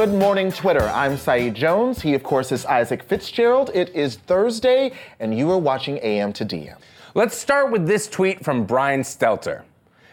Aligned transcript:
Good 0.00 0.14
morning, 0.14 0.50
Twitter. 0.50 0.88
I'm 0.88 1.18
Saeed 1.18 1.54
Jones. 1.54 2.00
He, 2.00 2.14
of 2.14 2.22
course, 2.22 2.52
is 2.52 2.64
Isaac 2.64 3.02
Fitzgerald. 3.02 3.70
It 3.74 3.94
is 3.94 4.16
Thursday, 4.16 4.92
and 5.18 5.36
you 5.36 5.50
are 5.50 5.58
watching 5.58 5.98
AM 6.02 6.32
to 6.32 6.46
DM. 6.46 6.78
Let's 7.14 7.36
start 7.36 7.70
with 7.70 7.86
this 7.86 8.08
tweet 8.08 8.42
from 8.42 8.64
Brian 8.64 9.02
Stelter. 9.02 9.64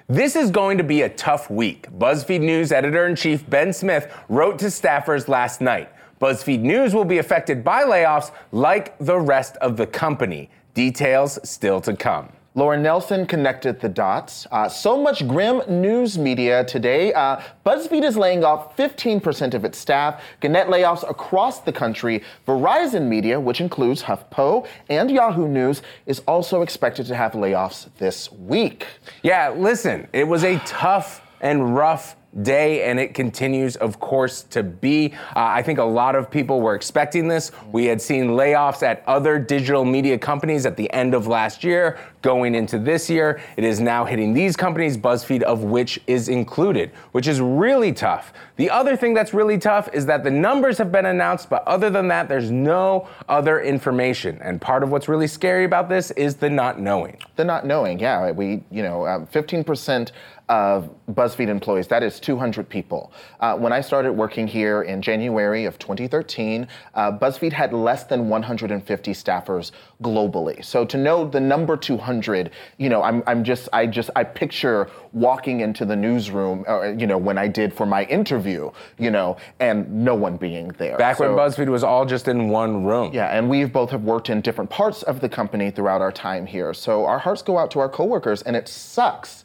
This 0.07 0.35
is 0.35 0.51
going 0.51 0.77
to 0.77 0.83
be 0.83 1.03
a 1.03 1.09
tough 1.09 1.49
week. 1.49 1.89
BuzzFeed 1.97 2.41
News 2.41 2.73
editor 2.73 3.07
in 3.07 3.15
chief 3.15 3.49
Ben 3.49 3.71
Smith 3.71 4.13
wrote 4.27 4.59
to 4.59 4.65
staffers 4.65 5.29
last 5.29 5.61
night. 5.61 5.89
BuzzFeed 6.19 6.59
News 6.59 6.93
will 6.93 7.05
be 7.05 7.19
affected 7.19 7.63
by 7.63 7.85
layoffs 7.85 8.31
like 8.51 8.97
the 8.99 9.17
rest 9.17 9.55
of 9.61 9.77
the 9.77 9.87
company. 9.87 10.49
Details 10.73 11.39
still 11.49 11.79
to 11.79 11.95
come. 11.95 12.33
Lauren 12.57 12.81
Nelson 12.81 13.27
connected 13.27 13.79
the 13.79 13.87
dots. 13.87 14.47
Uh, 14.51 14.67
so 14.67 14.99
much 14.99 15.27
grim 15.27 15.61
news 15.69 16.17
media 16.17 16.63
today. 16.63 17.13
Uh, 17.13 17.39
BuzzFeed 17.63 18.03
is 18.03 18.17
laying 18.17 18.43
off 18.43 18.75
15% 18.75 19.53
of 19.53 19.63
its 19.63 19.77
staff. 19.77 20.23
Gannett 20.39 20.65
layoffs 20.65 21.07
across 21.07 21.59
the 21.59 21.71
country. 21.71 22.23
Verizon 22.47 23.07
Media, 23.07 23.39
which 23.39 23.61
includes 23.61 24.01
HuffPo 24.01 24.65
and 24.89 25.11
Yahoo 25.11 25.47
News, 25.47 25.83
is 26.07 26.21
also 26.21 26.63
expected 26.63 27.05
to 27.05 27.15
have 27.15 27.33
layoffs 27.33 27.89
this 27.99 28.31
week. 28.31 28.87
Yeah, 29.21 29.49
listen, 29.49 30.07
it 30.11 30.27
was 30.27 30.43
a 30.43 30.57
tough 30.65 31.21
and 31.41 31.75
rough 31.75 32.15
day, 32.43 32.83
and 32.83 32.99
it 32.99 33.13
continues, 33.13 33.75
of 33.77 33.99
course, 33.99 34.43
to 34.43 34.63
be. 34.63 35.13
Uh, 35.35 35.39
I 35.39 35.61
think 35.61 35.79
a 35.79 35.83
lot 35.83 36.15
of 36.15 36.29
people 36.29 36.61
were 36.61 36.75
expecting 36.75 37.27
this. 37.27 37.51
We 37.71 37.85
had 37.85 38.01
seen 38.01 38.29
layoffs 38.29 38.83
at 38.83 39.03
other 39.07 39.39
digital 39.39 39.85
media 39.85 40.17
companies 40.17 40.65
at 40.65 40.77
the 40.77 40.91
end 40.93 41.13
of 41.13 41.27
last 41.27 41.63
year, 41.63 41.99
going 42.21 42.55
into 42.55 42.77
this 42.77 43.09
year. 43.09 43.39
It 43.55 43.63
is 43.63 43.79
now 43.79 44.05
hitting 44.05 44.33
these 44.33 44.55
companies, 44.55 44.97
BuzzFeed 44.97 45.43
of 45.43 45.63
which 45.63 45.99
is 46.07 46.29
included, 46.29 46.91
which 47.11 47.27
is 47.27 47.41
really 47.41 47.93
tough. 47.93 48.33
The 48.57 48.69
other 48.69 48.97
thing 48.97 49.13
that's 49.13 49.33
really 49.33 49.57
tough 49.57 49.87
is 49.93 50.05
that 50.07 50.23
the 50.23 50.31
numbers 50.31 50.77
have 50.79 50.91
been 50.91 51.05
announced, 51.05 51.49
but 51.49 51.63
other 51.67 51.89
than 51.89 52.07
that, 52.09 52.27
there's 52.27 52.51
no 52.51 53.07
other 53.29 53.61
information. 53.61 54.39
And 54.41 54.59
part 54.59 54.83
of 54.83 54.91
what's 54.91 55.07
really 55.07 55.27
scary 55.27 55.63
about 55.63 55.89
this 55.89 56.11
is 56.11 56.35
the 56.35 56.49
not 56.49 56.79
knowing. 56.79 57.17
The 57.35 57.45
not 57.45 57.65
knowing, 57.65 57.99
yeah. 57.99 58.31
We, 58.31 58.63
you 58.71 58.83
know, 58.83 59.05
um, 59.05 59.27
15% 59.27 60.11
of 60.49 60.89
BuzzFeed 61.11 61.49
employees. 61.49 61.87
That 61.87 62.03
is 62.03 62.19
200 62.19 62.69
people. 62.69 63.11
Uh, 63.39 63.57
when 63.57 63.73
I 63.73 63.81
started 63.81 64.13
working 64.13 64.47
here 64.47 64.83
in 64.83 65.01
January 65.01 65.65
of 65.65 65.77
2013, 65.77 66.67
uh, 66.93 67.11
BuzzFeed 67.11 67.51
had 67.51 67.73
less 67.73 68.05
than 68.05 68.29
150 68.29 69.11
staffers 69.11 69.71
globally. 70.01 70.63
So 70.63 70.85
to 70.85 70.97
know 70.97 71.27
the 71.27 71.39
number 71.39 71.75
200, 71.75 72.51
you 72.77 72.87
know, 72.87 73.03
I'm, 73.03 73.23
I'm 73.27 73.43
just, 73.43 73.67
I 73.73 73.87
just, 73.87 74.09
I 74.15 74.23
picture 74.23 74.89
walking 75.11 75.59
into 75.61 75.85
the 75.85 75.95
newsroom, 75.95 76.63
uh, 76.67 76.91
you 76.91 77.07
know, 77.07 77.17
when 77.17 77.37
I 77.37 77.47
did 77.47 77.73
for 77.73 77.85
my 77.85 78.05
interview, 78.05 78.71
you 78.97 79.11
know, 79.11 79.37
and 79.59 79.91
no 79.91 80.15
one 80.15 80.37
being 80.37 80.69
there. 80.77 80.97
Back 80.97 81.17
so, 81.17 81.27
when 81.27 81.37
BuzzFeed 81.37 81.67
was 81.67 81.83
all 81.83 82.05
just 82.05 82.27
in 82.27 82.49
one 82.49 82.85
room. 82.85 83.11
Yeah, 83.13 83.27
and 83.27 83.49
we 83.49 83.65
both 83.65 83.89
have 83.91 84.03
worked 84.03 84.29
in 84.29 84.41
different 84.41 84.69
parts 84.69 85.03
of 85.03 85.19
the 85.19 85.27
company 85.27 85.71
throughout 85.71 86.01
our 86.01 86.11
time 86.11 86.45
here. 86.45 86.73
So 86.73 87.05
our 87.05 87.19
hearts 87.19 87.41
go 87.41 87.57
out 87.57 87.71
to 87.71 87.79
our 87.79 87.89
coworkers, 87.89 88.43
and 88.43 88.55
it 88.55 88.67
sucks 88.67 89.43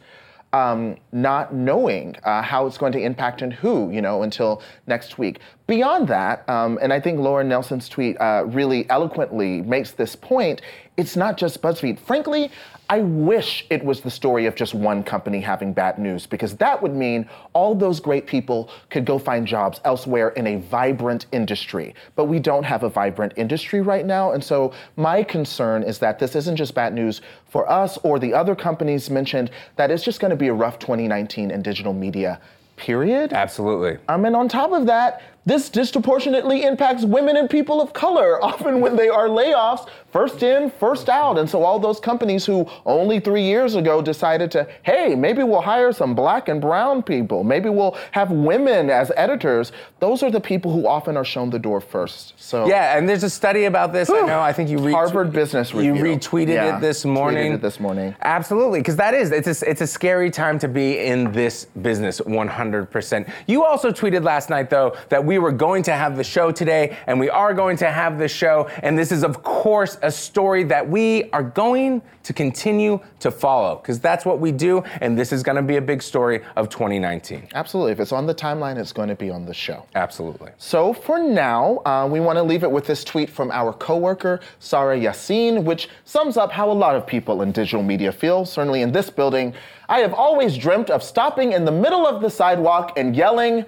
um, 0.53 0.97
not 1.12 1.55
knowing 1.55 2.17
uh, 2.25 2.42
how 2.42 2.67
it's 2.67 2.77
going 2.77 2.92
to 2.92 3.00
impact 3.00 3.42
and 3.42 3.53
who, 3.53 3.91
you 3.91 4.03
know, 4.03 4.22
until 4.22 4.62
next 4.86 5.19
week. 5.19 5.41
Beyond 5.67 6.08
that, 6.08 6.48
um, 6.48 6.78
and 6.83 6.92
I 6.92 7.00
think 7.00 7.19
Lauren 7.19 7.48
Nelson's 7.48 7.89
tweet 7.89 8.20
uh, 8.20 8.45
really 8.47 8.89
eloquently 8.91 9.62
makes 9.62 9.92
this 9.92 10.14
point, 10.14 10.61
it's 10.97 11.17
not 11.17 11.39
just 11.39 11.62
BuzzFeed. 11.62 11.98
Frankly, 11.98 12.50
I 12.93 13.01
wish 13.01 13.65
it 13.71 13.83
was 13.83 14.03
the 14.03 14.11
story 14.11 14.45
of 14.45 14.55
just 14.55 14.75
one 14.75 15.03
company 15.03 15.41
having 15.41 15.73
bad 15.73 15.98
news 15.98 16.27
because 16.27 16.55
that 16.59 16.83
would 16.83 16.95
mean 16.95 17.27
all 17.55 17.75
those 17.75 18.01
great 18.01 18.27
people 18.27 18.69
could 18.91 19.07
go 19.07 19.19
find 19.19 19.47
jobs 19.47 19.80
elsewhere 19.86 20.29
in 20.36 20.47
a 20.47 20.57
vibrant 20.57 21.25
industry. 21.33 21.95
But 22.17 22.27
we 22.27 22.39
don't 22.39 22.64
have 22.64 22.83
a 22.83 22.91
vibrant 22.91 23.33
industry 23.36 23.80
right 23.80 24.05
now. 24.05 24.33
And 24.33 24.45
so 24.45 24.75
my 24.97 25.23
concern 25.23 25.83
is 25.85 26.01
that 26.01 26.19
this 26.19 26.36
isn't 26.36 26.57
just 26.57 26.75
bad 26.75 26.92
news 26.92 27.23
for 27.48 27.67
us 27.67 27.97
or 28.03 28.19
the 28.19 28.35
other 28.35 28.55
companies 28.55 29.09
mentioned, 29.09 29.51
that 29.77 29.91
it's 29.91 30.05
just 30.05 30.20
going 30.20 30.33
to 30.33 30.36
be 30.36 30.48
a 30.48 30.53
rough 30.53 30.79
2019 30.79 31.51
in 31.51 31.63
digital 31.63 31.95
media 31.95 32.42
period. 32.77 33.33
Absolutely. 33.33 33.92
Um, 33.92 34.01
I 34.09 34.17
mean, 34.19 34.35
on 34.35 34.48
top 34.48 34.73
of 34.73 34.85
that, 34.86 35.23
this 35.45 35.69
disproportionately 35.69 36.64
impacts 36.64 37.05
women 37.05 37.36
and 37.36 37.51
people 37.51 37.80
of 37.80 37.92
color, 37.92 38.42
often 38.45 38.80
when 38.80 38.97
they 38.97 39.08
are 39.08 39.29
layoffs, 39.29 39.89
first 40.13 40.42
in, 40.42 40.70
first 40.70 41.08
out. 41.08 41.39
And 41.39 41.48
so 41.48 41.63
all 41.63 41.79
those 41.79 41.98
companies 41.98 42.45
who 42.45 42.67
only 42.85 43.19
three 43.19 43.42
years 43.42 43.75
ago 43.75 44.03
decided 44.03 44.51
to, 44.53 44.69
hey, 44.83 45.14
maybe 45.14 45.42
we'll 45.42 45.63
hire 45.63 45.92
some 45.92 46.14
black 46.14 46.48
and 46.48 46.61
brown 46.61 47.03
people, 47.03 47.45
maybe 47.45 47.69
we'll 47.69 47.97
have 48.13 48.30
women 48.30 48.91
as 48.91 49.11
editors, 49.17 49.73
those 50.01 50.23
are 50.23 50.30
the 50.30 50.41
people 50.41 50.73
who 50.73 50.86
often 50.86 51.17
are 51.17 51.25
shown 51.25 51.51
the 51.51 51.59
door 51.59 51.80
first. 51.80 52.35
So 52.36 52.67
Yeah, 52.67 52.97
and 52.97 53.09
there's 53.09 53.24
a 53.24 53.30
study 53.30 53.64
about 53.64 53.92
this. 53.92 54.11
I 54.11 54.20
know, 54.20 54.41
I 54.41 54.53
think 54.53 54.69
you 54.69 54.79
retweeted 54.79 54.92
Harvard 54.92 55.33
Business 55.33 55.74
Review. 55.74 55.95
You 55.95 56.03
retweeted 56.03 56.48
yeah, 56.48 56.77
it 56.77 56.80
this 56.80 57.05
morning. 57.05 57.53
Tweeted 57.53 57.55
it 57.55 57.63
this 57.63 57.80
morning. 57.80 58.14
Absolutely, 58.20 58.80
because 58.80 58.97
that 58.97 59.14
is, 59.14 59.33
it's 59.33 59.63
a, 59.63 59.70
it's 59.70 59.80
a 59.80 59.86
scary 59.86 60.30
time 60.30 60.59
to 60.59 60.69
be 60.69 60.98
in 60.98 61.33
this 61.33 61.67
business 61.80 62.20
100%. 62.20 63.33
You 63.47 63.64
also 63.64 63.91
tweeted 63.91 64.24
last 64.24 64.51
night, 64.51 64.69
though, 64.69 64.97
that 65.09 65.24
we 65.24 65.32
we 65.33 65.39
were 65.39 65.51
going 65.51 65.83
to 65.83 65.93
have 65.93 66.15
the 66.15 66.25
show 66.25 66.53
today, 66.53 66.95
and 67.07 67.19
we 67.19 67.31
are 67.31 67.55
going 67.55 67.79
to 67.79 67.91
have 67.91 68.19
the 68.19 68.29
show. 68.29 68.69
And 68.83 68.98
this 68.98 69.11
is, 69.11 69.25
of 69.25 69.43
course, 69.43 69.97
a 70.03 70.11
story 70.11 70.63
that 70.65 70.87
we 70.87 71.31
are 71.31 71.43
going 71.43 72.03
to 72.25 72.33
continue 72.35 73.01
to 73.20 73.31
follow 73.31 73.77
because 73.77 73.98
that's 73.98 74.27
what 74.27 74.39
we 74.41 74.53
do. 74.53 74.83
And 75.01 75.19
this 75.19 75.33
is 75.33 75.42
going 75.42 75.57
to 75.57 75.63
be 75.63 75.77
a 75.77 75.81
big 75.81 76.03
story 76.03 76.42
of 76.57 76.69
2019. 76.69 77.48
Absolutely. 77.55 77.92
If 77.92 78.01
it's 78.01 78.13
on 78.13 78.27
the 78.27 78.35
timeline, 78.35 78.77
it's 78.77 78.92
going 78.92 79.09
to 79.09 79.15
be 79.15 79.31
on 79.31 79.47
the 79.47 79.55
show. 79.55 79.87
Absolutely. 79.95 80.51
So 80.59 80.92
for 80.92 81.19
now, 81.19 81.79
uh, 81.87 82.07
we 82.11 82.21
want 82.21 82.37
to 82.37 82.42
leave 82.42 82.63
it 82.63 82.71
with 82.71 82.87
this 82.87 83.03
tweet 83.03 83.31
from 83.31 83.51
our 83.51 83.73
coworker, 83.73 84.41
Sarah 84.59 84.98
Yassin, 84.98 85.65
which 85.65 85.89
sums 86.05 86.37
up 86.37 86.53
how 86.53 86.71
a 86.71 86.73
lot 86.73 86.95
of 86.95 87.07
people 87.07 87.41
in 87.41 87.53
digital 87.53 87.83
media 87.83 88.13
feel, 88.13 88.45
certainly 88.45 88.83
in 88.83 88.92
this 88.92 89.09
building. 89.09 89.55
I 89.89 89.98
have 89.98 90.15
always 90.15 90.57
dreamt 90.57 90.91
of 90.91 91.03
stopping 91.03 91.53
in 91.53 91.65
the 91.65 91.73
middle 91.73 92.07
of 92.07 92.23
the 92.23 92.31
sidewalk 92.31 92.92
and 92.97 93.17
yelling, 93.17 93.67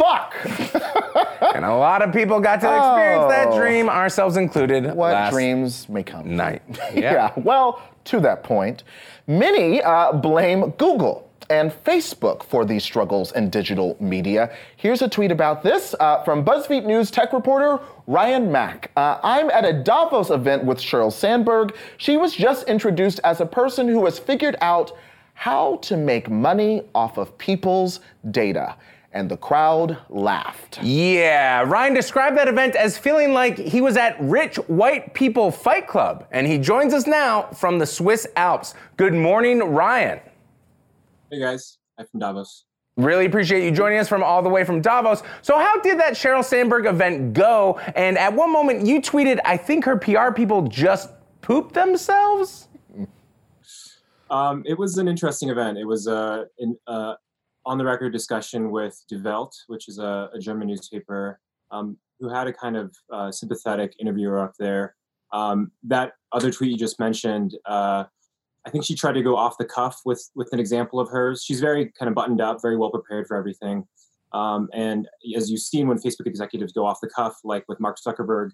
fuck. 0.00 0.34
and 1.54 1.64
a 1.64 1.74
lot 1.74 2.02
of 2.02 2.12
people 2.12 2.40
got 2.40 2.60
to 2.60 2.66
experience 2.66 3.24
oh. 3.24 3.28
that 3.28 3.54
dream, 3.54 3.88
ourselves 3.88 4.36
included. 4.36 4.94
What 4.94 5.30
dreams 5.30 5.88
may 5.88 6.02
come. 6.02 6.36
Night. 6.36 6.62
Yeah. 6.94 7.12
yeah. 7.12 7.32
Well, 7.36 7.82
to 8.04 8.20
that 8.20 8.42
point, 8.42 8.82
many 9.26 9.80
uh, 9.82 10.12
blame 10.12 10.70
Google 10.70 11.30
and 11.50 11.72
Facebook 11.84 12.42
for 12.42 12.64
these 12.64 12.82
struggles 12.82 13.32
in 13.32 13.48
digital 13.50 13.96
media. 14.00 14.52
Here's 14.76 15.02
a 15.02 15.08
tweet 15.08 15.30
about 15.30 15.62
this 15.62 15.94
uh, 16.00 16.22
from 16.24 16.44
BuzzFeed 16.44 16.84
News 16.84 17.10
tech 17.10 17.32
reporter 17.32 17.80
Ryan 18.06 18.50
Mac. 18.50 18.90
Uh, 18.96 19.18
I'm 19.22 19.50
at 19.50 19.64
a 19.64 19.72
Davos 19.72 20.30
event 20.30 20.64
with 20.64 20.78
Sheryl 20.78 21.12
Sandberg. 21.12 21.76
She 21.98 22.16
was 22.16 22.34
just 22.34 22.66
introduced 22.68 23.20
as 23.24 23.40
a 23.40 23.46
person 23.46 23.88
who 23.88 24.04
has 24.04 24.18
figured 24.18 24.56
out 24.60 24.92
how 25.34 25.76
to 25.76 25.96
make 25.96 26.28
money 26.28 26.82
off 26.94 27.18
of 27.18 27.36
people's 27.38 28.00
data 28.30 28.74
and 29.12 29.30
the 29.30 29.36
crowd 29.36 29.98
laughed. 30.08 30.82
Yeah, 30.82 31.62
Ryan 31.62 31.94
described 31.94 32.36
that 32.36 32.48
event 32.48 32.76
as 32.76 32.96
feeling 32.96 33.32
like 33.32 33.58
he 33.58 33.80
was 33.80 33.96
at 33.96 34.16
Rich 34.20 34.56
White 34.68 35.14
People 35.14 35.50
Fight 35.50 35.86
Club, 35.88 36.26
and 36.30 36.46
he 36.46 36.58
joins 36.58 36.94
us 36.94 37.06
now 37.06 37.42
from 37.52 37.78
the 37.78 37.86
Swiss 37.86 38.26
Alps. 38.36 38.74
Good 38.96 39.14
morning, 39.14 39.58
Ryan. 39.60 40.20
Hey 41.30 41.40
guys, 41.40 41.78
I'm 41.98 42.06
from 42.06 42.20
Davos. 42.20 42.64
Really 42.96 43.24
appreciate 43.24 43.64
you 43.64 43.70
joining 43.70 43.98
us 43.98 44.08
from 44.08 44.22
all 44.22 44.42
the 44.42 44.48
way 44.48 44.64
from 44.64 44.80
Davos. 44.80 45.22
So, 45.42 45.58
how 45.58 45.80
did 45.80 45.98
that 46.00 46.14
Sheryl 46.14 46.44
Sandberg 46.44 46.86
event 46.86 47.32
go? 47.32 47.80
And 47.94 48.18
at 48.18 48.32
one 48.32 48.52
moment, 48.52 48.84
you 48.84 49.00
tweeted, 49.00 49.38
I 49.44 49.56
think 49.56 49.84
her 49.84 49.96
PR 49.96 50.32
people 50.32 50.62
just 50.62 51.10
pooped 51.40 51.74
themselves? 51.74 52.68
Um, 54.28 54.62
it 54.66 54.78
was 54.78 54.98
an 54.98 55.08
interesting 55.08 55.48
event. 55.48 55.78
It 55.78 55.86
was 55.86 56.06
uh, 56.06 56.44
in, 56.58 56.76
uh, 56.86 57.14
on 57.66 57.78
the 57.78 57.84
record 57.84 58.10
discussion 58.12 58.70
with 58.70 59.02
Die 59.10 59.20
Welt, 59.22 59.54
which 59.66 59.88
is 59.88 59.98
a, 59.98 60.30
a 60.34 60.38
German 60.38 60.68
newspaper, 60.68 61.40
um, 61.70 61.96
who 62.18 62.28
had 62.28 62.46
a 62.46 62.52
kind 62.52 62.76
of 62.76 62.94
uh, 63.12 63.30
sympathetic 63.30 63.94
interviewer 63.98 64.38
up 64.38 64.54
there. 64.58 64.94
Um, 65.32 65.70
that 65.84 66.12
other 66.32 66.50
tweet 66.50 66.72
you 66.72 66.76
just 66.76 66.98
mentioned, 66.98 67.56
uh, 67.66 68.04
I 68.66 68.70
think 68.70 68.84
she 68.84 68.94
tried 68.94 69.12
to 69.12 69.22
go 69.22 69.36
off 69.36 69.56
the 69.58 69.64
cuff 69.64 70.00
with 70.04 70.28
with 70.34 70.52
an 70.52 70.60
example 70.60 71.00
of 71.00 71.08
hers. 71.08 71.42
She's 71.44 71.60
very 71.60 71.92
kind 71.98 72.08
of 72.08 72.14
buttoned 72.14 72.40
up, 72.40 72.60
very 72.60 72.76
well 72.76 72.90
prepared 72.90 73.26
for 73.26 73.36
everything. 73.36 73.86
Um, 74.32 74.68
and 74.72 75.08
as 75.36 75.50
you've 75.50 75.60
seen 75.60 75.88
when 75.88 75.98
Facebook 75.98 76.26
executives 76.26 76.72
go 76.72 76.86
off 76.86 76.98
the 77.00 77.08
cuff, 77.08 77.38
like 77.42 77.64
with 77.68 77.80
Mark 77.80 77.98
Zuckerberg, 77.98 78.50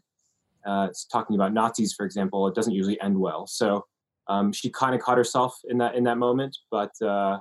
uh, 0.64 0.88
talking 1.12 1.36
about 1.36 1.52
Nazis, 1.52 1.92
for 1.92 2.06
example, 2.06 2.46
it 2.46 2.54
doesn't 2.54 2.72
usually 2.72 3.00
end 3.00 3.18
well. 3.18 3.46
So 3.46 3.84
um, 4.28 4.52
she 4.52 4.70
kind 4.70 4.94
of 4.94 5.00
caught 5.00 5.18
herself 5.18 5.58
in 5.68 5.78
that 5.78 5.94
in 5.94 6.04
that 6.04 6.18
moment, 6.18 6.56
but 6.70 6.92
uh, 7.02 7.38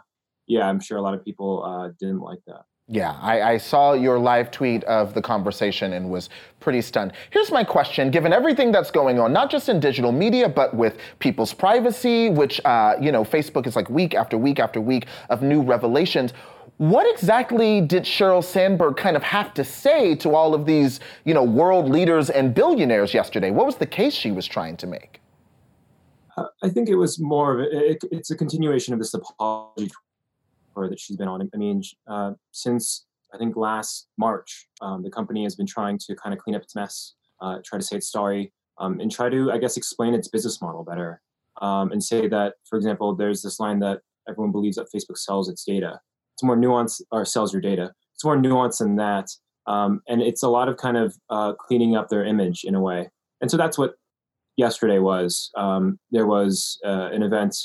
yeah, 0.47 0.67
I'm 0.67 0.79
sure 0.79 0.97
a 0.97 1.01
lot 1.01 1.13
of 1.13 1.23
people 1.23 1.63
uh, 1.63 1.89
didn't 1.99 2.21
like 2.21 2.39
that. 2.47 2.65
Yeah, 2.87 3.17
I, 3.19 3.53
I, 3.53 3.57
saw 3.57 3.93
your 3.93 4.19
live 4.19 4.51
tweet 4.51 4.83
of 4.83 5.15
the 5.15 5.21
conversation 5.21 5.93
and 5.93 6.07
was 6.07 6.29
pretty 6.59 6.83
stunned. 6.83 7.13
Here's 7.31 7.51
my 7.51 7.63
question: 7.63 8.11
Given 8.11 8.31
everything 8.31 8.71
that's 8.71 8.91
going 8.91 9.17
on, 9.19 9.33
not 9.33 9.49
just 9.49 9.69
in 9.69 9.79
digital 9.79 10.11
media, 10.11 10.47
but 10.47 10.75
with 10.75 10.99
people's 11.17 11.51
privacy, 11.51 12.29
which 12.29 12.61
uh, 12.63 12.93
you 13.01 13.11
know, 13.11 13.23
Facebook 13.23 13.65
is 13.65 13.75
like 13.75 13.89
week 13.89 14.13
after 14.13 14.37
week 14.37 14.59
after 14.59 14.79
week 14.79 15.07
of 15.31 15.41
new 15.41 15.63
revelations. 15.63 16.31
what 16.77 17.11
exactly 17.11 17.81
did 17.81 18.03
Sheryl 18.03 18.43
Sandberg 18.43 18.97
kind 18.97 19.15
of 19.15 19.23
have 19.23 19.51
to 19.55 19.63
say 19.63 20.13
to 20.17 20.35
all 20.35 20.53
of 20.53 20.67
these, 20.67 20.99
you 21.23 21.33
know, 21.33 21.43
world 21.43 21.89
leaders 21.89 22.29
and 22.29 22.53
billionaires 22.53 23.15
yesterday? 23.15 23.49
What 23.49 23.65
was 23.65 23.77
the 23.77 23.87
case 23.87 24.13
she 24.13 24.31
was 24.31 24.45
trying 24.45 24.77
to 24.77 24.85
make? 24.85 25.21
Uh, 26.37 26.45
I 26.61 26.69
think 26.69 26.89
it 26.89 26.95
was 26.95 27.17
more 27.17 27.53
of 27.53 27.59
a, 27.61 27.91
it, 27.91 28.03
it's 28.11 28.29
a 28.29 28.35
continuation 28.35 28.93
of 28.93 28.99
this 28.99 29.13
apology 29.15 29.89
that 30.89 30.99
she's 30.99 31.17
been 31.17 31.27
on. 31.27 31.49
I 31.53 31.57
mean, 31.57 31.81
uh, 32.07 32.33
since 32.51 33.05
I 33.33 33.37
think 33.37 33.55
last 33.55 34.07
March, 34.17 34.67
um, 34.81 35.03
the 35.03 35.09
company 35.09 35.43
has 35.43 35.55
been 35.55 35.65
trying 35.65 35.97
to 36.05 36.15
kind 36.15 36.33
of 36.33 36.39
clean 36.39 36.55
up 36.55 36.63
its 36.63 36.75
mess, 36.75 37.13
uh, 37.41 37.57
try 37.65 37.77
to 37.79 37.83
say 37.83 37.97
it's 37.97 38.11
sorry, 38.11 38.53
um, 38.77 38.99
and 38.99 39.11
try 39.11 39.29
to, 39.29 39.51
I 39.51 39.57
guess, 39.57 39.77
explain 39.77 40.13
its 40.13 40.27
business 40.27 40.61
model 40.61 40.83
better. 40.83 41.21
Um, 41.61 41.91
and 41.93 42.03
say 42.03 42.27
that, 42.27 42.55
for 42.69 42.75
example, 42.77 43.15
there's 43.15 43.41
this 43.41 43.59
line 43.61 43.79
that 43.79 44.01
everyone 44.27 44.51
believes 44.51 44.75
that 44.75 44.87
Facebook 44.93 45.17
sells 45.17 45.47
its 45.47 45.63
data. 45.63 46.01
It's 46.35 46.43
more 46.43 46.57
nuanced, 46.57 47.01
or 47.11 47.23
sells 47.23 47.53
your 47.53 47.61
data. 47.61 47.93
It's 48.13 48.25
more 48.25 48.37
nuanced 48.37 48.79
than 48.79 48.97
that. 48.97 49.29
Um, 49.65 50.01
and 50.07 50.21
it's 50.21 50.43
a 50.43 50.49
lot 50.49 50.67
of 50.67 50.75
kind 50.75 50.97
of 50.97 51.15
uh, 51.29 51.53
cleaning 51.53 51.95
up 51.95 52.09
their 52.09 52.25
image 52.25 52.65
in 52.65 52.75
a 52.75 52.81
way. 52.81 53.09
And 53.39 53.49
so 53.49 53.57
that's 53.57 53.77
what 53.77 53.93
yesterday 54.57 54.99
was. 54.99 55.49
Um, 55.57 55.97
there 56.11 56.27
was 56.27 56.79
uh, 56.85 57.09
an 57.13 57.23
event 57.23 57.55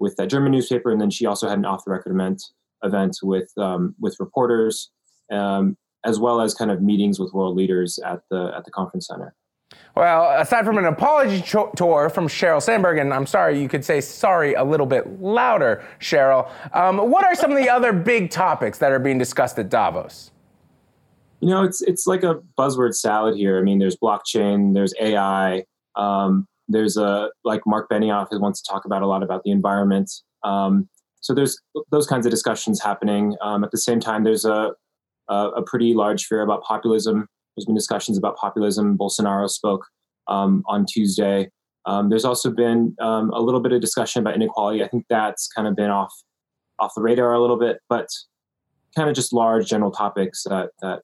with 0.00 0.16
that 0.16 0.28
German 0.28 0.52
newspaper, 0.52 0.90
and 0.90 1.00
then 1.00 1.10
she 1.10 1.26
also 1.26 1.48
had 1.48 1.58
an 1.58 1.64
off-the-record 1.64 2.12
event 2.12 2.42
event 2.84 3.16
with 3.22 3.50
um, 3.56 3.94
with 3.98 4.16
reporters, 4.20 4.90
um, 5.32 5.76
as 6.04 6.18
well 6.18 6.40
as 6.40 6.54
kind 6.54 6.70
of 6.70 6.82
meetings 6.82 7.18
with 7.18 7.32
world 7.32 7.56
leaders 7.56 7.98
at 8.04 8.20
the 8.30 8.52
at 8.56 8.64
the 8.64 8.70
conference 8.70 9.06
center. 9.08 9.34
Well, 9.94 10.40
aside 10.40 10.64
from 10.64 10.78
an 10.78 10.86
apology 10.86 11.42
cho- 11.42 11.72
tour 11.76 12.08
from 12.08 12.26
Sheryl 12.28 12.62
Sandberg, 12.62 12.98
and 12.98 13.12
I'm 13.12 13.26
sorry, 13.26 13.60
you 13.60 13.68
could 13.68 13.84
say 13.84 14.00
sorry 14.00 14.54
a 14.54 14.64
little 14.64 14.86
bit 14.86 15.20
louder, 15.20 15.84
Sheryl. 16.00 16.50
Um, 16.72 17.10
what 17.10 17.24
are 17.24 17.34
some 17.34 17.50
of 17.50 17.58
the 17.58 17.68
other 17.68 17.92
big 17.92 18.30
topics 18.30 18.78
that 18.78 18.92
are 18.92 18.98
being 18.98 19.18
discussed 19.18 19.58
at 19.58 19.68
Davos? 19.68 20.30
You 21.40 21.48
know, 21.48 21.64
it's 21.64 21.82
it's 21.82 22.06
like 22.06 22.22
a 22.22 22.40
buzzword 22.58 22.94
salad 22.94 23.36
here. 23.36 23.58
I 23.58 23.62
mean, 23.62 23.78
there's 23.78 23.96
blockchain, 23.96 24.74
there's 24.74 24.94
AI, 25.00 25.64
um, 25.96 26.46
there's 26.68 26.96
a 26.96 27.30
like 27.44 27.62
Mark 27.66 27.88
Benioff 27.90 28.28
who 28.30 28.40
wants 28.40 28.60
to 28.62 28.70
talk 28.70 28.84
about 28.84 29.02
a 29.02 29.06
lot 29.06 29.22
about 29.22 29.42
the 29.44 29.50
environment. 29.50 30.10
Um, 30.44 30.88
so 31.20 31.34
there's 31.34 31.60
those 31.90 32.06
kinds 32.06 32.26
of 32.26 32.30
discussions 32.30 32.82
happening. 32.82 33.36
Um, 33.42 33.64
at 33.64 33.70
the 33.70 33.78
same 33.78 34.00
time, 34.00 34.24
there's 34.24 34.44
a, 34.44 34.72
a, 35.28 35.48
a 35.48 35.62
pretty 35.62 35.94
large 35.94 36.26
fear 36.26 36.42
about 36.42 36.62
populism. 36.62 37.26
There's 37.56 37.66
been 37.66 37.74
discussions 37.74 38.16
about 38.16 38.36
populism. 38.36 38.96
Bolsonaro 38.96 39.48
spoke 39.48 39.84
um, 40.28 40.62
on 40.66 40.86
Tuesday. 40.86 41.50
Um, 41.86 42.08
there's 42.10 42.24
also 42.24 42.50
been 42.50 42.94
um, 43.00 43.30
a 43.30 43.40
little 43.40 43.60
bit 43.60 43.72
of 43.72 43.80
discussion 43.80 44.20
about 44.20 44.36
inequality. 44.36 44.84
I 44.84 44.88
think 44.88 45.06
that's 45.08 45.48
kind 45.48 45.66
of 45.66 45.74
been 45.74 45.90
off 45.90 46.12
off 46.78 46.92
the 46.94 47.02
radar 47.02 47.32
a 47.32 47.40
little 47.40 47.58
bit, 47.58 47.78
but 47.88 48.06
kind 48.94 49.08
of 49.08 49.16
just 49.16 49.32
large 49.32 49.66
general 49.68 49.90
topics 49.90 50.44
that 50.44 50.70
that 50.80 51.02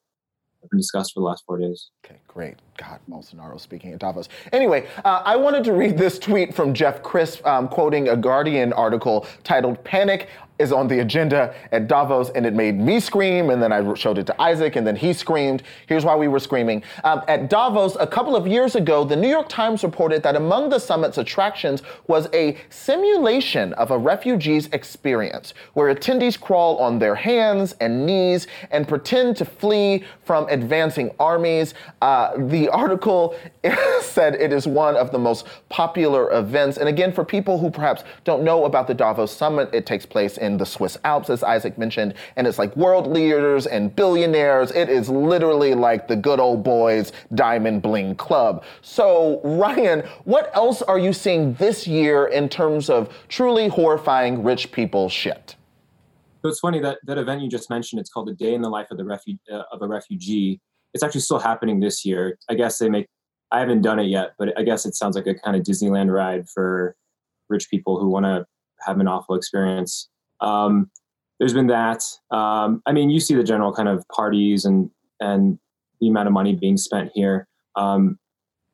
have 0.61 0.69
been 0.69 0.79
discussed 0.79 1.13
for 1.13 1.19
the 1.19 1.25
last 1.25 1.43
four 1.45 1.59
days. 1.59 1.89
Okay, 2.05 2.19
great. 2.27 2.55
God, 2.77 2.99
Bolsonaro 3.09 3.59
speaking 3.59 3.93
at 3.93 3.99
Davos. 3.99 4.27
Anyway, 4.51 4.87
uh, 5.05 5.21
I 5.23 5.37
wanted 5.37 5.63
to 5.63 5.73
read 5.73 5.97
this 5.97 6.19
tweet 6.19 6.53
from 6.53 6.73
Jeff 6.73 7.01
Crisp, 7.01 7.45
um, 7.47 7.69
quoting 7.69 8.09
a 8.09 8.17
Guardian 8.17 8.73
article 8.73 9.25
titled 9.45 9.81
Panic 9.85 10.27
is 10.57 10.71
on 10.71 10.87
the 10.87 10.99
agenda 10.99 11.53
at 11.71 11.87
Davos, 11.87 12.29
and 12.29 12.45
it 12.45 12.53
made 12.53 12.79
me 12.79 12.99
scream, 12.99 13.49
and 13.49 13.61
then 13.61 13.71
I 13.71 13.93
showed 13.95 14.17
it 14.17 14.25
to 14.27 14.41
Isaac, 14.41 14.75
and 14.75 14.87
then 14.87 14.95
he 14.95 15.11
screamed. 15.11 15.63
Here's 15.87 16.05
why 16.05 16.15
we 16.15 16.27
were 16.27 16.39
screaming. 16.39 16.83
Um, 17.03 17.23
at 17.27 17.49
Davos, 17.49 17.97
a 17.99 18.07
couple 18.07 18.35
of 18.35 18.47
years 18.47 18.75
ago, 18.75 19.03
the 19.03 19.15
New 19.15 19.27
York 19.27 19.49
Times 19.49 19.83
reported 19.83 20.23
that 20.23 20.35
among 20.35 20.69
the 20.69 20.79
summit's 20.79 21.17
attractions 21.17 21.81
was 22.07 22.29
a 22.33 22.57
simulation 22.69 23.73
of 23.73 23.91
a 23.91 23.97
refugee's 23.97 24.67
experience, 24.67 25.53
where 25.73 25.93
attendees 25.93 26.39
crawl 26.39 26.77
on 26.77 26.99
their 26.99 27.15
hands 27.15 27.75
and 27.81 28.05
knees 28.05 28.47
and 28.71 28.87
pretend 28.87 29.35
to 29.37 29.45
flee 29.45 30.05
from 30.23 30.47
advancing 30.49 31.11
armies. 31.19 31.73
Uh, 32.01 32.31
the 32.37 32.64
article 32.69 33.35
said 34.01 34.35
it 34.35 34.53
is 34.53 34.67
one 34.67 34.95
of 34.95 35.11
the 35.11 35.19
most 35.19 35.45
popular 35.69 36.31
events. 36.31 36.77
And 36.77 36.87
again, 36.87 37.11
for 37.11 37.25
people 37.25 37.57
who 37.59 37.69
perhaps 37.69 38.03
don't 38.23 38.43
know 38.43 38.65
about 38.65 38.87
the 38.87 38.93
Davos 38.93 39.31
summit, 39.31 39.69
it 39.73 39.85
takes 39.85 40.05
place 40.05 40.37
in 40.37 40.57
the 40.57 40.65
Swiss 40.65 40.97
Alps, 41.03 41.29
as 41.29 41.43
Isaac 41.43 41.77
mentioned, 41.77 42.13
and 42.35 42.47
it's 42.47 42.59
like 42.59 42.75
world 42.75 43.07
leaders 43.07 43.67
and 43.67 43.95
billionaires. 43.95 44.71
It 44.71 44.89
is 44.89 45.09
literally 45.09 45.73
like 45.73 46.07
the 46.07 46.15
good 46.15 46.39
old 46.39 46.63
boys 46.63 47.11
diamond 47.33 47.81
bling 47.81 48.15
club. 48.15 48.63
So, 48.81 49.41
Ryan, 49.43 50.03
what 50.25 50.55
else 50.55 50.81
are 50.81 50.99
you 50.99 51.13
seeing 51.13 51.53
this 51.55 51.87
year 51.87 52.27
in 52.27 52.49
terms 52.49 52.89
of 52.89 53.09
truly 53.27 53.67
horrifying 53.67 54.43
rich 54.43 54.71
people 54.71 55.09
shit? 55.09 55.55
So 56.45 56.49
it's 56.49 56.59
funny 56.59 56.79
that 56.81 56.99
that 57.05 57.17
event 57.17 57.41
you 57.41 57.49
just 57.49 57.71
mentioned. 57.71 57.99
It's 57.99 58.11
called 58.11 58.27
the 58.27 58.35
Day 58.35 58.53
in 58.53 58.61
the 58.61 58.69
Life 58.69 58.91
of 58.91 58.97
the 58.97 59.03
Refu- 59.03 59.39
uh, 59.51 59.63
of 59.71 59.81
a 59.81 59.87
Refugee. 59.87 60.61
It's 60.95 61.03
actually 61.03 61.21
still 61.21 61.37
happening 61.37 61.79
this 61.79 62.03
year. 62.03 62.39
I 62.49 62.55
guess 62.55 62.79
they 62.79 62.89
make. 62.89 63.05
I 63.51 63.59
haven't 63.59 63.83
done 63.83 63.99
it 63.99 64.07
yet, 64.07 64.31
but 64.39 64.57
I 64.57 64.63
guess 64.63 64.87
it 64.87 64.95
sounds 64.95 65.15
like 65.15 65.27
a 65.27 65.35
kind 65.35 65.55
of 65.55 65.61
Disneyland 65.61 66.11
ride 66.11 66.49
for 66.49 66.95
rich 67.47 67.69
people 67.69 67.99
who 67.99 68.09
want 68.09 68.25
to 68.25 68.45
have 68.85 68.99
an 68.99 69.07
awful 69.07 69.35
experience. 69.35 70.09
Um, 70.41 70.89
there's 71.39 71.53
been 71.53 71.67
that. 71.67 72.01
Um, 72.31 72.81
I 72.87 72.91
mean, 72.91 73.11
you 73.11 73.19
see 73.19 73.35
the 73.35 73.43
general 73.43 73.73
kind 73.73 73.89
of 73.89 74.03
parties 74.07 74.65
and 74.65 74.89
and 75.19 75.59
the 76.01 76.07
amount 76.07 76.27
of 76.27 76.33
money 76.33 76.55
being 76.55 76.77
spent 76.77 77.11
here. 77.13 77.47
Um, 77.75 78.17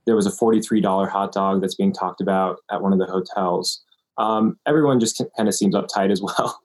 there 0.05 0.15
was 0.15 0.25
a 0.25 0.31
$43 0.31 1.09
hot 1.09 1.31
dog 1.31 1.61
that's 1.61 1.75
being 1.75 1.93
talked 1.93 2.21
about 2.21 2.57
at 2.71 2.81
one 2.81 2.93
of 2.93 2.99
the 2.99 3.05
hotels. 3.05 3.83
Um, 4.17 4.57
everyone 4.67 4.99
just 4.99 5.21
kind 5.37 5.47
of 5.47 5.55
seems 5.55 5.75
uptight 5.75 6.11
as 6.11 6.21
well. 6.21 6.59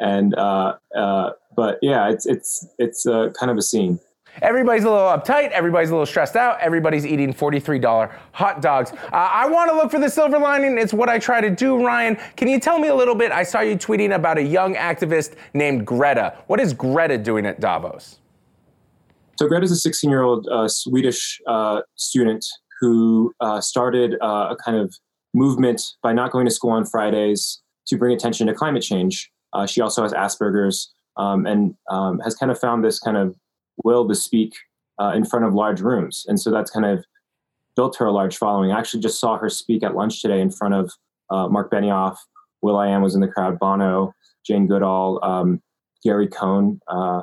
and 0.00 0.34
uh, 0.36 0.74
uh, 0.96 1.30
but 1.56 1.78
yeah, 1.82 2.08
it's 2.08 2.26
it's 2.26 2.66
it's 2.78 3.06
uh, 3.06 3.30
kind 3.38 3.50
of 3.50 3.56
a 3.56 3.62
scene. 3.62 3.98
Everybody's 4.42 4.84
a 4.84 4.90
little 4.90 5.06
uptight. 5.06 5.50
Everybody's 5.50 5.90
a 5.90 5.92
little 5.92 6.06
stressed 6.06 6.36
out. 6.36 6.58
Everybody's 6.60 7.06
eating 7.06 7.32
$43 7.32 8.12
hot 8.32 8.60
dogs. 8.60 8.92
Uh, 8.92 8.96
I 9.12 9.48
want 9.48 9.70
to 9.70 9.76
look 9.76 9.90
for 9.90 9.98
the 9.98 10.10
silver 10.10 10.38
lining. 10.38 10.78
It's 10.78 10.92
what 10.92 11.08
I 11.08 11.18
try 11.18 11.40
to 11.40 11.50
do, 11.50 11.84
Ryan. 11.84 12.16
Can 12.36 12.48
you 12.48 12.60
tell 12.60 12.78
me 12.78 12.88
a 12.88 12.94
little 12.94 13.14
bit? 13.14 13.32
I 13.32 13.42
saw 13.42 13.60
you 13.60 13.76
tweeting 13.76 14.14
about 14.14 14.38
a 14.38 14.42
young 14.42 14.74
activist 14.74 15.34
named 15.54 15.86
Greta. 15.86 16.36
What 16.46 16.60
is 16.60 16.74
Greta 16.74 17.18
doing 17.18 17.46
at 17.46 17.60
Davos? 17.60 18.18
So, 19.38 19.46
Greta 19.48 19.64
is 19.64 19.72
a 19.72 19.76
16 19.76 20.10
year 20.10 20.22
old 20.22 20.48
uh, 20.48 20.68
Swedish 20.68 21.40
uh, 21.46 21.82
student 21.94 22.44
who 22.80 23.34
uh, 23.40 23.60
started 23.60 24.16
uh, 24.20 24.48
a 24.50 24.56
kind 24.62 24.76
of 24.76 24.94
movement 25.34 25.82
by 26.02 26.12
not 26.12 26.30
going 26.30 26.46
to 26.46 26.50
school 26.50 26.70
on 26.70 26.84
Fridays 26.84 27.62
to 27.86 27.96
bring 27.96 28.14
attention 28.14 28.46
to 28.46 28.54
climate 28.54 28.82
change. 28.82 29.30
Uh, 29.52 29.66
she 29.66 29.80
also 29.80 30.02
has 30.02 30.12
Asperger's 30.12 30.92
um, 31.16 31.46
and 31.46 31.74
um, 31.90 32.18
has 32.20 32.34
kind 32.34 32.50
of 32.50 32.58
found 32.58 32.84
this 32.84 32.98
kind 32.98 33.16
of 33.16 33.36
will 33.84 34.08
to 34.08 34.14
speak 34.14 34.54
uh, 35.00 35.12
in 35.14 35.24
front 35.24 35.44
of 35.44 35.54
large 35.54 35.80
rooms. 35.80 36.24
And 36.28 36.40
so 36.40 36.50
that's 36.50 36.70
kind 36.70 36.86
of 36.86 37.04
built 37.74 37.96
her 37.96 38.06
a 38.06 38.12
large 38.12 38.36
following. 38.36 38.72
I 38.72 38.78
actually 38.78 39.00
just 39.00 39.20
saw 39.20 39.36
her 39.36 39.48
speak 39.50 39.82
at 39.82 39.94
lunch 39.94 40.22
today 40.22 40.40
in 40.40 40.50
front 40.50 40.74
of 40.74 40.92
uh, 41.30 41.48
Mark 41.48 41.70
Benioff, 41.70 42.16
Will 42.62 42.76
I 42.76 42.88
Am 42.88 43.02
was 43.02 43.14
in 43.14 43.20
the 43.20 43.28
crowd, 43.28 43.58
Bono, 43.58 44.14
Jane 44.46 44.66
Goodall, 44.66 45.22
um, 45.22 45.60
Gary 46.02 46.28
Cohn 46.28 46.80
uh, 46.88 47.22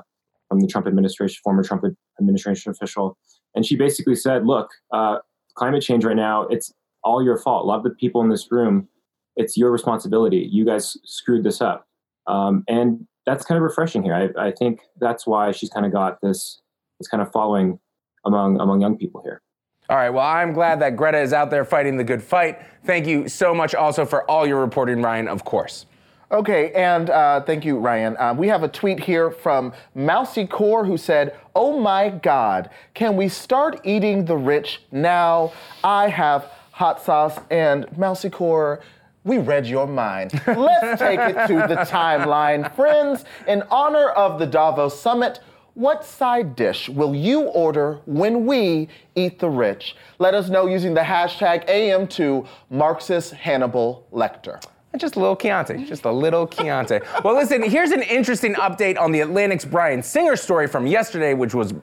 from 0.50 0.60
the 0.60 0.68
Trump 0.68 0.88
administration, 0.88 1.40
former 1.44 1.64
Trump 1.64 1.84
administration 2.20 2.72
official. 2.72 3.18
And 3.56 3.66
she 3.66 3.76
basically 3.76 4.16
said, 4.16 4.46
look, 4.46 4.70
uh, 4.92 5.20
climate 5.56 5.82
change 5.82 6.06
right 6.06 6.16
now, 6.16 6.44
it's 6.44 6.72
all 7.04 7.24
your 7.24 7.38
fault. 7.38 7.66
A 7.66 7.68
lot 7.68 7.78
of 7.78 7.84
the 7.84 7.92
people 7.92 8.22
in 8.22 8.30
this 8.30 8.52
room, 8.52 8.88
it's 9.36 9.58
your 9.58 9.72
responsibility. 9.72 10.48
You 10.52 10.66
guys 10.66 10.98
screwed 11.04 11.44
this 11.44 11.62
up. 11.62 11.88
Um, 12.28 12.64
and 12.68 13.08
that's 13.26 13.46
kind 13.46 13.58
of 13.58 13.64
refreshing 13.64 14.04
here. 14.04 14.14
I, 14.14 14.48
I 14.48 14.52
think 14.52 14.82
that's 15.00 15.26
why 15.26 15.52
she's 15.52 15.70
kind 15.70 15.86
of 15.86 15.92
got 15.92 16.22
this 16.22 16.62
this 17.00 17.08
kind 17.08 17.22
of 17.22 17.32
following 17.32 17.80
among 18.26 18.60
among 18.60 18.82
young 18.82 18.98
people 18.98 19.22
here. 19.22 19.42
All 19.90 19.98
right. 19.98 20.10
Well, 20.10 20.26
I'm 20.26 20.54
glad 20.54 20.80
that 20.80 20.96
Greta 20.96 21.20
is 21.20 21.34
out 21.34 21.50
there 21.52 21.66
fighting 21.66 21.98
the 21.98 22.04
good 22.06 22.24
fight. 22.24 22.62
Thank 22.86 23.06
you 23.06 23.28
so 23.28 23.54
much 23.54 23.76
also 23.76 24.06
for 24.06 24.30
all 24.32 24.48
your 24.48 24.62
reporting, 24.62 25.02
Ryan, 25.02 25.28
of 25.28 25.44
course. 25.44 25.86
Okay, 26.32 26.72
and 26.72 27.12
uh, 27.12 27.42
thank 27.42 27.64
you, 27.64 27.78
Ryan. 27.78 28.18
Uh, 28.18 28.34
we 28.36 28.48
have 28.48 28.64
a 28.64 28.68
tweet 28.68 29.00
here 29.00 29.30
from 29.30 29.72
Mousy 29.94 30.48
Core 30.48 30.84
who 30.84 30.98
said, 30.98 31.38
Oh 31.54 31.80
my 31.80 32.10
God, 32.10 32.72
can 32.96 33.16
we 33.16 33.28
start 33.28 33.80
eating 33.84 34.26
the 34.26 34.36
rich 34.36 34.82
now? 34.92 35.54
I 35.84 36.08
have 36.10 36.50
hot 36.72 37.04
sauce 37.04 37.40
and 37.52 37.86
Mousy 37.98 38.32
Core 38.32 38.82
we 39.24 39.38
read 39.38 39.66
your 39.66 39.88
mind. 39.88 40.42
Let's 40.48 41.00
take 41.00 41.20
it 41.20 41.48
to 41.48 41.68
the 41.68 41.82
timeline. 41.90 42.74
Friends, 42.76 43.26
in 43.48 43.64
honor 43.72 44.10
of 44.10 44.40
the 44.40 44.46
Davos 44.46 45.00
summit, 45.00 45.40
what 45.76 46.06
side 46.06 46.56
dish 46.56 46.88
will 46.88 47.16
you 47.16 47.44
order 47.44 48.00
when 48.06 48.46
we 48.46 48.90
eat 49.16 49.40
the 49.40 49.50
rich? 49.50 49.96
Let 50.20 50.36
us 50.36 50.50
know 50.50 50.68
using 50.68 50.94
the 50.94 51.02
hashtag 51.02 51.68
AM2 51.68 52.48
Marxist 52.70 53.34
Hannibal 53.34 54.06
Lecter. 54.12 54.64
Eh, 54.94 54.98
just 54.98 55.16
a 55.16 55.20
little 55.20 55.36
Keontae, 55.36 55.88
just 55.88 56.06
a 56.06 56.12
little 56.12 56.48
Keontae. 56.48 57.24
Well, 57.24 57.36
listen, 57.36 57.64
here's 57.64 57.92
an 57.92 58.04
interesting 58.04 58.54
update 58.56 59.00
on 59.00 59.12
the 59.12 59.22
Atlantic's 59.22 59.66
Bryan 59.66 60.04
Singer 60.04 60.36
story 60.36 60.68
from 60.68 60.86
yesterday, 60.86 61.34
which 61.34 61.54
was 61.54 61.74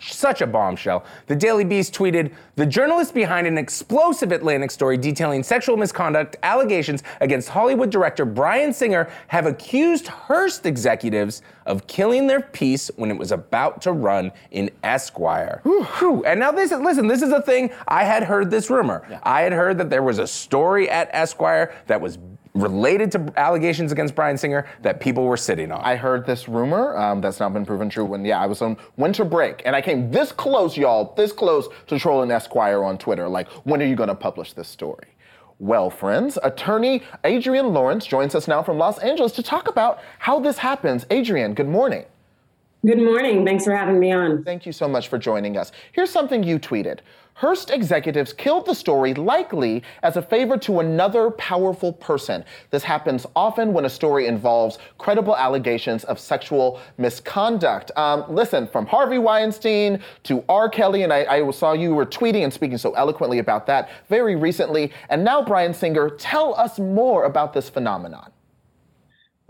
such 0.00 0.40
a 0.40 0.46
bombshell. 0.46 1.04
The 1.26 1.36
Daily 1.36 1.64
Beast 1.64 1.94
tweeted 1.94 2.32
The 2.56 2.66
journalist 2.66 3.14
behind 3.14 3.46
an 3.46 3.58
explosive 3.58 4.32
Atlantic 4.32 4.70
story 4.70 4.96
detailing 4.96 5.42
sexual 5.42 5.76
misconduct 5.76 6.36
allegations 6.42 7.02
against 7.20 7.48
Hollywood 7.48 7.90
director 7.90 8.24
Bryan 8.24 8.72
Singer 8.72 9.10
have 9.28 9.46
accused 9.46 10.08
Hearst 10.08 10.66
executives 10.66 11.42
of 11.68 11.86
killing 11.86 12.26
their 12.26 12.40
piece 12.40 12.90
when 12.96 13.10
it 13.10 13.16
was 13.16 13.30
about 13.30 13.80
to 13.82 13.92
run 13.92 14.32
in 14.50 14.70
Esquire. 14.82 15.60
Whew. 15.62 16.24
And 16.24 16.40
now, 16.40 16.50
this, 16.50 16.72
listen, 16.72 17.06
this 17.06 17.22
is 17.22 17.30
a 17.30 17.42
thing 17.42 17.70
I 17.86 18.04
had 18.04 18.24
heard 18.24 18.50
this 18.50 18.70
rumor. 18.70 19.06
Yeah. 19.08 19.20
I 19.22 19.42
had 19.42 19.52
heard 19.52 19.78
that 19.78 19.90
there 19.90 20.02
was 20.02 20.18
a 20.18 20.26
story 20.26 20.88
at 20.90 21.08
Esquire 21.12 21.74
that 21.86 22.00
was 22.00 22.18
related 22.54 23.12
to 23.12 23.32
allegations 23.36 23.92
against 23.92 24.14
Bryan 24.14 24.36
Singer 24.36 24.66
that 24.82 24.98
people 24.98 25.24
were 25.24 25.36
sitting 25.36 25.70
on. 25.70 25.80
I 25.84 25.94
heard 25.94 26.26
this 26.26 26.48
rumor 26.48 26.96
um, 26.96 27.20
that's 27.20 27.38
not 27.38 27.52
been 27.52 27.64
proven 27.64 27.88
true 27.88 28.04
when, 28.04 28.24
yeah, 28.24 28.40
I 28.40 28.46
was 28.46 28.62
on 28.62 28.76
winter 28.96 29.24
break 29.24 29.62
and 29.64 29.76
I 29.76 29.80
came 29.80 30.10
this 30.10 30.32
close, 30.32 30.76
y'all, 30.76 31.14
this 31.14 31.32
close 31.32 31.68
to 31.86 31.98
trolling 31.98 32.30
Esquire 32.30 32.82
on 32.82 32.98
Twitter. 32.98 33.28
Like, 33.28 33.48
when 33.64 33.80
are 33.82 33.86
you 33.86 33.94
going 33.94 34.08
to 34.08 34.14
publish 34.14 34.54
this 34.54 34.66
story? 34.66 35.06
Well, 35.60 35.90
friends, 35.90 36.38
attorney 36.44 37.02
Adrienne 37.24 37.72
Lawrence 37.72 38.06
joins 38.06 38.36
us 38.36 38.46
now 38.46 38.62
from 38.62 38.78
Los 38.78 38.98
Angeles 38.98 39.32
to 39.32 39.42
talk 39.42 39.66
about 39.66 39.98
how 40.20 40.38
this 40.38 40.58
happens. 40.58 41.04
Adrienne, 41.10 41.52
good 41.54 41.66
morning. 41.66 42.04
Good 42.86 43.02
morning. 43.02 43.44
Thanks 43.44 43.64
for 43.64 43.74
having 43.74 43.98
me 43.98 44.12
on. 44.12 44.44
Thank 44.44 44.64
you 44.64 44.70
so 44.70 44.86
much 44.86 45.08
for 45.08 45.18
joining 45.18 45.56
us. 45.56 45.72
Here's 45.90 46.10
something 46.10 46.44
you 46.44 46.60
tweeted. 46.60 47.00
Hearst 47.34 47.70
executives 47.70 48.32
killed 48.32 48.66
the 48.66 48.74
story 48.74 49.14
likely 49.14 49.82
as 50.04 50.16
a 50.16 50.22
favor 50.22 50.56
to 50.58 50.78
another 50.78 51.30
powerful 51.32 51.92
person. 51.92 52.44
This 52.70 52.84
happens 52.84 53.26
often 53.34 53.72
when 53.72 53.84
a 53.84 53.90
story 53.90 54.28
involves 54.28 54.78
credible 54.96 55.36
allegations 55.36 56.04
of 56.04 56.20
sexual 56.20 56.80
misconduct. 56.98 57.90
Um, 57.96 58.24
listen, 58.28 58.68
from 58.68 58.86
Harvey 58.86 59.18
Weinstein 59.18 60.00
to 60.22 60.44
R. 60.48 60.68
Kelly, 60.68 61.02
and 61.02 61.12
I, 61.12 61.24
I 61.24 61.50
saw 61.50 61.72
you 61.72 61.96
were 61.96 62.06
tweeting 62.06 62.44
and 62.44 62.52
speaking 62.52 62.78
so 62.78 62.92
eloquently 62.92 63.40
about 63.40 63.66
that 63.66 63.90
very 64.08 64.36
recently, 64.36 64.92
and 65.08 65.24
now 65.24 65.42
Bryan 65.44 65.74
Singer. 65.74 66.10
Tell 66.10 66.54
us 66.54 66.78
more 66.78 67.24
about 67.24 67.52
this 67.52 67.68
phenomenon. 67.68 68.30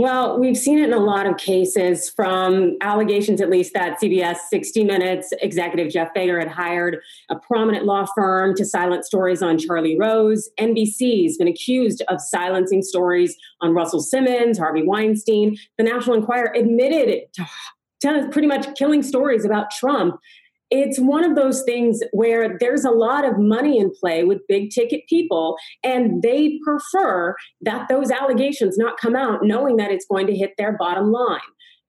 Well, 0.00 0.38
we've 0.38 0.56
seen 0.56 0.78
it 0.78 0.84
in 0.84 0.92
a 0.92 1.00
lot 1.00 1.26
of 1.26 1.38
cases 1.38 2.08
from 2.08 2.76
allegations, 2.82 3.40
at 3.40 3.50
least, 3.50 3.74
that 3.74 4.00
CBS 4.00 4.36
60 4.48 4.84
Minutes 4.84 5.32
executive 5.42 5.92
Jeff 5.92 6.14
Fager 6.14 6.38
had 6.38 6.46
hired 6.46 7.00
a 7.30 7.34
prominent 7.34 7.84
law 7.84 8.06
firm 8.14 8.54
to 8.54 8.64
silence 8.64 9.08
stories 9.08 9.42
on 9.42 9.58
Charlie 9.58 9.98
Rose. 9.98 10.50
NBC's 10.60 11.36
been 11.36 11.48
accused 11.48 12.04
of 12.06 12.20
silencing 12.20 12.80
stories 12.80 13.36
on 13.60 13.74
Russell 13.74 14.00
Simmons, 14.00 14.56
Harvey 14.56 14.84
Weinstein. 14.84 15.56
The 15.78 15.84
National 15.84 16.14
Enquirer 16.14 16.52
admitted 16.54 17.24
to, 17.32 17.46
to 18.02 18.28
pretty 18.30 18.46
much 18.46 18.78
killing 18.78 19.02
stories 19.02 19.44
about 19.44 19.72
Trump 19.72 20.20
it's 20.70 20.98
one 20.98 21.24
of 21.24 21.34
those 21.34 21.62
things 21.62 22.00
where 22.12 22.56
there's 22.58 22.84
a 22.84 22.90
lot 22.90 23.24
of 23.24 23.38
money 23.38 23.78
in 23.78 23.90
play 23.98 24.24
with 24.24 24.46
big 24.48 24.70
ticket 24.70 25.02
people 25.08 25.56
and 25.82 26.22
they 26.22 26.58
prefer 26.64 27.34
that 27.62 27.88
those 27.88 28.10
allegations 28.10 28.76
not 28.76 28.98
come 28.98 29.16
out 29.16 29.40
knowing 29.42 29.76
that 29.76 29.90
it's 29.90 30.06
going 30.10 30.26
to 30.26 30.36
hit 30.36 30.52
their 30.58 30.76
bottom 30.76 31.10
line. 31.10 31.40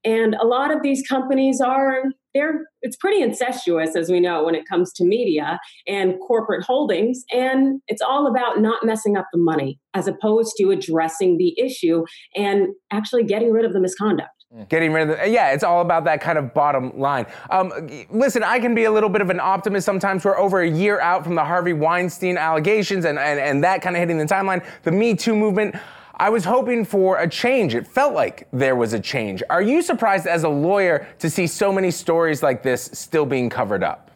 And 0.05 0.35
a 0.35 0.45
lot 0.45 0.73
of 0.73 0.81
these 0.81 1.05
companies 1.05 1.59
are 1.59 2.03
they're 2.33 2.65
it's 2.81 2.95
pretty 2.95 3.21
incestuous 3.21 3.95
as 3.95 4.09
we 4.09 4.19
know 4.19 4.43
when 4.43 4.55
it 4.55 4.67
comes 4.69 4.93
to 4.93 5.03
media 5.03 5.59
and 5.87 6.15
corporate 6.25 6.63
holdings 6.63 7.23
and 7.31 7.81
it's 7.87 8.01
all 8.01 8.27
about 8.27 8.61
not 8.61 8.85
messing 8.85 9.17
up 9.17 9.25
the 9.33 9.39
money 9.39 9.79
as 9.93 10.07
opposed 10.07 10.53
to 10.57 10.69
addressing 10.69 11.37
the 11.37 11.59
issue 11.59 12.05
and 12.35 12.67
actually 12.91 13.23
getting 13.23 13.51
rid 13.51 13.65
of 13.65 13.73
the 13.73 13.79
misconduct 13.79 14.29
Getting 14.67 14.91
rid 14.93 15.11
of 15.11 15.17
the, 15.19 15.29
yeah, 15.29 15.51
it's 15.51 15.63
all 15.63 15.81
about 15.81 16.05
that 16.05 16.21
kind 16.21 16.35
of 16.35 16.55
bottom 16.55 16.97
line. 16.97 17.27
Um, 17.51 17.71
listen, 18.09 18.43
I 18.43 18.59
can 18.59 18.73
be 18.73 18.85
a 18.85 18.91
little 18.91 19.09
bit 19.09 19.21
of 19.21 19.29
an 19.29 19.39
optimist 19.39 19.85
sometimes. 19.85 20.25
We're 20.25 20.39
over 20.39 20.61
a 20.61 20.69
year 20.69 20.99
out 21.01 21.23
from 21.23 21.35
the 21.35 21.43
Harvey 21.43 21.73
Weinstein 21.73 22.35
allegations 22.35 23.05
and, 23.05 23.19
and, 23.19 23.39
and 23.39 23.63
that 23.63 23.83
kind 23.83 23.95
of 23.95 23.99
hitting 23.99 24.17
the 24.17 24.25
timeline. 24.25 24.65
The 24.81 24.91
Me 24.91 25.13
Too 25.13 25.35
movement, 25.35 25.75
I 26.15 26.31
was 26.31 26.45
hoping 26.45 26.83
for 26.83 27.19
a 27.19 27.29
change. 27.29 27.75
It 27.75 27.85
felt 27.85 28.15
like 28.15 28.47
there 28.51 28.75
was 28.75 28.93
a 28.93 28.99
change. 28.99 29.43
Are 29.51 29.61
you 29.61 29.83
surprised 29.83 30.25
as 30.25 30.43
a 30.45 30.49
lawyer 30.49 31.07
to 31.19 31.29
see 31.29 31.45
so 31.45 31.71
many 31.71 31.91
stories 31.91 32.41
like 32.41 32.63
this 32.63 32.89
still 32.91 33.27
being 33.27 33.51
covered 33.51 33.83
up? 33.83 34.08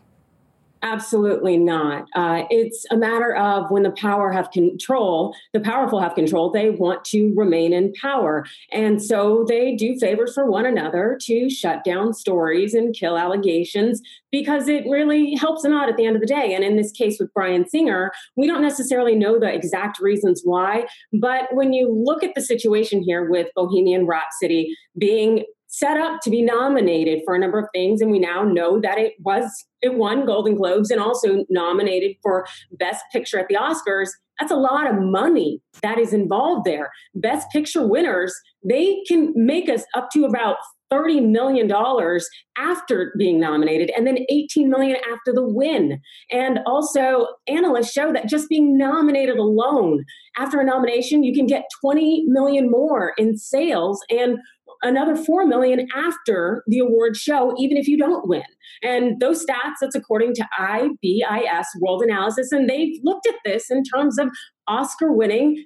Absolutely 0.84 1.56
not. 1.56 2.10
Uh, 2.14 2.44
it's 2.50 2.86
a 2.92 2.98
matter 2.98 3.34
of 3.38 3.72
when 3.72 3.84
the 3.84 3.92
power 3.92 4.34
have 4.34 4.52
control, 4.52 5.34
the 5.54 5.62
powerful 5.62 6.02
have 6.02 6.14
control, 6.14 6.52
they 6.52 6.72
want 6.72 7.06
to 7.06 7.34
remain 7.36 7.72
in 7.72 7.94
power. 7.94 8.46
And 8.70 9.02
so 9.02 9.46
they 9.48 9.78
do 9.78 9.98
favors 9.98 10.34
for 10.34 10.46
one 10.46 10.66
another 10.66 11.18
to 11.22 11.50
shut 11.50 11.86
down 11.86 12.14
stories 12.14 12.74
and 12.74 12.94
kill 12.94 13.18
allegations 13.18 14.02
because 14.30 14.68
it 14.68 14.84
really 14.90 15.36
helps 15.36 15.62
them 15.62 15.72
out 15.72 15.88
at 15.88 15.96
the 15.96 16.06
end 16.06 16.18
of 16.18 16.22
the 16.22 16.28
day. 16.28 16.54
And 16.54 16.66
in 16.66 16.76
this 16.76 16.92
case 16.92 17.18
with 17.18 17.34
Bryan 17.34 17.66
Singer, 17.70 18.12
we 18.36 18.46
don't 18.46 18.62
necessarily 18.62 19.16
know 19.16 19.40
the 19.40 19.54
exact 19.54 20.02
reasons 20.02 20.42
why. 20.44 20.86
But 21.14 21.46
when 21.54 21.72
you 21.72 21.90
look 21.90 22.26
at 22.26 22.36
the 22.36 22.42
situation 22.42 23.02
here 23.02 23.30
with 23.30 23.48
Bohemian 23.56 24.06
Rhapsody 24.06 24.76
being 24.98 25.46
set 25.74 25.98
up 25.98 26.22
to 26.22 26.30
be 26.30 26.44
nominated 26.44 27.22
for 27.26 27.34
a 27.34 27.40
number 27.40 27.58
of 27.58 27.68
things 27.74 28.00
and 28.00 28.12
we 28.12 28.20
now 28.20 28.44
know 28.44 28.80
that 28.80 29.00
it 29.00 29.14
was 29.20 29.44
it 29.82 29.96
won 29.96 30.24
golden 30.24 30.56
globes 30.56 30.92
and 30.92 31.02
also 31.02 31.44
nominated 31.50 32.16
for 32.22 32.46
best 32.74 33.04
picture 33.12 33.40
at 33.40 33.48
the 33.48 33.56
oscars. 33.56 34.10
That's 34.40 34.52
a 34.52 34.56
lot 34.56 34.88
of 34.88 35.02
money 35.02 35.62
that 35.82 35.98
is 35.98 36.14
involved 36.14 36.66
there. 36.66 36.92
Best 37.16 37.50
picture 37.52 37.86
winners 37.86 38.34
they 38.64 39.02
can 39.08 39.34
make 39.36 39.68
us 39.68 39.84
up 39.96 40.10
to 40.12 40.26
about 40.26 40.58
30 40.92 41.22
million 41.22 41.68
dollars 41.68 42.30
after 42.56 43.12
being 43.18 43.40
nominated 43.40 43.92
and 43.98 44.06
then 44.06 44.20
18 44.30 44.70
million 44.70 44.98
after 45.12 45.34
the 45.34 45.44
win. 45.44 46.00
And 46.30 46.60
also 46.68 47.26
analysts 47.48 47.92
show 47.92 48.14
that 48.14 48.30
just 48.30 48.48
being 48.48 48.78
nominated 48.78 49.38
alone 49.38 50.06
after 50.38 50.62
a 50.62 50.64
nomination 50.64 51.24
you 51.24 51.34
can 51.34 51.48
get 51.48 51.64
20 51.82 52.26
million 52.28 52.70
more 52.70 53.14
in 53.18 53.38
sales 53.38 54.00
and 54.12 54.38
another 54.84 55.16
4 55.16 55.46
million 55.46 55.88
after 55.96 56.64
the 56.68 56.80
award 56.80 57.16
show 57.16 57.56
even 57.58 57.78
if 57.78 57.88
you 57.88 57.98
don't 57.98 58.28
win. 58.28 58.44
And 58.82 59.20
those 59.20 59.46
stats 59.46 59.76
that's 59.82 59.96
according 59.96 60.34
to 60.36 60.48
ibis 60.58 61.68
world 61.80 62.02
analysis 62.02 62.52
and 62.52 62.70
they've 62.70 63.00
looked 63.04 63.28
at 63.28 63.36
this 63.46 63.70
in 63.70 63.84
terms 63.84 64.20
of 64.20 64.30
oscar 64.68 65.12
winning 65.12 65.64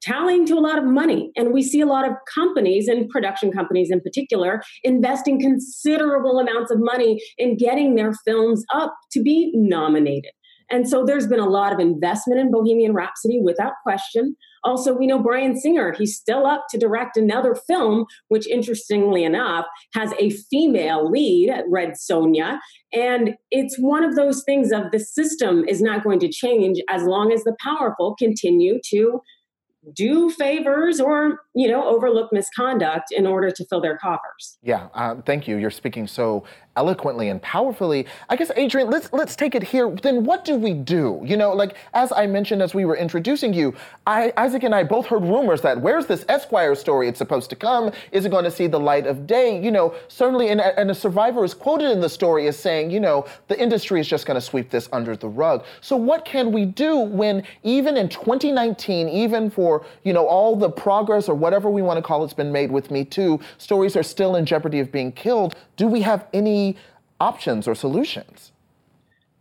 tallying 0.00 0.46
to 0.46 0.54
a 0.54 0.60
lot 0.60 0.78
of 0.78 0.84
money. 0.84 1.30
And 1.36 1.52
we 1.52 1.62
see 1.62 1.80
a 1.80 1.86
lot 1.86 2.06
of 2.06 2.12
companies 2.32 2.88
and 2.88 3.08
production 3.08 3.50
companies 3.50 3.90
in 3.90 4.00
particular 4.00 4.62
investing 4.84 5.40
considerable 5.40 6.38
amounts 6.38 6.70
of 6.70 6.78
money 6.80 7.20
in 7.36 7.56
getting 7.56 7.96
their 7.96 8.12
films 8.24 8.64
up 8.72 8.94
to 9.12 9.22
be 9.22 9.50
nominated 9.54 10.32
and 10.70 10.88
so 10.88 11.04
there's 11.04 11.26
been 11.26 11.40
a 11.40 11.48
lot 11.48 11.72
of 11.72 11.78
investment 11.78 12.40
in 12.40 12.50
Bohemian 12.50 12.92
Rhapsody 12.92 13.40
without 13.40 13.72
question. 13.82 14.36
Also, 14.64 14.92
we 14.92 15.06
know 15.06 15.18
Bryan 15.18 15.58
Singer, 15.58 15.92
he's 15.92 16.16
still 16.16 16.46
up 16.46 16.64
to 16.70 16.78
direct 16.78 17.16
another 17.16 17.54
film, 17.54 18.06
which 18.28 18.46
interestingly 18.48 19.24
enough 19.24 19.66
has 19.94 20.12
a 20.18 20.30
female 20.50 21.10
lead, 21.10 21.52
Red 21.68 21.92
Sonja. 21.92 22.58
And 22.92 23.34
it's 23.50 23.78
one 23.78 24.04
of 24.04 24.16
those 24.16 24.42
things 24.44 24.72
of 24.72 24.90
the 24.92 25.00
system 25.00 25.64
is 25.68 25.80
not 25.80 26.04
going 26.04 26.18
to 26.20 26.28
change 26.28 26.80
as 26.90 27.04
long 27.04 27.32
as 27.32 27.44
the 27.44 27.56
powerful 27.62 28.14
continue 28.18 28.80
to 28.90 29.20
do 29.94 30.28
favors 30.30 31.00
or 31.00 31.40
you 31.58 31.66
know 31.66 31.84
overlook 31.84 32.32
misconduct 32.32 33.10
in 33.10 33.26
order 33.26 33.50
to 33.50 33.64
fill 33.64 33.80
their 33.80 33.98
coffers. 33.98 34.58
Yeah 34.62 34.88
uh, 34.94 35.16
thank 35.26 35.48
you. 35.48 35.56
You're 35.56 35.72
speaking 35.72 36.06
so 36.06 36.44
eloquently 36.76 37.28
and 37.28 37.42
powerfully. 37.42 38.06
I 38.28 38.36
guess 38.36 38.52
Adrienne, 38.56 38.88
let's 38.88 39.12
let's 39.12 39.34
take 39.34 39.56
it 39.56 39.64
here. 39.64 39.90
Then 39.90 40.24
what 40.24 40.44
do 40.44 40.54
we 40.54 40.72
do? 40.72 41.20
You 41.24 41.36
know 41.36 41.52
like 41.52 41.76
as 41.94 42.12
i 42.12 42.26
mentioned 42.26 42.62
as 42.62 42.74
we 42.74 42.84
were 42.84 42.96
introducing 42.96 43.52
you 43.52 43.74
I, 44.06 44.32
isaac 44.36 44.62
and 44.62 44.74
i 44.74 44.84
both 44.84 45.06
heard 45.06 45.24
rumors 45.24 45.60
that 45.62 45.80
where's 45.80 46.06
this 46.06 46.24
esquire 46.28 46.74
story 46.74 47.08
it's 47.08 47.18
supposed 47.18 47.50
to 47.50 47.56
come? 47.56 47.90
Is 48.12 48.24
it 48.24 48.30
going 48.30 48.44
to 48.44 48.50
see 48.50 48.68
the 48.68 48.78
light 48.78 49.06
of 49.06 49.26
day? 49.26 49.60
You 49.60 49.72
know 49.72 49.94
certainly 50.06 50.50
and, 50.50 50.60
and 50.60 50.90
a 50.90 50.94
survivor 50.94 51.44
is 51.44 51.54
quoted 51.54 51.90
in 51.90 52.00
the 52.00 52.08
story 52.08 52.46
as 52.46 52.56
saying 52.56 52.92
you 52.92 53.00
know 53.00 53.26
the 53.48 53.60
industry 53.60 53.98
is 54.00 54.06
just 54.06 54.26
going 54.26 54.36
to 54.36 54.40
sweep 54.40 54.70
this 54.70 54.88
under 54.92 55.16
the 55.16 55.28
rug. 55.28 55.64
So 55.80 55.96
what 55.96 56.24
can 56.24 56.52
we 56.52 56.64
do 56.64 56.98
when 56.98 57.42
even 57.64 57.96
in 57.96 58.08
2019 58.08 59.08
even 59.08 59.50
for 59.50 59.84
you 60.04 60.12
know, 60.12 60.26
all 60.26 60.56
the 60.56 60.70
progress 60.70 61.28
or 61.28 61.34
whatever 61.48 61.70
we 61.70 61.80
want 61.80 61.96
to 61.96 62.02
call 62.02 62.22
it's 62.24 62.34
been 62.34 62.52
made 62.52 62.70
with 62.70 62.90
Me 62.90 63.06
Too, 63.06 63.40
stories 63.56 63.96
are 63.96 64.02
still 64.02 64.36
in 64.36 64.44
jeopardy 64.44 64.80
of 64.80 64.92
being 64.92 65.10
killed. 65.10 65.56
Do 65.78 65.86
we 65.86 66.02
have 66.02 66.26
any 66.34 66.76
options 67.20 67.66
or 67.66 67.74
solutions? 67.74 68.52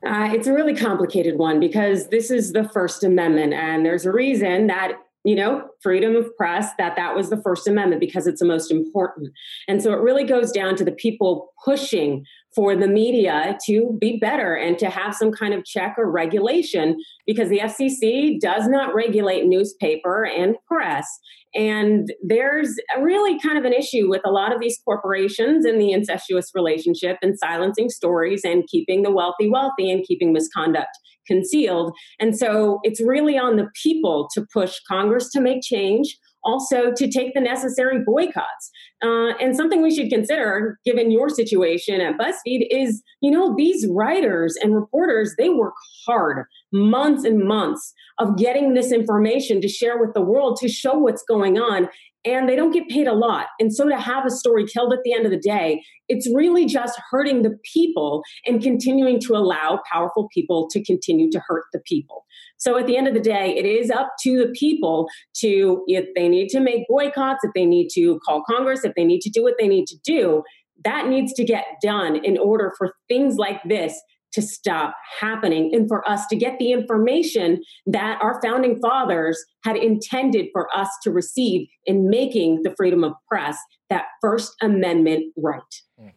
Uh, 0.05 0.29
it's 0.31 0.47
a 0.47 0.53
really 0.53 0.73
complicated 0.73 1.37
one 1.37 1.59
because 1.59 2.07
this 2.07 2.31
is 2.31 2.53
the 2.53 2.63
First 2.69 3.03
Amendment, 3.03 3.51
and 3.53 3.85
there's 3.85 4.05
a 4.05 4.11
reason 4.11 4.67
that 4.67 4.93
you 5.25 5.35
know 5.35 5.67
freedom 5.81 6.15
of 6.15 6.25
press 6.37 6.69
that 6.77 6.95
that 6.95 7.13
was 7.13 7.29
the 7.29 7.41
first 7.41 7.67
amendment 7.67 7.99
because 7.99 8.27
it's 8.27 8.39
the 8.39 8.45
most 8.45 8.71
important 8.71 9.33
and 9.67 9.81
so 9.81 9.91
it 9.91 9.99
really 9.99 10.23
goes 10.23 10.51
down 10.51 10.75
to 10.75 10.85
the 10.85 10.91
people 10.91 11.51
pushing 11.65 12.23
for 12.57 12.75
the 12.75 12.87
media 12.87 13.55
to 13.63 13.95
be 14.01 14.17
better 14.17 14.55
and 14.55 14.79
to 14.79 14.89
have 14.89 15.13
some 15.13 15.31
kind 15.31 15.53
of 15.53 15.63
check 15.63 15.93
or 15.95 16.09
regulation 16.09 16.99
because 17.27 17.49
the 17.49 17.59
FCC 17.59 18.39
does 18.39 18.67
not 18.67 18.95
regulate 18.95 19.45
newspaper 19.45 20.25
and 20.25 20.55
press. 20.65 21.19
And 21.57 22.13
there's 22.21 22.77
really 23.01 23.39
kind 23.39 23.57
of 23.57 23.65
an 23.65 23.73
issue 23.73 24.07
with 24.07 24.21
a 24.25 24.29
lot 24.29 24.53
of 24.53 24.61
these 24.61 24.79
corporations 24.85 25.65
and 25.65 25.81
the 25.81 25.91
incestuous 25.91 26.51
relationship 26.53 27.17
and 27.23 27.37
silencing 27.37 27.89
stories 27.89 28.41
and 28.45 28.67
keeping 28.67 29.01
the 29.01 29.11
wealthy 29.11 29.49
wealthy 29.49 29.91
and 29.91 30.05
keeping 30.05 30.31
misconduct 30.31 30.91
concealed. 31.25 31.93
And 32.19 32.37
so 32.37 32.79
it's 32.83 33.01
really 33.01 33.37
on 33.37 33.57
the 33.57 33.67
people 33.83 34.29
to 34.33 34.45
push 34.53 34.75
Congress 34.87 35.29
to 35.31 35.41
make 35.41 35.61
change 35.63 36.17
also 36.43 36.93
to 36.95 37.11
take 37.11 37.33
the 37.33 37.41
necessary 37.41 37.99
boycotts. 38.05 38.71
Uh, 39.03 39.33
and 39.41 39.55
something 39.55 39.83
we 39.83 39.93
should 39.93 40.09
consider, 40.09 40.79
given 40.85 41.11
your 41.11 41.29
situation 41.29 41.99
at 41.99 42.17
BuzzFeed, 42.17 42.67
is 42.71 43.03
you 43.21 43.29
know, 43.29 43.53
these 43.55 43.85
writers 43.89 44.55
and 44.61 44.73
reporters, 44.73 45.35
they 45.37 45.49
work 45.49 45.73
hard, 46.07 46.45
months 46.71 47.23
and 47.23 47.47
months 47.47 47.93
of 48.19 48.37
getting 48.37 48.73
this 48.73 48.91
information 48.91 49.61
to 49.61 49.67
share 49.67 49.99
with 49.99 50.13
the 50.13 50.21
world 50.21 50.57
to 50.61 50.67
show 50.67 50.97
what's 50.97 51.23
going 51.23 51.57
on 51.57 51.87
and 52.25 52.49
they 52.49 52.55
don't 52.57 52.71
get 52.71 52.89
paid 52.89 53.07
a 53.07 53.13
lot. 53.13 53.47
And 53.59 53.73
so 53.73 53.87
to 53.87 53.97
have 53.97 54.25
a 54.25 54.29
story 54.29 54.65
killed 54.65 54.91
at 54.91 54.99
the 55.03 55.13
end 55.13 55.25
of 55.25 55.31
the 55.31 55.39
day, 55.39 55.81
it's 56.09 56.29
really 56.33 56.65
just 56.65 56.99
hurting 57.09 57.43
the 57.43 57.57
people 57.73 58.21
and 58.45 58.61
continuing 58.61 59.19
to 59.21 59.35
allow 59.35 59.79
powerful 59.89 60.27
people 60.33 60.67
to 60.71 60.83
continue 60.83 61.31
to 61.31 61.41
hurt 61.47 61.63
the 61.71 61.79
people. 61.79 62.25
So 62.57 62.77
at 62.77 62.85
the 62.85 62.97
end 62.97 63.07
of 63.07 63.13
the 63.13 63.21
day, 63.21 63.55
it 63.55 63.65
is 63.65 63.89
up 63.89 64.11
to 64.23 64.39
the 64.39 64.51
people 64.59 65.07
to, 65.37 65.83
if 65.87 66.05
they 66.15 66.27
need 66.27 66.49
to 66.49 66.59
make 66.59 66.87
boycotts, 66.89 67.43
if 67.43 67.51
they 67.55 67.65
need 67.65 67.89
to 67.93 68.19
call 68.25 68.43
Congress, 68.43 68.83
if 68.83 68.93
they 68.95 69.05
need 69.05 69.21
to 69.21 69.29
do 69.29 69.41
what 69.41 69.55
they 69.57 69.67
need 69.67 69.85
to 69.87 69.97
do, 70.03 70.43
that 70.83 71.07
needs 71.07 71.33
to 71.33 71.45
get 71.45 71.65
done 71.81 72.17
in 72.17 72.37
order 72.37 72.73
for 72.77 72.93
things 73.07 73.37
like 73.37 73.61
this 73.63 73.99
to 74.37 74.41
stop 74.43 74.95
happening 75.19 75.73
and 75.73 75.87
for 75.87 76.07
us 76.07 76.27
to 76.27 76.35
get 76.35 76.59
the 76.59 76.71
information 76.71 77.59
that 77.87 78.19
our 78.21 78.39
founding 78.39 78.79
fathers 78.79 79.43
had 79.63 79.75
intended 79.75 80.45
for 80.53 80.69
us 80.77 80.87
to 81.01 81.09
receive 81.09 81.67
in 81.87 82.07
making 82.07 82.61
the 82.61 82.71
freedom 82.77 83.03
of 83.03 83.13
press 83.27 83.57
that 83.89 84.05
First 84.21 84.53
Amendment 84.61 85.33
right. 85.37 85.61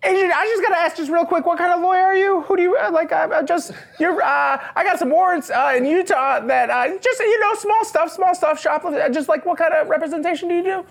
Adrienne, 0.04 0.32
I 0.32 0.44
just 0.44 0.62
gotta 0.62 0.78
ask 0.78 0.96
just 0.96 1.10
real 1.10 1.24
quick, 1.24 1.46
what 1.46 1.56
kind 1.56 1.72
of 1.72 1.80
lawyer 1.80 2.02
are 2.02 2.16
you? 2.16 2.42
Who 2.42 2.56
do 2.56 2.62
you 2.62 2.76
uh, 2.76 2.90
like? 2.92 3.10
Uh, 3.10 3.42
just 3.42 3.72
you're. 3.98 4.20
Uh, 4.20 4.60
I 4.76 4.84
got 4.84 4.98
some 4.98 5.08
warrants 5.08 5.48
uh, 5.48 5.72
in 5.74 5.86
Utah 5.86 6.40
that 6.40 6.68
uh, 6.68 6.98
just 6.98 7.20
you 7.20 7.40
know 7.40 7.54
small 7.54 7.84
stuff, 7.86 8.12
small 8.12 8.34
stuff, 8.34 8.60
shoplifting. 8.60 9.00
Uh, 9.00 9.08
just 9.08 9.30
like 9.30 9.46
what 9.46 9.56
kind 9.56 9.72
of 9.72 9.88
representation 9.88 10.50
do 10.50 10.56
you 10.56 10.62
do? 10.62 10.84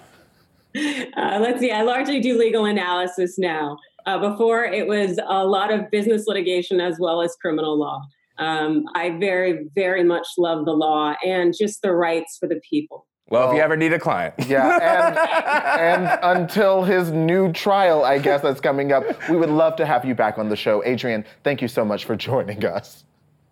let's 1.15 1.59
see. 1.59 1.71
I 1.71 1.83
largely 1.83 2.19
do 2.19 2.38
legal 2.38 2.65
analysis 2.65 3.38
now. 3.38 3.77
Uh, 4.05 4.17
before, 4.19 4.63
it 4.63 4.87
was 4.87 5.19
a 5.27 5.45
lot 5.45 5.71
of 5.71 5.89
business 5.91 6.25
litigation 6.27 6.79
as 6.79 6.97
well 6.99 7.21
as 7.21 7.35
criminal 7.41 7.77
law. 7.77 8.01
Um, 8.37 8.85
I 8.95 9.11
very, 9.19 9.67
very 9.75 10.03
much 10.03 10.27
love 10.37 10.65
the 10.65 10.71
law 10.71 11.13
and 11.25 11.53
just 11.57 11.81
the 11.81 11.93
rights 11.93 12.37
for 12.39 12.47
the 12.47 12.61
people. 12.67 13.05
Well, 13.29 13.41
well, 13.41 13.51
if 13.51 13.57
you 13.57 13.61
ever 13.61 13.77
need 13.77 13.93
a 13.93 13.99
client. 13.99 14.33
Yeah, 14.47 15.77
and, 15.77 16.07
and 16.07 16.19
until 16.39 16.83
his 16.83 17.11
new 17.11 17.51
trial, 17.51 18.03
I 18.03 18.17
guess, 18.17 18.41
that's 18.41 18.61
coming 18.61 18.91
up, 18.91 19.03
we 19.29 19.35
would 19.35 19.49
love 19.49 19.75
to 19.75 19.85
have 19.85 20.03
you 20.03 20.15
back 20.15 20.37
on 20.37 20.49
the 20.49 20.55
show. 20.55 20.83
Adrienne, 20.83 21.25
thank 21.43 21.61
you 21.61 21.67
so 21.67 21.85
much 21.85 22.05
for 22.05 22.15
joining 22.15 22.65
us. 22.65 23.03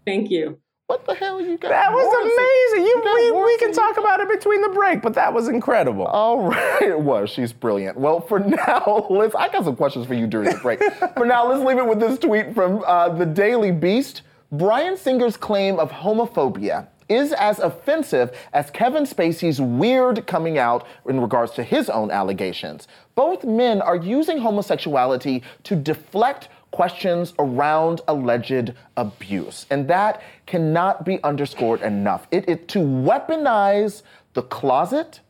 Thank 0.05 0.31
you. 0.31 0.57
What 0.87 1.05
the 1.05 1.15
hell 1.15 1.37
are 1.37 1.41
you 1.41 1.57
got? 1.57 1.67
That 1.67 1.91
was 1.91 2.07
amazing. 2.15 2.85
You, 2.85 3.03
you 3.03 3.35
we, 3.35 3.43
we 3.43 3.57
can 3.57 3.73
talk 3.73 3.97
about 3.97 4.21
it 4.21 4.29
between 4.29 4.61
the 4.61 4.69
break, 4.69 5.01
but 5.01 5.13
that 5.15 5.33
was 5.33 5.49
incredible. 5.49 6.05
All 6.05 6.47
right, 6.47 6.81
it 6.81 6.97
was. 6.97 7.29
She's 7.29 7.51
brilliant. 7.51 7.97
Well, 7.97 8.21
for 8.21 8.39
now, 8.67 9.05
let's. 9.09 9.35
I 9.35 9.49
got 9.49 9.65
some 9.65 9.75
questions 9.75 10.07
for 10.07 10.13
you 10.13 10.27
during 10.27 10.49
the 10.49 10.59
break. 10.59 10.81
for 11.17 11.25
now, 11.25 11.45
let's 11.45 11.61
leave 11.61 11.77
it 11.77 11.85
with 11.85 11.99
this 11.99 12.17
tweet 12.17 12.55
from 12.55 12.85
uh, 12.87 13.09
the 13.09 13.25
Daily 13.25 13.71
Beast. 13.71 14.21
Bryan 14.53 14.95
Singer's 14.95 15.35
claim 15.35 15.77
of 15.77 15.91
homophobia 15.91 16.87
is 17.09 17.33
as 17.33 17.59
offensive 17.59 18.37
as 18.53 18.71
Kevin 18.71 19.03
Spacey's 19.03 19.59
weird 19.59 20.25
coming 20.25 20.57
out 20.57 20.87
in 21.05 21.19
regards 21.19 21.51
to 21.53 21.63
his 21.63 21.89
own 21.89 22.11
allegations. 22.11 22.87
Both 23.15 23.43
men 23.43 23.81
are 23.81 23.97
using 23.97 24.37
homosexuality 24.37 25.43
to 25.63 25.75
deflect 25.75 26.47
questions 26.71 27.33
around 27.39 28.01
alleged 28.07 28.73
abuse. 28.97 29.65
And 29.69 29.87
that 29.87 30.21
cannot 30.45 31.05
be 31.05 31.21
underscored 31.23 31.81
enough. 31.81 32.27
It, 32.31 32.67
to 32.69 32.79
weaponize 32.79 34.03
the 34.33 34.43
closet, 34.43 35.21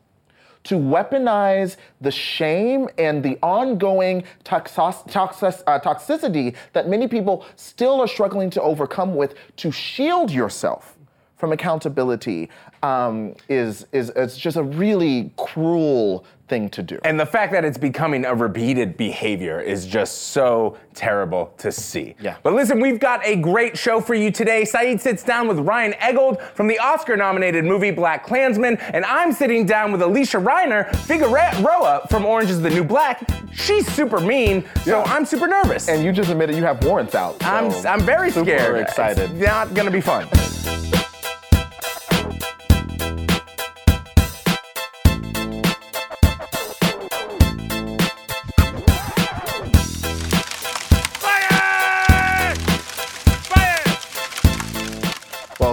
to 0.64 0.74
weaponize 0.74 1.76
the 2.00 2.10
shame 2.10 2.88
and 2.98 3.22
the 3.22 3.38
ongoing 3.42 4.24
toxos, 4.44 5.08
toxos, 5.08 5.62
uh, 5.66 5.80
toxicity 5.80 6.54
that 6.72 6.88
many 6.88 7.08
people 7.08 7.46
still 7.56 8.00
are 8.00 8.08
struggling 8.08 8.50
to 8.50 8.60
overcome 8.60 9.14
with 9.14 9.34
to 9.56 9.70
shield 9.70 10.30
yourself 10.30 10.98
from 11.36 11.52
accountability 11.52 12.50
um, 12.82 13.34
is, 13.48 13.86
is 13.92 14.10
it's 14.16 14.36
just 14.36 14.56
a 14.56 14.62
really 14.62 15.32
cruel 15.36 16.24
thing 16.48 16.68
to 16.70 16.82
do. 16.82 16.98
And 17.04 17.18
the 17.18 17.26
fact 17.26 17.52
that 17.52 17.64
it's 17.64 17.78
becoming 17.78 18.24
a 18.24 18.34
repeated 18.34 18.96
behavior 18.96 19.60
is 19.60 19.86
just 19.86 20.28
so 20.28 20.76
terrible 20.94 21.52
to 21.58 21.70
see. 21.70 22.16
Yeah. 22.20 22.36
But 22.42 22.54
listen, 22.54 22.80
we've 22.80 22.98
got 22.98 23.24
a 23.24 23.36
great 23.36 23.76
show 23.76 24.00
for 24.00 24.14
you 24.14 24.30
today. 24.30 24.64
Saeed 24.64 25.00
sits 25.00 25.22
down 25.22 25.46
with 25.48 25.58
Ryan 25.60 25.92
Eggold 25.94 26.40
from 26.54 26.66
the 26.66 26.78
Oscar-nominated 26.78 27.64
movie 27.64 27.92
BlacKkKlansman, 27.92 28.80
and 28.92 29.04
I'm 29.04 29.32
sitting 29.32 29.66
down 29.66 29.92
with 29.92 30.00
Alysia 30.00 30.42
Reiner, 30.42 30.94
Figueroa 31.06 32.06
from 32.08 32.24
Orange 32.24 32.50
is 32.50 32.60
the 32.60 32.70
New 32.70 32.84
Black. 32.84 33.28
She's 33.52 33.86
super 33.92 34.20
mean, 34.20 34.64
so 34.84 34.98
yeah. 34.98 35.12
I'm 35.12 35.24
super 35.24 35.46
nervous. 35.46 35.88
And 35.88 36.04
you 36.04 36.12
just 36.12 36.30
admitted 36.30 36.56
you 36.56 36.64
have 36.64 36.82
warrants 36.84 37.14
out. 37.14 37.40
So 37.40 37.48
I'm, 37.48 37.86
I'm 37.86 38.00
very 38.00 38.30
super 38.30 38.46
scared. 38.46 38.80
excited. 38.80 39.30
It's 39.30 39.40
not 39.40 39.74
gonna 39.74 39.90
be 39.90 40.00
fun. 40.00 40.28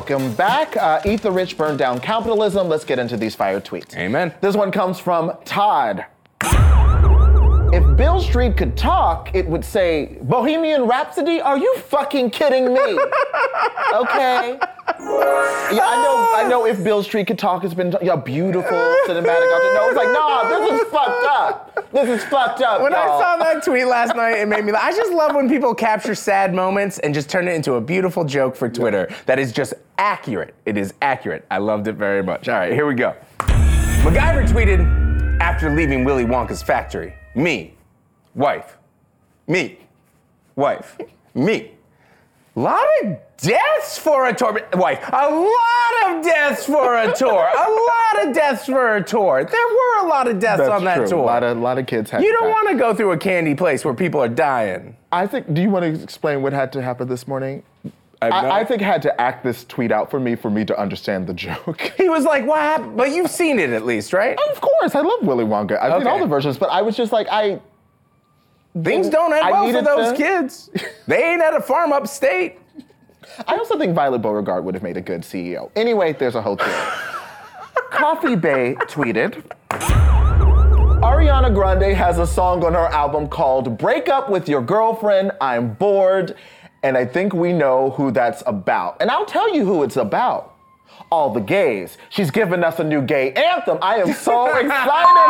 Welcome 0.08 0.36
back. 0.36 0.78
Uh, 0.78 1.02
Eat 1.04 1.24
the 1.24 1.32
Rich, 1.32 1.58
Burn 1.58 1.78
Down 1.78 2.00
Capitalism. 2.00 2.70
Let's 2.70 2.86
get 2.86 3.00
into 3.00 3.18
these 3.18 3.34
fire 3.34 3.60
tweets. 3.60 3.98
Amen. 3.98 4.32
This 4.40 4.56
one 4.56 4.72
comes 4.72 5.00
from 5.00 5.36
Todd. 5.46 6.06
If 7.74 7.98
Beale 7.98 8.22
Street 8.22 8.56
could 8.56 8.78
talk, 8.78 9.34
it 9.34 9.48
would 9.48 9.66
say, 9.66 10.20
Bohemian 10.22 10.84
Rhapsody? 10.84 11.42
Are 11.42 11.58
you 11.58 11.76
fucking 11.78 12.30
kidding 12.30 12.72
me? 12.72 13.00
okay. 13.96 14.60
Yeah, 14.88 15.82
I 15.84 16.04
know. 16.04 16.46
I 16.46 16.48
know. 16.48 16.66
If 16.66 16.84
Beale 16.84 17.04
Street 17.04 17.28
could 17.28 17.40
talk, 17.40 17.64
it's 17.64 17.74
been 17.74 17.96
yeah, 18.02 18.16
beautiful 18.16 18.78
cinematic. 19.08 19.26
No, 19.74 19.88
it's 19.88 19.98
like, 19.98 20.12
nah, 20.12 20.48
this 20.50 20.82
is 20.82 20.88
fucked 20.90 21.26
up. 21.26 21.92
This 21.92 22.10
is 22.10 22.24
fucked 22.30 22.62
up. 22.62 22.82
When 22.82 22.92
y'all. 22.92 23.02
I 23.02 23.22
saw 23.22 23.38
that 23.38 23.64
tweet 23.64 23.88
last 23.88 24.16
night, 24.16 24.38
it 24.38 24.48
made 24.48 24.64
me. 24.64 24.74
I 24.74 24.92
just 24.92 25.12
love 25.12 25.34
when 25.34 25.50
people 25.50 25.74
capture 25.74 26.14
sad 26.14 26.54
moments 26.54 27.00
and 27.00 27.14
just 27.14 27.30
turn 27.30 27.48
it 27.48 27.54
into 27.54 27.74
a 27.74 27.82
beautiful 27.82 28.24
joke 28.24 28.56
for 28.56 28.70
Twitter 28.70 29.08
yeah. 29.10 29.16
that 29.26 29.40
is 29.40 29.52
just 29.52 29.74
accurate. 29.98 30.54
It 30.66 30.78
is 30.78 30.94
accurate. 31.02 31.46
I 31.50 31.58
loved 31.58 31.88
it 31.88 31.94
very 31.94 32.22
much. 32.22 32.48
All 32.48 32.56
right, 32.56 32.74
here 32.74 32.86
we 32.86 32.96
go. 32.96 33.16
MacGyver 33.40 34.48
tweeted 34.48 35.40
after 35.40 35.74
leaving 35.74 36.04
Willy 36.04 36.26
Wonka's 36.26 36.62
factory. 36.62 37.16
Me, 37.34 37.74
wife. 38.36 38.78
Me, 39.48 39.80
wife. 40.56 40.98
Me. 41.34 41.72
Lot 42.56 42.86
of 43.04 43.18
deaths 43.38 43.98
for 43.98 44.28
a 44.28 44.34
tour. 44.34 44.60
Wife, 44.74 45.08
a 45.12 45.30
lot 45.30 46.18
of 46.18 46.24
deaths 46.24 46.66
for 46.66 46.98
a 46.98 47.14
tour. 47.14 47.50
a 47.56 47.70
lot 47.70 48.28
of 48.28 48.34
deaths 48.34 48.66
for 48.66 48.96
a 48.96 49.04
tour. 49.04 49.44
There 49.44 49.68
were 49.68 50.06
a 50.06 50.08
lot 50.08 50.28
of 50.28 50.40
deaths 50.40 50.60
That's 50.60 50.70
on 50.70 50.84
that 50.86 50.96
true. 50.96 51.08
tour. 51.08 51.20
A 51.20 51.26
lot 51.26 51.44
of, 51.44 51.58
lot 51.58 51.78
of 51.78 51.86
kids 51.86 52.10
had 52.10 52.24
You 52.24 52.32
don't 52.32 52.50
want 52.50 52.70
to 52.70 52.76
go 52.76 52.94
through 52.94 53.12
a 53.12 53.18
candy 53.18 53.56
place 53.56 53.84
where 53.86 53.94
people 53.94 54.22
are 54.22 54.30
dying. 54.30 54.96
I 55.12 55.28
think, 55.28 55.54
do 55.54 55.62
you 55.62 55.70
want 55.70 55.84
to 55.84 56.04
explain 56.04 56.42
what 56.42 56.54
had 56.54 56.72
to 56.74 56.82
happen 56.82 57.08
this 57.08 57.28
morning? 57.28 57.64
I, 58.22 58.62
I, 58.62 58.66
think 58.66 58.82
had 58.82 59.02
to 59.04 59.22
act 59.22 59.44
this 59.44 59.66
tweet 59.66 59.92
out 59.92 60.10
for 60.10 60.20
me 60.20 60.36
for 60.36 60.50
me 60.50 60.66
to 60.66 60.80
understand 60.80 61.28
the 61.28 61.34
joke. 61.34 61.94
He 61.98 62.10
was 62.10 62.24
like, 62.24 62.46
"What 62.46 62.60
happened?" 62.60 62.98
But 62.98 63.12
you've 63.12 63.30
seen 63.30 63.60
it 63.60 63.70
at 63.72 63.86
least, 63.86 64.14
right? 64.14 64.38
Of 64.52 64.62
course, 64.62 64.96
I 64.96 65.02
love 65.02 65.22
Willy 65.22 65.46
Wonka. 65.46 65.80
I've 65.80 65.94
okay. 65.94 66.04
seen 66.04 66.08
all 66.08 66.20
the 66.20 66.26
versions, 66.26 66.58
but 66.58 66.70
I 66.70 66.82
was 66.82 66.96
just 66.96 67.12
like, 67.12 67.28
I. 67.30 67.60
Things 68.84 69.10
don't 69.10 69.32
end 69.34 69.50
well 69.50 69.72
for 69.72 69.82
those 69.82 70.12
to... 70.12 70.18
kids. 70.18 70.70
they 71.08 71.24
ain't 71.24 71.42
at 71.42 71.54
a 71.54 71.62
farm 71.62 71.94
upstate. 71.94 72.60
I 73.48 73.56
also 73.56 73.78
think 73.78 73.94
Violet 73.94 74.20
Beauregarde 74.22 74.64
would 74.66 74.76
have 74.76 74.84
made 74.84 74.98
a 74.98 75.02
good 75.02 75.22
CEO. 75.22 75.72
Anyway, 75.76 76.14
there's 76.14 76.36
a 76.36 76.42
whole 76.42 76.56
theory. 76.56 76.72
Coffee 77.92 78.36
Bay 78.36 78.76
tweeted. 78.82 79.44
Ariana 81.02 81.54
Grande 81.54 81.96
has 81.96 82.20
a 82.20 82.28
song 82.28 82.64
on 82.64 82.74
her 82.74 82.88
album 82.88 83.28
called 83.28 83.78
Break 83.78 84.10
Up 84.10 84.30
With 84.30 84.50
Your 84.50 84.62
Girlfriend, 84.62 85.32
I'm 85.40 85.74
Bored 85.74 86.36
and 86.86 86.96
I 86.96 87.04
think 87.04 87.34
we 87.34 87.52
know 87.52 87.90
who 87.90 88.12
that's 88.12 88.44
about. 88.46 88.98
And 89.02 89.10
I'll 89.10 89.26
tell 89.26 89.52
you 89.52 89.66
who 89.66 89.82
it's 89.82 89.98
about. 89.98 90.55
All 91.12 91.30
the 91.34 91.40
gays. 91.40 91.98
She's 92.10 92.32
giving 92.32 92.64
us 92.64 92.80
a 92.80 92.84
new 92.84 93.02
gay 93.02 93.32
anthem. 93.34 93.78
I 93.82 93.98
am 93.98 94.14
so 94.14 94.46
excited, 94.58 94.72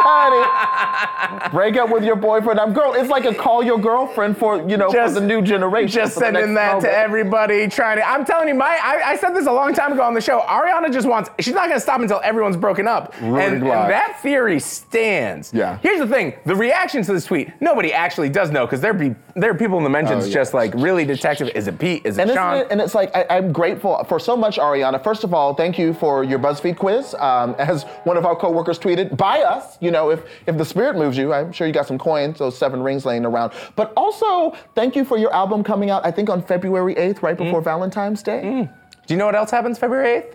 honey. 0.04 1.50
Break 1.52 1.78
up 1.78 1.90
with 1.90 2.04
your 2.04 2.16
boyfriend. 2.16 2.60
I'm 2.60 2.74
girl. 2.74 2.94
It's 2.94 3.10
like 3.10 3.26
a 3.26 3.34
call 3.34 3.64
your 3.64 3.78
girlfriend 3.78 4.38
for 4.38 4.68
you 4.70 4.78
know 4.78 4.92
Just- 4.92 5.14
for 5.16 5.20
the 5.20 5.26
new 5.26 5.42
generation. 5.42 5.90
Just 5.90 6.16
sending 6.16 6.54
that 6.56 6.76
moment. 6.76 6.86
to 6.86 6.92
everybody, 6.98 7.68
trying 7.68 7.98
to. 7.98 8.08
I'm 8.08 8.26
telling 8.26 8.48
you, 8.48 8.56
my 8.56 8.80
I, 8.82 9.12
I 9.12 9.16
said 9.18 9.32
this 9.34 9.48
a 9.48 9.52
long 9.52 9.74
time 9.74 9.92
ago 9.94 10.02
on 10.04 10.14
the 10.14 10.22
show. 10.22 10.40
Ariana 10.42 10.92
just 10.92 11.08
wants. 11.08 11.30
She's 11.40 11.54
not 11.54 11.68
going 11.68 11.78
to 11.78 11.82
stop 11.82 12.00
until 12.02 12.22
everyone's 12.24 12.58
broken 12.58 12.88
up. 12.88 13.14
Really 13.22 13.44
and, 13.46 13.56
and 13.56 13.64
that 13.92 14.20
theory 14.22 14.60
stands. 14.60 15.54
Yeah. 15.54 15.78
Here's 15.82 16.00
the 16.00 16.08
thing: 16.08 16.34
the 16.46 16.56
reaction 16.56 17.04
to 17.04 17.14
this 17.14 17.26
tweet, 17.26 17.50
nobody 17.62 17.92
actually 17.94 18.30
does 18.30 18.52
know 18.52 18.66
because 18.66 18.82
there 18.82 18.94
be 18.94 19.16
there 19.36 19.52
are 19.52 19.56
people 19.56 19.78
in 19.78 19.84
the 19.84 19.90
mentions 19.90 20.24
Oh, 20.26 20.28
yeah. 20.28 20.34
just 20.34 20.54
like 20.54 20.74
really 20.76 21.06
detective. 21.06 21.50
Is 21.56 21.68
it 21.68 21.78
Pete? 21.80 22.06
Is 22.06 22.18
it 22.18 22.24
And, 22.24 22.32
Sean? 22.32 22.58
it, 22.58 22.68
and 22.72 22.80
it's 22.82 22.96
like 22.96 23.16
I, 23.16 23.26
I'm 23.30 23.52
grateful 23.52 24.04
for 24.06 24.20
so 24.20 24.36
much, 24.38 24.58
Ariana. 24.58 25.04
First 25.04 25.24
of 25.24 25.34
all, 25.34 25.54
thank 25.56 25.80
you 25.80 25.94
for 25.94 26.24
your 26.24 26.40
BuzzFeed 26.40 26.78
quiz. 26.78 27.16
Um, 27.16 27.56
as 27.60 27.84
one 28.04 28.18
of 28.18 28.26
our 28.26 28.36
coworkers 28.36 28.78
tweeted, 28.78 29.18
"Buy 29.18 29.42
us." 29.42 29.78
You 29.82 29.92
know, 29.92 30.12
if 30.12 30.24
if 30.46 30.58
the 30.58 30.66
spirit 30.66 30.96
moves 30.96 31.18
you, 31.18 31.34
I'm 31.34 31.52
sure 31.52 31.66
you 31.68 31.74
got 31.74 31.88
some 31.88 31.98
coins, 31.98 32.38
those 32.40 32.58
seven 32.58 32.82
rings 32.82 33.06
laying 33.06 33.26
around. 33.26 33.54
But 33.76 33.94
also, 33.98 34.56
thank 34.76 34.96
you 34.96 35.04
for 35.04 35.18
your 35.18 35.34
album 35.34 35.64
coming 35.64 35.90
out. 35.90 36.06
I 36.06 36.12
think 36.12 36.30
on 36.30 36.42
February 36.42 36.96
8th, 36.96 37.22
right 37.22 37.38
before 37.38 37.62
Valentine's 37.62 38.22
Day. 38.22 38.70
Do 39.08 39.14
you 39.14 39.18
know 39.18 39.26
what 39.26 39.36
else 39.36 39.52
happens 39.52 39.78
February 39.78 40.22
8th? 40.22 40.34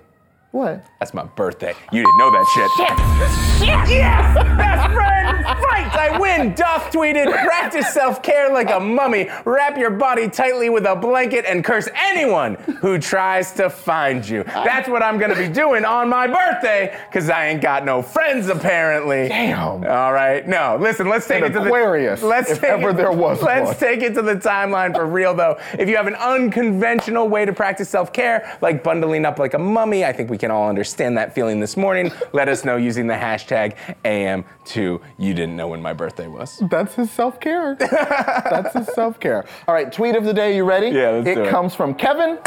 What? 0.52 0.84
That's 0.98 1.14
my 1.14 1.24
birthday. 1.24 1.74
You 1.92 2.02
didn't 2.04 2.18
know 2.18 2.30
that 2.32 2.46
shit. 2.54 2.70
Shit! 2.76 3.88
shit! 3.88 3.98
Yes! 3.98 4.34
Best 4.56 4.92
friend 4.92 5.44
fight! 5.44 5.96
I 5.96 6.18
win! 6.18 6.54
Duff 6.54 6.90
tweeted, 6.90 7.26
practice 7.44 7.92
self-care 7.94 8.52
like 8.52 8.68
a 8.70 8.80
mummy. 8.80 9.28
Wrap 9.44 9.78
your 9.78 9.90
body 9.90 10.28
tightly 10.28 10.68
with 10.68 10.86
a 10.86 10.96
blanket 10.96 11.44
and 11.46 11.62
curse 11.62 11.88
anyone 11.94 12.54
who 12.80 12.98
tries 12.98 13.52
to 13.52 13.70
find 13.70 14.28
you. 14.28 14.42
That's 14.42 14.88
what 14.88 15.02
I'm 15.04 15.18
gonna 15.18 15.36
be 15.36 15.46
doing 15.48 15.84
on 15.84 16.08
my 16.08 16.26
birthday, 16.26 16.98
because 17.08 17.30
I 17.30 17.46
ain't 17.46 17.60
got 17.62 17.84
no 17.84 18.02
friends 18.02 18.48
apparently. 18.48 19.28
Damn. 19.28 19.84
All 19.84 20.12
right. 20.12 20.46
No, 20.48 20.76
listen, 20.80 21.08
let's 21.08 21.28
take 21.28 21.44
An 21.44 21.52
it 21.52 21.54
to 21.54 21.62
Aquarius, 21.62 22.20
the 22.22 22.26
Let's 22.26 22.50
if 22.50 22.60
take 22.60 22.70
ever 22.70 22.90
it- 22.90 22.96
there 22.96 23.12
was 23.12 23.40
Let's 23.40 23.66
one. 23.66 23.76
take 23.76 24.02
it 24.02 24.14
to 24.14 24.22
the 24.22 24.34
timeline 24.34 24.94
for 24.96 25.06
real 25.06 25.32
though. 25.32 25.58
If 25.78 25.88
you 25.88 25.96
have 25.96 26.08
an 26.08 26.16
unconventional 26.16 27.28
way 27.28 27.44
to 27.44 27.52
practice 27.52 27.88
self-care, 27.88 28.58
like 28.60 28.82
bundling 28.82 29.24
up 29.24 29.38
like 29.38 29.54
a 29.54 29.58
mummy, 29.58 30.04
I 30.04 30.12
think 30.12 30.28
we 30.28 30.39
can 30.40 30.50
all 30.50 30.68
understand 30.68 31.16
that 31.18 31.34
feeling 31.34 31.60
this 31.60 31.76
morning. 31.76 32.10
Let 32.32 32.48
us 32.48 32.64
know 32.64 32.76
using 32.76 33.06
the 33.06 33.14
hashtag 33.14 33.76
AM2. 34.04 35.00
You 35.18 35.34
didn't 35.34 35.54
know 35.54 35.68
when 35.68 35.82
my 35.82 35.92
birthday 35.92 36.26
was. 36.26 36.60
That's 36.70 36.94
his 36.94 37.10
self 37.10 37.38
care. 37.38 37.76
That's 37.78 38.74
his 38.74 38.86
self 38.94 39.20
care. 39.20 39.44
All 39.68 39.74
right, 39.74 39.92
tweet 39.92 40.16
of 40.16 40.24
the 40.24 40.32
day. 40.34 40.56
You 40.56 40.64
ready? 40.64 40.88
Yeah, 40.88 41.10
let's 41.10 41.28
it 41.28 41.34
do 41.36 41.42
it. 41.44 41.50
comes 41.50 41.74
from 41.74 41.94
Kevin. 41.94 42.38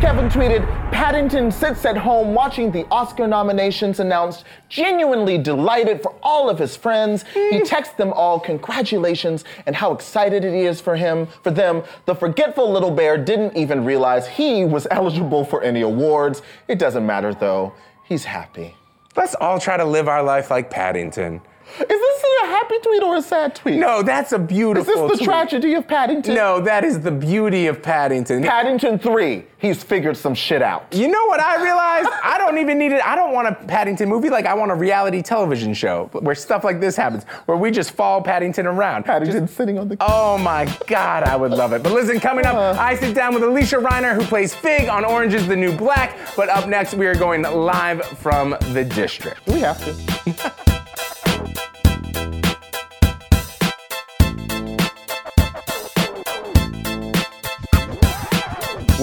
Kevin 0.00 0.28
tweeted, 0.28 0.66
Paddington 0.92 1.50
sits 1.50 1.86
at 1.86 1.96
home 1.96 2.34
watching 2.34 2.70
the 2.70 2.86
Oscar 2.90 3.26
nominations 3.26 3.98
announced, 3.98 4.44
genuinely 4.68 5.38
delighted 5.38 6.02
for 6.02 6.14
all 6.22 6.50
of 6.50 6.58
his 6.58 6.76
friends. 6.76 7.24
He 7.32 7.60
texts 7.64 7.94
them 7.94 8.12
all 8.12 8.38
congratulations 8.38 9.44
and 9.64 9.74
how 9.74 9.92
excited 9.92 10.44
it 10.44 10.52
is 10.52 10.82
for 10.82 10.96
him, 10.96 11.26
for 11.42 11.50
them. 11.50 11.82
The 12.04 12.14
forgetful 12.14 12.70
little 12.70 12.90
bear 12.90 13.16
didn't 13.16 13.56
even 13.56 13.86
realize 13.86 14.28
he 14.28 14.66
was 14.66 14.86
eligible 14.90 15.46
for 15.46 15.62
any 15.62 15.80
awards. 15.80 16.42
It 16.68 16.78
doesn't 16.78 17.06
matter 17.06 17.32
though. 17.32 17.72
He's 18.04 18.24
happy. 18.24 18.76
Let's 19.16 19.34
all 19.34 19.58
try 19.58 19.78
to 19.78 19.84
live 19.84 20.08
our 20.08 20.22
life 20.22 20.50
like 20.50 20.70
Paddington. 20.70 21.40
Is 21.78 21.86
this 21.88 22.24
a 22.42 22.46
happy 22.46 22.78
tweet 22.78 23.02
or 23.02 23.16
a 23.16 23.22
sad 23.22 23.54
tweet? 23.54 23.76
No, 23.78 24.02
that's 24.02 24.32
a 24.32 24.38
beautiful. 24.38 24.80
Is 24.92 24.98
this 24.98 25.10
the 25.10 25.16
tweet. 25.16 25.28
tragedy 25.28 25.74
of 25.74 25.86
Paddington? 25.86 26.34
No, 26.34 26.60
that 26.60 26.84
is 26.84 27.00
the 27.00 27.10
beauty 27.10 27.66
of 27.66 27.82
Paddington. 27.82 28.42
Paddington 28.44 28.98
3, 28.98 29.44
he's 29.58 29.82
figured 29.82 30.16
some 30.16 30.34
shit 30.34 30.62
out. 30.62 30.86
You 30.92 31.08
know 31.08 31.26
what 31.26 31.40
I 31.40 31.62
realized? 31.62 32.08
I 32.24 32.38
don't 32.38 32.58
even 32.58 32.78
need 32.78 32.92
it. 32.92 33.04
I 33.06 33.14
don't 33.14 33.32
want 33.34 33.48
a 33.48 33.54
Paddington 33.66 34.08
movie. 34.08 34.30
Like 34.30 34.46
I 34.46 34.54
want 34.54 34.70
a 34.70 34.74
reality 34.74 35.22
television 35.22 35.74
show 35.74 36.08
where 36.12 36.34
stuff 36.34 36.64
like 36.64 36.80
this 36.80 36.96
happens, 36.96 37.24
where 37.46 37.58
we 37.58 37.70
just 37.70 37.90
follow 37.92 38.22
Paddington 38.22 38.66
around. 38.66 39.04
Paddington 39.04 39.46
sitting 39.48 39.78
on 39.78 39.88
the. 39.88 39.96
Oh 40.00 40.38
my 40.38 40.64
God, 40.86 41.24
I 41.24 41.36
would 41.36 41.50
love 41.50 41.72
it. 41.72 41.82
But 41.82 41.92
listen, 41.92 42.20
coming 42.20 42.46
up, 42.46 42.54
Uh. 42.54 42.76
I 42.80 42.94
sit 42.96 43.14
down 43.14 43.34
with 43.34 43.42
Alysia 43.42 43.82
Reiner, 43.82 44.14
who 44.14 44.22
plays 44.24 44.54
Fig 44.54 44.88
on 44.88 45.04
Orange 45.04 45.34
is 45.34 45.46
the 45.46 45.56
New 45.56 45.76
Black. 45.76 46.16
But 46.36 46.48
up 46.48 46.68
next, 46.68 46.94
we 46.94 47.06
are 47.06 47.14
going 47.14 47.42
live 47.42 48.02
from 48.18 48.56
the 48.72 48.84
district. 48.84 49.46
We 49.46 49.60
have 49.60 49.84
to. 49.84 50.66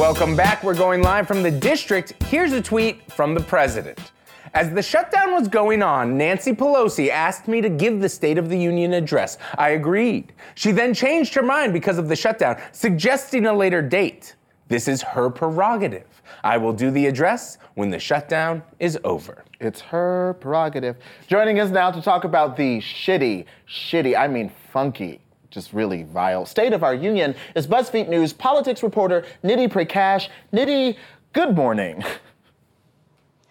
Welcome 0.03 0.35
back. 0.35 0.65
We're 0.65 0.75
going 0.75 1.01
live 1.01 1.29
from 1.29 1.43
the 1.43 1.49
district. 1.49 2.21
Here's 2.23 2.51
a 2.51 2.61
tweet 2.61 3.09
from 3.09 3.33
the 3.33 3.39
president. 3.39 4.11
As 4.53 4.69
the 4.69 4.83
shutdown 4.83 5.31
was 5.31 5.47
going 5.47 5.81
on, 5.81 6.17
Nancy 6.17 6.51
Pelosi 6.51 7.07
asked 7.07 7.47
me 7.47 7.61
to 7.61 7.69
give 7.69 8.01
the 8.01 8.09
State 8.09 8.37
of 8.37 8.49
the 8.49 8.57
Union 8.57 8.91
address. 8.91 9.37
I 9.57 9.69
agreed. 9.69 10.33
She 10.55 10.73
then 10.73 10.93
changed 10.93 11.33
her 11.35 11.41
mind 11.41 11.71
because 11.71 11.97
of 11.97 12.09
the 12.09 12.17
shutdown, 12.17 12.61
suggesting 12.73 13.45
a 13.45 13.53
later 13.53 13.81
date. 13.81 14.35
This 14.67 14.89
is 14.89 15.01
her 15.01 15.29
prerogative. 15.29 16.21
I 16.43 16.57
will 16.57 16.73
do 16.73 16.91
the 16.91 17.05
address 17.05 17.57
when 17.75 17.89
the 17.89 17.97
shutdown 17.97 18.61
is 18.79 18.99
over. 19.05 19.45
It's 19.61 19.79
her 19.79 20.35
prerogative. 20.41 20.97
Joining 21.27 21.61
us 21.61 21.69
now 21.69 21.91
to 21.91 22.01
talk 22.01 22.25
about 22.25 22.57
the 22.57 22.79
shitty, 22.79 23.45
shitty, 23.69 24.19
I 24.19 24.27
mean 24.27 24.51
funky, 24.73 25.21
just 25.53 25.71
really 25.71 26.03
vile 26.03 26.45
state 26.45 26.73
of 26.73 26.83
our 26.83 26.95
union 26.95 27.35
is 27.55 27.67
BuzzFeed 27.67 28.09
News 28.09 28.33
politics 28.33 28.81
reporter 28.81 29.23
Nidhi 29.43 29.69
Prakash. 29.69 30.29
Nidhi, 30.51 30.97
good 31.31 31.55
morning. 31.55 32.03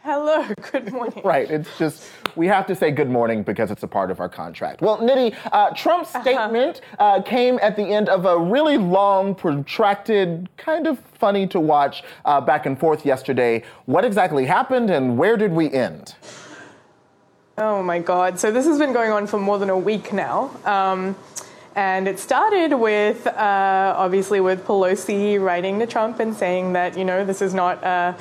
Hello, 0.01 0.45
good 0.73 0.93
morning. 0.93 1.23
Right, 1.25 1.49
it's 1.49 1.79
just, 1.79 2.11
we 2.35 2.49
have 2.49 2.67
to 2.67 2.75
say 2.75 2.91
good 2.91 3.09
morning 3.09 3.45
because 3.45 3.71
it's 3.71 3.85
a 3.85 3.87
part 3.87 4.11
of 4.11 4.19
our 4.19 4.29
contract. 4.29 4.83
Well, 4.83 4.99
Nidhi, 4.99 5.37
uh, 5.53 5.71
Trump's 5.77 6.11
statement 6.11 6.81
uh, 6.99 7.23
came 7.23 7.61
at 7.63 7.77
the 7.77 7.85
end 7.85 8.09
of 8.09 8.25
a 8.27 8.37
really 8.37 8.79
long, 8.79 9.37
protracted, 9.37 10.49
kind 10.57 10.89
of 10.89 10.99
funny 10.99 11.47
to 11.47 11.61
watch 11.61 12.03
uh, 12.25 12.41
back 12.41 12.67
and 12.67 12.77
forth 12.79 13.07
yesterday. 13.07 13.63
What 13.87 14.05
exactly 14.05 14.45
happened 14.45 14.91
and 14.91 15.17
where 15.17 15.37
did 15.37 15.53
we 15.53 15.71
end? 15.71 16.17
Oh 17.59 17.81
my 17.81 18.01
God. 18.01 18.41
So 18.41 18.51
this 18.51 18.67
has 18.67 18.79
been 18.79 18.93
going 18.93 19.13
on 19.13 19.29
for 19.29 19.39
more 19.39 19.59
than 19.59 19.71
a 19.71 19.79
week 19.79 20.13
now. 20.13 20.51
Um, 20.65 21.15
and 21.75 22.07
it 22.07 22.19
started 22.19 22.75
with, 22.75 23.27
uh, 23.27 23.95
obviously, 23.97 24.41
with 24.41 24.67
Pelosi 24.67 25.41
writing 25.41 25.79
to 25.79 25.87
Trump 25.87 26.21
and 26.21 26.35
saying 26.35 26.75
that, 26.75 26.97
you 26.97 27.05
know, 27.05 27.25
this 27.25 27.43
is 27.43 27.55
not. 27.55 27.83
Uh, 27.83 28.15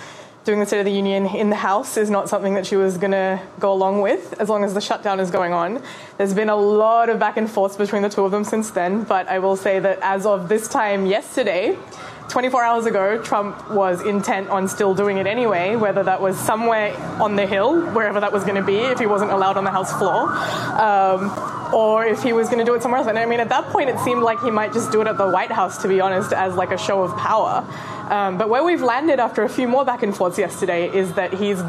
Doing 0.44 0.60
the 0.60 0.66
State 0.66 0.80
of 0.80 0.86
the 0.86 0.92
Union 0.92 1.28
in 1.28 1.52
the 1.52 1.56
House 1.56 1.98
is 1.98 2.10
not 2.10 2.28
something 2.28 2.56
that 2.56 2.66
she 2.66 2.76
was 2.76 2.98
going 2.98 3.12
to 3.12 3.40
go 3.60 3.72
along 3.72 4.02
with 4.02 4.34
as 4.42 4.50
long 4.50 4.64
as 4.64 4.74
the 4.74 4.82
shutdown 4.82 5.20
is 5.20 5.30
going 5.30 5.54
on. 5.54 5.84
There's 6.18 6.34
been 6.34 6.50
a 6.50 6.56
lot 6.56 7.10
of 7.10 7.20
back 7.20 7.38
and 7.38 7.48
forth 7.48 7.78
between 7.78 8.02
the 8.02 8.10
two 8.10 8.26
of 8.26 8.32
them 8.32 8.44
since 8.44 8.72
then, 8.72 9.04
but 9.04 9.28
I 9.28 9.38
will 9.38 9.56
say 9.56 9.80
that 9.80 10.00
as 10.02 10.26
of 10.26 10.50
this 10.50 10.68
time 10.68 11.06
yesterday, 11.06 11.78
24 12.32 12.64
hours 12.64 12.86
ago, 12.86 13.22
Trump 13.22 13.70
was 13.70 14.02
intent 14.02 14.50
on 14.50 14.68
still 14.70 14.96
doing 14.96 15.18
it 15.18 15.28
anyway, 15.28 15.76
whether 15.76 16.02
that 16.02 16.22
was 16.22 16.40
somewhere 16.40 16.96
on 17.22 17.36
the 17.36 17.46
Hill, 17.46 17.92
wherever 17.92 18.22
that 18.22 18.32
was 18.32 18.44
going 18.44 18.56
to 18.56 18.64
be, 18.64 18.78
if 18.78 19.00
he 19.00 19.06
wasn't 19.06 19.32
allowed 19.32 19.58
on 19.58 19.66
the 19.66 19.72
House 19.72 19.92
floor, 19.98 20.30
um, 20.80 21.74
or 21.74 22.06
if 22.06 22.24
he 22.24 22.32
was 22.32 22.48
going 22.48 22.60
to 22.60 22.66
do 22.66 22.74
it 22.74 22.82
somewhere 22.82 23.00
else. 23.00 23.10
And 23.10 23.20
I 23.20 23.26
mean, 23.26 23.42
at 23.42 23.50
that 23.50 23.66
point, 23.66 23.90
it 23.90 24.00
seemed 24.00 24.24
like 24.24 24.42
he 24.42 24.50
might 24.50 24.72
just 24.72 24.94
do 24.94 25.02
it 25.02 25.08
at 25.08 25.18
the 25.18 25.28
White 25.28 25.52
House, 25.52 25.82
to 25.82 25.90
be 25.90 26.00
honest, 26.00 26.32
as 26.32 26.56
like 26.56 26.72
a 26.72 26.78
show 26.78 27.04
of 27.04 27.16
power. 27.18 27.68
Um, 28.10 28.38
but 28.38 28.50
where 28.50 28.64
we've 28.64 28.82
landed 28.82 29.20
after 29.20 29.44
a 29.44 29.50
few 29.50 29.68
more 29.68 29.84
back 29.84 30.02
and 30.02 30.16
forths 30.16 30.38
yesterday 30.38 30.90
is 30.90 31.14
that 31.14 31.34
he's 31.34 31.62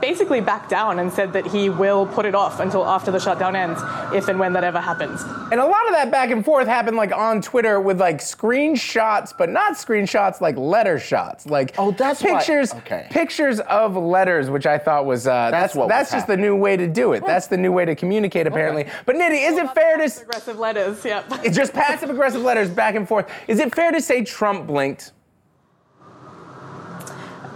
basically 0.00 0.40
backed 0.40 0.70
down 0.70 0.98
and 0.98 1.12
said 1.12 1.32
that 1.32 1.46
he 1.46 1.68
will 1.70 2.06
put 2.06 2.24
it 2.26 2.34
off 2.34 2.60
until 2.60 2.86
after 2.86 3.10
the 3.10 3.20
shutdown 3.20 3.54
ends, 3.56 3.80
if 4.14 4.28
and 4.28 4.38
when 4.38 4.52
that 4.54 4.64
ever 4.64 4.80
happens. 4.80 5.22
And 5.52 5.60
a 5.60 5.66
lot 5.66 5.86
of 5.86 5.92
that 5.94 6.10
back 6.10 6.30
and 6.30 6.44
forth 6.44 6.66
happened 6.66 6.96
like 6.96 7.12
on 7.12 7.40
Twitter 7.42 7.80
with 7.80 8.00
like 8.00 8.18
screenshots, 8.18 9.32
but 9.36 9.48
not 9.50 9.74
screenshots, 9.74 10.40
like 10.40 10.56
letter 10.56 10.98
shots, 10.98 11.46
like 11.46 11.74
Oh, 11.78 11.90
that's 11.92 12.22
why- 12.22 12.36
pictures, 12.38 12.72
okay. 12.74 13.06
pictures 13.10 13.60
of 13.60 13.96
letters, 13.96 14.50
which 14.50 14.66
I 14.66 14.78
thought 14.78 15.06
was 15.06 15.26
uh, 15.26 15.50
that's 15.50 15.74
what 15.74 15.88
that's 15.88 16.10
was 16.12 16.18
just 16.18 16.26
the 16.26 16.36
new 16.36 16.56
way 16.56 16.76
to 16.76 16.86
do 16.86 17.12
it. 17.12 17.24
That's 17.26 17.46
the 17.48 17.56
new 17.56 17.72
way 17.72 17.84
to 17.84 17.94
communicate, 17.94 18.46
apparently. 18.46 18.86
But 19.06 19.16
Nidhi, 19.16 19.48
is 19.50 19.56
it 19.58 19.72
fair 19.74 19.96
to? 19.96 20.04
s- 20.04 20.22
Aggressive 20.22 20.58
letters, 20.58 21.04
yep. 21.04 21.24
It's 21.44 21.56
just 21.56 21.72
passive 21.72 22.10
aggressive 22.10 22.42
letters 22.42 22.70
back 22.70 22.94
and 22.94 23.06
forth. 23.08 23.30
Is 23.48 23.58
it 23.58 23.74
fair 23.74 23.90
to 23.92 24.00
say 24.00 24.24
Trump 24.24 24.66
blinked? 24.66 25.12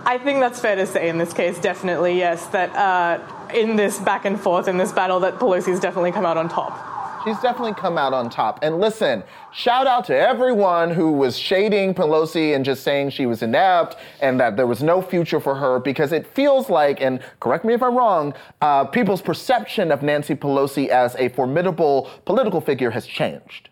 I 0.07 0.19
think 0.19 0.40
that's 0.40 0.61
fair 0.61 0.77
to 0.77 0.87
say 0.87 1.09
in 1.09 1.17
this 1.17 1.33
case, 1.33 1.59
definitely, 1.59 2.19
yes, 2.19 2.47
that 2.49 2.75
uh, 2.77 3.21
in 3.55 3.77
this 3.77 3.99
back 3.99 4.27
and 4.27 4.38
forth, 4.38 4.69
in 4.69 4.77
this 4.77 4.93
battle, 4.93 5.19
that 5.21 5.38
Pelosi's 5.38 5.81
definitely 5.81 6.12
come 6.12 6.27
out 6.27 6.37
on 6.37 6.49
top. 6.49 7.25
She's 7.25 7.40
definitely 7.40 7.73
come 7.73 7.97
out 7.97 8.12
on 8.12 8.29
top. 8.29 8.59
And 8.62 8.81
listen, 8.81 9.25
shout 9.51 9.87
out 9.87 10.05
to 10.07 10.17
everyone 10.17 10.90
who 10.90 11.11
was 11.11 11.38
shading 11.38 11.95
Pelosi 11.95 12.55
and 12.55 12.67
just 12.67 12.83
saying 12.83 13.11
she 13.11 13.25
was 13.25 13.43
inept 13.43 13.97
and 14.21 14.38
that 14.40 14.59
there 14.59 14.67
was 14.67 14.83
no 14.83 15.01
future 15.01 15.40
for 15.40 15.55
her 15.55 15.79
because 15.79 16.12
it 16.12 16.27
feels 16.27 16.69
like, 16.69 17.01
and 17.01 17.21
correct 17.40 17.64
me 17.64 17.73
if 17.73 17.83
I'm 17.83 17.97
wrong, 17.97 18.35
uh, 18.61 18.85
people's 18.85 19.23
perception 19.23 19.90
of 19.90 20.03
Nancy 20.03 20.35
Pelosi 20.35 20.88
as 20.88 21.14
a 21.14 21.31
formidable 21.31 22.11
political 22.27 22.61
figure 22.61 22.90
has 22.90 23.07
changed. 23.07 23.71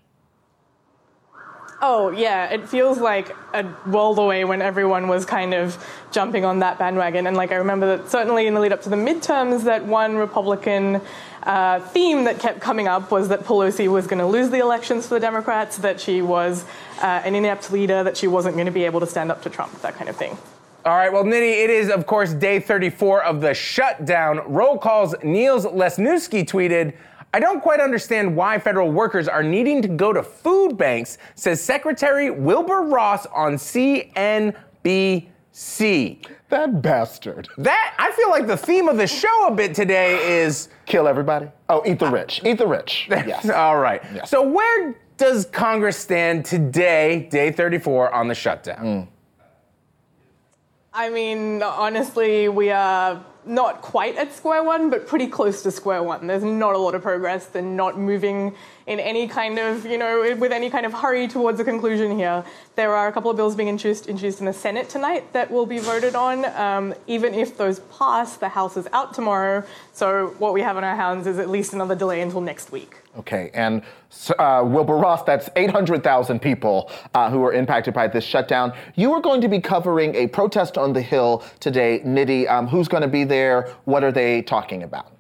Oh, 1.85 2.11
yeah, 2.11 2.47
it 2.47 2.69
feels 2.69 2.99
like 2.99 3.35
a 3.53 3.67
world 3.89 4.21
away 4.21 4.45
when 4.45 4.63
everyone 4.63 5.09
was 5.09 5.25
kind 5.25 5.53
of 5.53 5.85
jumping 6.13 6.45
on 6.45 6.61
that 6.61 6.79
bandwagon. 6.79 7.27
And 7.27 7.37
like, 7.37 7.51
I 7.51 7.57
remember 7.57 7.97
that 7.97 8.09
certainly 8.09 8.47
in 8.47 8.55
the 8.55 8.61
lead 8.61 8.73
up 8.73 8.83
to 8.83 8.89
the 8.89 8.95
midterms, 8.95 9.65
that 9.65 9.85
one 9.85 10.15
Republican 10.15 11.01
uh, 11.43 11.81
theme 11.81 12.23
that 12.23 12.39
kept 12.39 12.61
coming 12.61 12.87
up 12.87 13.11
was 13.11 13.29
that 13.31 13.41
Pelosi 13.41 13.89
was 13.89 14.07
going 14.07 14.21
to 14.21 14.27
lose 14.27 14.49
the 14.49 14.61
elections 14.61 15.09
for 15.09 15.15
the 15.15 15.21
Democrats, 15.21 15.79
that 15.79 16.01
she 16.01 16.23
was 16.23 16.65
uh, 17.01 17.23
an 17.25 17.35
inept 17.35 17.73
leader, 17.73 18.05
that 18.05 18.17
she 18.17 18.29
wasn't 18.29 18.55
going 18.55 18.67
to 18.67 18.73
be 18.73 18.85
able 18.85 19.01
to 19.01 19.07
stand 19.07 19.33
up 19.33 19.43
to 19.43 19.51
Trump, 19.51 19.73
that 19.81 19.97
kind 19.97 20.09
of 20.09 20.15
thing. 20.15 20.39
All 20.85 20.97
right, 20.97 21.13
well, 21.13 21.25
Nidhi, 21.25 21.65
it 21.65 21.71
is, 21.71 21.91
of 21.91 22.07
course, 22.07 22.33
day 22.33 22.61
34 22.61 23.25
of 23.25 23.41
the 23.41 23.55
shutdown. 23.55 24.41
Roll 24.47 24.79
calls 24.79 25.15
Niels 25.23 25.67
Lesniewski 25.67 26.45
tweeted, 26.45 26.95
I 27.35 27.41
don't 27.41 27.63
quite 27.63 27.81
understand 27.81 28.37
why 28.37 28.59
federal 28.59 28.91
workers 28.91 29.27
are 29.27 29.43
needing 29.43 29.81
to 29.83 29.89
go 29.89 30.13
to 30.13 30.23
food 30.23 30.77
banks, 30.77 31.17
says 31.35 31.63
Secretary 31.63 32.31
Wilbur 32.31 32.83
Ross 32.83 33.25
on 33.27 33.55
CNBC. 33.55 34.57
That 36.51 36.83
bastard. 36.83 37.49
That, 37.57 37.95
I 37.99 38.13
feel 38.13 38.29
like 38.29 38.47
the 38.47 38.57
theme 38.59 38.89
of 38.89 38.99
the 38.99 39.07
show 39.07 39.47
a 39.47 39.55
bit 39.55 39.75
today 39.75 40.43
is. 40.43 40.69
Kill 40.85 41.09
everybody. 41.09 41.49
Oh, 41.71 41.83
eat 41.87 41.99
the 41.99 42.07
uh, 42.07 42.11
rich. 42.11 42.43
Eat 42.45 42.59
the 42.59 42.67
rich. 42.67 43.09
Yes. 43.11 43.49
All 43.49 43.79
right. 43.79 44.03
Yes. 44.15 44.29
So, 44.29 44.43
where 44.47 44.95
does 45.17 45.47
Congress 45.47 45.97
stand 45.97 46.45
today, 46.45 47.29
day 47.31 47.51
34, 47.51 48.13
on 48.13 48.29
the 48.29 48.35
shutdown? 48.35 49.09
I 50.93 51.09
mean, 51.09 51.63
honestly, 51.63 52.51
we 52.51 52.69
are 52.71 53.25
not 53.45 53.83
quite 53.83 54.17
at 54.17 54.33
square 54.33 54.63
one, 54.63 54.91
but 54.91 55.07
pretty 55.07 55.27
close 55.27 55.63
to 55.63 55.71
square 55.71 56.03
one. 56.03 56.27
There's 56.27 56.45
not 56.45 56.75
a 56.75 56.79
lot 56.79 56.95
of 56.95 57.03
progress. 57.03 57.47
They're 57.47 57.63
not 57.63 57.99
moving 57.99 58.55
in 58.87 59.01
any 59.01 59.29
kind 59.29 59.59
of, 59.59 59.85
you 59.85 59.99
know, 59.99 60.37
with 60.39 60.53
any 60.53 60.71
kind 60.71 60.87
of 60.87 60.93
hurry 60.93 61.29
towards 61.29 61.61
a 61.61 61.65
conclusion 61.65 62.17
here. 62.17 62.45
There 62.77 62.95
are 62.95 63.09
a 63.09 63.13
couple 63.13 63.31
of 63.31 63.37
bills 63.37 63.55
being 63.55 63.69
introduced, 63.69 64.07
introduced 64.07 64.41
in 64.41 64.47
the 64.47 64.53
Senate 64.53 64.89
tonight 64.89 65.33
that 65.33 65.51
will 65.51 65.67
be 65.67 65.79
voted 65.79 66.15
on. 66.15 66.45
Um, 66.57 66.95
even 67.07 67.35
if 67.35 67.57
those 67.57 67.81
pass, 67.99 68.37
the 68.37 68.49
House 68.49 68.77
is 68.77 68.89
out 68.93 69.15
tomorrow. 69.15 69.65
So 69.93 70.35
what 70.39 70.53
we 70.53 70.63
have 70.63 70.77
on 70.77 70.85
our 70.85 70.97
hands 70.97 71.27
is 71.27 71.39
at 71.39 71.49
least 71.51 71.73
another 71.73 71.95
delay 71.95 72.21
until 72.21 72.41
next 72.41 72.71
week. 72.71 73.02
Okay, 73.19 73.51
and 73.53 73.83
uh, 74.39 74.63
Wilbur 74.65 74.97
Ross, 74.97 75.23
that's 75.23 75.51
800,000 75.55 76.41
people 76.41 76.91
uh, 77.15 77.31
who 77.31 77.45
are 77.45 77.53
impacted 77.53 77.93
by 77.93 78.09
this 78.09 78.25
shutdown. 78.25 78.73
You 78.95 79.13
are 79.13 79.21
going 79.21 79.43
to 79.43 79.49
be 79.49 79.61
covering 79.61 80.15
a 80.15 80.27
protest 80.27 80.79
on 80.79 80.95
the 80.95 81.03
Hill 81.03 81.45
today. 81.61 82.01
Nidhi, 82.07 82.49
um, 82.51 82.67
who's 82.67 82.89
going 82.89 83.03
to 83.03 83.09
be 83.09 83.25
there? 83.25 83.75
What 83.85 84.03
are 84.03 84.13
they 84.13 84.41
talking 84.41 84.83
about? 84.83 85.13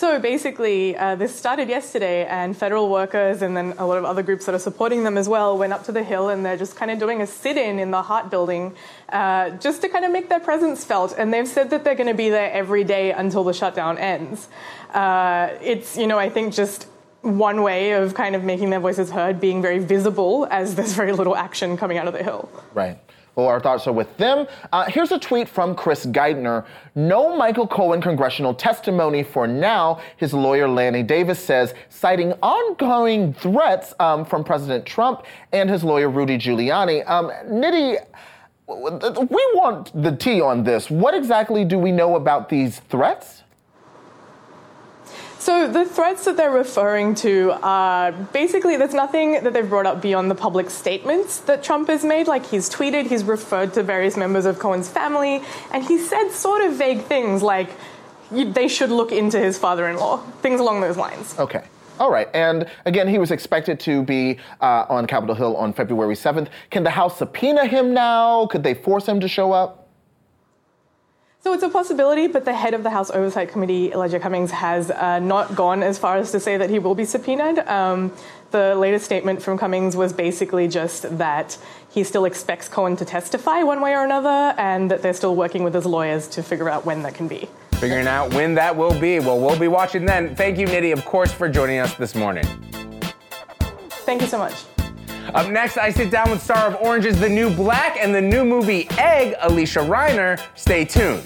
So 0.00 0.18
basically, 0.18 0.96
uh, 0.96 1.14
this 1.14 1.36
started 1.36 1.68
yesterday, 1.68 2.24
and 2.24 2.56
federal 2.56 2.88
workers 2.88 3.42
and 3.42 3.54
then 3.54 3.74
a 3.76 3.84
lot 3.84 3.98
of 3.98 4.06
other 4.06 4.22
groups 4.22 4.46
that 4.46 4.54
are 4.54 4.58
supporting 4.58 5.04
them 5.04 5.18
as 5.18 5.28
well 5.28 5.58
went 5.58 5.74
up 5.74 5.84
to 5.84 5.92
the 5.92 6.02
Hill 6.02 6.30
and 6.30 6.42
they're 6.42 6.56
just 6.56 6.74
kind 6.74 6.90
of 6.90 6.98
doing 6.98 7.20
a 7.20 7.26
sit 7.26 7.58
in 7.58 7.78
in 7.78 7.90
the 7.90 8.00
Hart 8.00 8.30
building 8.30 8.74
uh, 9.10 9.50
just 9.58 9.82
to 9.82 9.90
kind 9.90 10.06
of 10.06 10.10
make 10.10 10.30
their 10.30 10.40
presence 10.40 10.86
felt. 10.86 11.14
And 11.18 11.34
they've 11.34 11.46
said 11.46 11.68
that 11.68 11.84
they're 11.84 11.96
going 11.96 12.06
to 12.06 12.14
be 12.14 12.30
there 12.30 12.50
every 12.50 12.82
day 12.82 13.12
until 13.12 13.44
the 13.44 13.52
shutdown 13.52 13.98
ends. 13.98 14.48
Uh, 14.94 15.50
it's, 15.60 15.98
you 15.98 16.06
know, 16.06 16.18
I 16.18 16.30
think 16.30 16.54
just 16.54 16.86
one 17.20 17.60
way 17.62 17.92
of 17.92 18.14
kind 18.14 18.34
of 18.34 18.42
making 18.42 18.70
their 18.70 18.80
voices 18.80 19.10
heard, 19.10 19.38
being 19.38 19.60
very 19.60 19.80
visible 19.80 20.48
as 20.50 20.76
there's 20.76 20.94
very 20.94 21.12
little 21.12 21.36
action 21.36 21.76
coming 21.76 21.98
out 21.98 22.06
of 22.06 22.14
the 22.14 22.22
Hill. 22.22 22.48
Right. 22.72 22.98
Well, 23.36 23.46
our 23.46 23.60
thoughts 23.60 23.86
are 23.86 23.92
with 23.92 24.14
them. 24.16 24.46
Uh, 24.72 24.84
here's 24.84 25.12
a 25.12 25.18
tweet 25.18 25.48
from 25.48 25.74
Chris 25.74 26.06
Geidner. 26.06 26.66
No 26.94 27.36
Michael 27.36 27.66
Cohen 27.66 28.00
congressional 28.00 28.54
testimony 28.54 29.22
for 29.22 29.46
now, 29.46 30.00
his 30.16 30.34
lawyer 30.34 30.68
Lanny 30.68 31.02
Davis 31.02 31.38
says, 31.38 31.74
citing 31.88 32.32
ongoing 32.42 33.32
threats 33.34 33.94
um, 34.00 34.24
from 34.24 34.44
President 34.44 34.84
Trump 34.84 35.24
and 35.52 35.70
his 35.70 35.84
lawyer 35.84 36.08
Rudy 36.08 36.38
Giuliani. 36.38 37.08
Um, 37.08 37.30
Nidhi, 37.46 37.98
we 38.66 39.50
want 39.54 40.02
the 40.02 40.16
tea 40.16 40.40
on 40.40 40.64
this. 40.64 40.90
What 40.90 41.14
exactly 41.14 41.64
do 41.64 41.78
we 41.78 41.92
know 41.92 42.16
about 42.16 42.48
these 42.48 42.80
threats? 42.80 43.39
So 45.40 45.66
the 45.66 45.86
threats 45.86 46.26
that 46.26 46.36
they're 46.36 46.50
referring 46.50 47.14
to 47.16 47.56
are 47.62 48.12
basically 48.12 48.76
there's 48.76 48.92
nothing 48.92 49.42
that 49.42 49.54
they've 49.54 49.68
brought 49.68 49.86
up 49.86 50.02
beyond 50.02 50.30
the 50.30 50.34
public 50.34 50.68
statements 50.68 51.40
that 51.40 51.64
Trump 51.64 51.88
has 51.88 52.04
made. 52.04 52.28
Like 52.28 52.44
he's 52.44 52.68
tweeted, 52.68 53.06
he's 53.06 53.24
referred 53.24 53.72
to 53.72 53.82
various 53.82 54.18
members 54.18 54.44
of 54.44 54.58
Cohen's 54.58 54.90
family, 54.90 55.40
and 55.72 55.82
he 55.82 55.96
said 55.98 56.28
sort 56.28 56.60
of 56.60 56.74
vague 56.74 57.04
things 57.04 57.42
like 57.42 57.70
they 58.30 58.68
should 58.68 58.90
look 58.90 59.12
into 59.12 59.38
his 59.40 59.56
father-in-law, 59.56 60.18
things 60.42 60.60
along 60.60 60.82
those 60.82 60.98
lines. 60.98 61.38
Okay. 61.38 61.64
All 61.98 62.10
right. 62.10 62.28
And 62.34 62.68
again, 62.84 63.08
he 63.08 63.16
was 63.16 63.30
expected 63.30 63.80
to 63.80 64.02
be 64.02 64.38
uh, 64.60 64.84
on 64.90 65.06
Capitol 65.06 65.34
Hill 65.34 65.56
on 65.56 65.72
February 65.72 66.16
7th. 66.16 66.48
Can 66.70 66.82
the 66.84 66.90
House 66.90 67.16
subpoena 67.16 67.64
him 67.64 67.94
now? 67.94 68.46
Could 68.48 68.62
they 68.62 68.74
force 68.74 69.06
him 69.06 69.20
to 69.20 69.28
show 69.28 69.52
up? 69.52 69.79
So 71.42 71.54
it's 71.54 71.62
a 71.62 71.70
possibility, 71.70 72.26
but 72.26 72.44
the 72.44 72.52
head 72.52 72.74
of 72.74 72.82
the 72.82 72.90
House 72.90 73.10
Oversight 73.10 73.48
Committee, 73.48 73.92
Elijah 73.92 74.20
Cummings, 74.20 74.50
has 74.50 74.90
uh, 74.90 75.20
not 75.20 75.56
gone 75.56 75.82
as 75.82 75.98
far 75.98 76.18
as 76.18 76.30
to 76.32 76.40
say 76.40 76.58
that 76.58 76.68
he 76.68 76.78
will 76.78 76.94
be 76.94 77.06
subpoenaed. 77.06 77.60
Um, 77.60 78.12
the 78.50 78.74
latest 78.74 79.06
statement 79.06 79.42
from 79.42 79.56
Cummings 79.56 79.96
was 79.96 80.12
basically 80.12 80.68
just 80.68 81.16
that 81.16 81.56
he 81.88 82.04
still 82.04 82.26
expects 82.26 82.68
Cohen 82.68 82.94
to 82.96 83.06
testify 83.06 83.62
one 83.62 83.80
way 83.80 83.94
or 83.94 84.04
another, 84.04 84.54
and 84.58 84.90
that 84.90 85.00
they're 85.00 85.14
still 85.14 85.34
working 85.34 85.64
with 85.64 85.72
his 85.72 85.86
lawyers 85.86 86.28
to 86.28 86.42
figure 86.42 86.68
out 86.68 86.84
when 86.84 87.02
that 87.04 87.14
can 87.14 87.26
be. 87.26 87.48
Figuring 87.72 88.06
out 88.06 88.34
when 88.34 88.54
that 88.56 88.76
will 88.76 88.98
be. 89.00 89.18
Well, 89.18 89.40
we'll 89.40 89.58
be 89.58 89.68
watching 89.68 90.04
then. 90.04 90.36
Thank 90.36 90.58
you, 90.58 90.66
Nidhi, 90.66 90.92
of 90.92 91.06
course, 91.06 91.32
for 91.32 91.48
joining 91.48 91.78
us 91.78 91.94
this 91.94 92.14
morning. 92.14 92.44
Thank 94.04 94.20
you 94.20 94.28
so 94.28 94.36
much. 94.36 94.66
Up 95.34 95.48
next, 95.48 95.76
I 95.76 95.90
sit 95.90 96.10
down 96.10 96.28
with 96.30 96.42
star 96.42 96.66
of 96.66 96.76
Orange 96.82 97.04
is 97.06 97.20
the 97.20 97.28
New 97.28 97.54
Black 97.54 97.96
and 98.00 98.12
the 98.12 98.20
new 98.20 98.44
movie 98.44 98.88
Egg, 98.98 99.36
Alysia 99.36 99.86
Reiner. 99.86 100.40
Stay 100.56 100.84
tuned. 100.84 101.24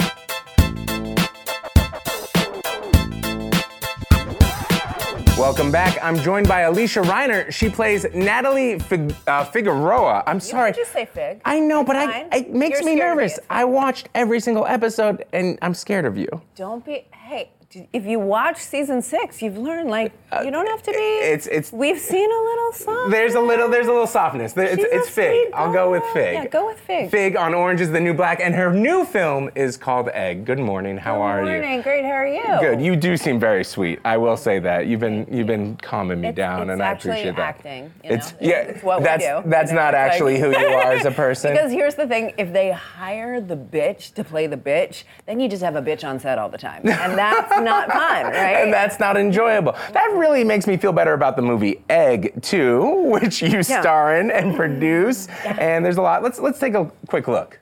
Welcome 5.38 5.72
back. 5.72 5.98
I'm 6.02 6.16
joined 6.16 6.46
by 6.46 6.62
Alysia 6.62 7.02
Reiner. 7.04 7.50
She 7.50 7.70
plays 7.70 8.04
Natalie 8.14 8.78
Fig- 8.78 9.14
uh, 9.26 9.44
Figueroa. 9.44 10.22
I'm 10.26 10.38
sorry. 10.38 10.70
You 10.70 10.76
just 10.76 10.92
say 10.92 11.06
Fig. 11.06 11.40
I 11.46 11.58
know, 11.58 11.82
but 11.82 11.96
I, 11.96 12.28
it 12.32 12.52
makes 12.52 12.80
You're 12.80 12.90
me 12.90 12.96
nervous. 12.96 13.38
I 13.48 13.64
watched 13.64 14.10
every 14.14 14.38
single 14.38 14.66
episode, 14.66 15.24
and 15.32 15.58
I'm 15.62 15.74
scared 15.74 16.04
of 16.04 16.18
you. 16.18 16.28
Don't 16.56 16.84
be. 16.84 17.06
Hey, 17.12 17.50
if 17.92 18.04
you 18.06 18.18
watch 18.18 18.58
season 18.58 19.02
six, 19.02 19.42
you've 19.42 19.58
learned 19.58 19.90
like 19.90 20.12
you 20.44 20.50
don't 20.50 20.66
have 20.68 20.82
to 20.82 20.90
be. 20.92 20.96
Uh, 20.96 21.24
it's- 21.26 21.46
it's- 21.46 21.72
We've 21.72 21.98
seen 21.98 22.30
a 22.30 22.40
little 22.42 22.72
song. 22.72 23.10
There's 23.10 23.34
a 23.34 23.40
little, 23.40 23.68
there's 23.68 23.86
a 23.86 23.92
little 23.92 24.06
softness. 24.06 24.52
There- 24.52 24.66
It's, 24.66 24.82
it's 24.84 25.08
Fig. 25.08 25.52
I'll 25.54 25.72
go 25.72 25.90
with. 25.90 26.02
Fig. 26.12 26.34
Yeah, 26.34 26.46
go 26.46 26.66
with 26.66 26.78
Fig. 26.80 27.10
Fig 27.10 27.36
on 27.36 27.54
Orange 27.54 27.80
is 27.80 27.90
the 27.90 28.00
New 28.00 28.14
Black, 28.14 28.40
and 28.40 28.54
her 28.54 28.72
new 28.72 29.04
film 29.04 29.50
is 29.54 29.76
called 29.76 30.08
Egg. 30.12 30.44
Good 30.44 30.58
morning. 30.58 30.96
How 30.96 31.20
are 31.22 31.40
you? 31.40 31.46
Good 31.50 31.60
morning, 31.62 31.82
great. 31.82 32.04
How 32.04 32.10
are 32.12 32.26
you? 32.26 32.42
Good. 32.60 32.80
You 32.80 32.96
do 32.96 33.16
seem 33.16 33.38
very 33.40 33.64
sweet. 33.64 34.00
I 34.04 34.16
will 34.16 34.36
say 34.36 34.58
that. 34.60 34.86
You've 34.86 35.00
been 35.00 35.26
you've 35.30 35.46
been 35.46 35.76
calming 35.76 36.20
me 36.20 36.28
It's- 36.28 36.36
down, 36.36 36.62
it's 36.62 36.70
and 36.72 36.82
I 36.82 36.92
appreciate 36.92 37.36
that. 37.36 37.38
acting, 37.38 37.84
you 38.02 38.10
It's 38.10 38.32
know? 38.32 38.38
yeah. 38.40 38.56
It's 38.60 38.82
what 38.82 38.98
we 39.00 39.04
that's 39.04 39.24
do, 39.24 39.42
that's 39.46 39.72
not 39.72 39.94
It's 39.94 40.02
like- 40.02 40.12
actually 40.12 40.38
who 40.40 40.50
you 40.50 40.66
are 40.66 40.92
as 40.92 41.04
a 41.06 41.10
person. 41.24 41.52
Because 41.52 41.72
here's 41.72 41.94
the 41.94 42.06
thing: 42.06 42.32
if 42.38 42.52
they 42.52 42.70
hire 42.72 43.40
the 43.40 43.56
bitch 43.56 44.14
to 44.14 44.24
play 44.24 44.46
the 44.46 44.56
bitch, 44.56 45.04
then 45.26 45.40
you 45.40 45.48
just 45.48 45.62
have 45.62 45.76
a 45.76 45.82
bitch 45.82 46.04
on 46.04 46.18
set 46.18 46.38
all 46.38 46.48
the 46.48 46.58
time, 46.58 46.82
and 46.88 47.16
that's 47.18 47.52
not 47.64 47.88
fun, 47.90 48.26
right? 48.26 48.62
and 48.62 48.72
that's 48.72 49.00
not 49.00 49.16
enjoyable. 49.16 49.72
That 49.92 50.10
really 50.14 50.44
makes 50.44 50.66
me 50.66 50.76
feel 50.76 50.92
better 50.92 51.12
about 51.12 51.36
the 51.36 51.42
movie 51.42 51.82
Egg 51.88 52.42
2, 52.42 53.02
which 53.10 53.42
you 53.42 53.62
star 53.62 54.16
in 54.16 54.30
and 54.30 54.54
produce. 54.54 55.28
And 55.44 55.84
there's 55.84 55.96
a 55.96 56.02
lot. 56.02 56.22
Let's 56.22 56.38
let's 56.38 56.58
take 56.58 56.74
a 56.74 56.90
quick 57.08 57.28
look. 57.28 57.58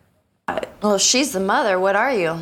Well, 0.82 0.98
she's 0.98 1.32
the 1.32 1.40
mother. 1.40 1.78
What 1.78 1.96
are 1.96 2.12
you? 2.12 2.38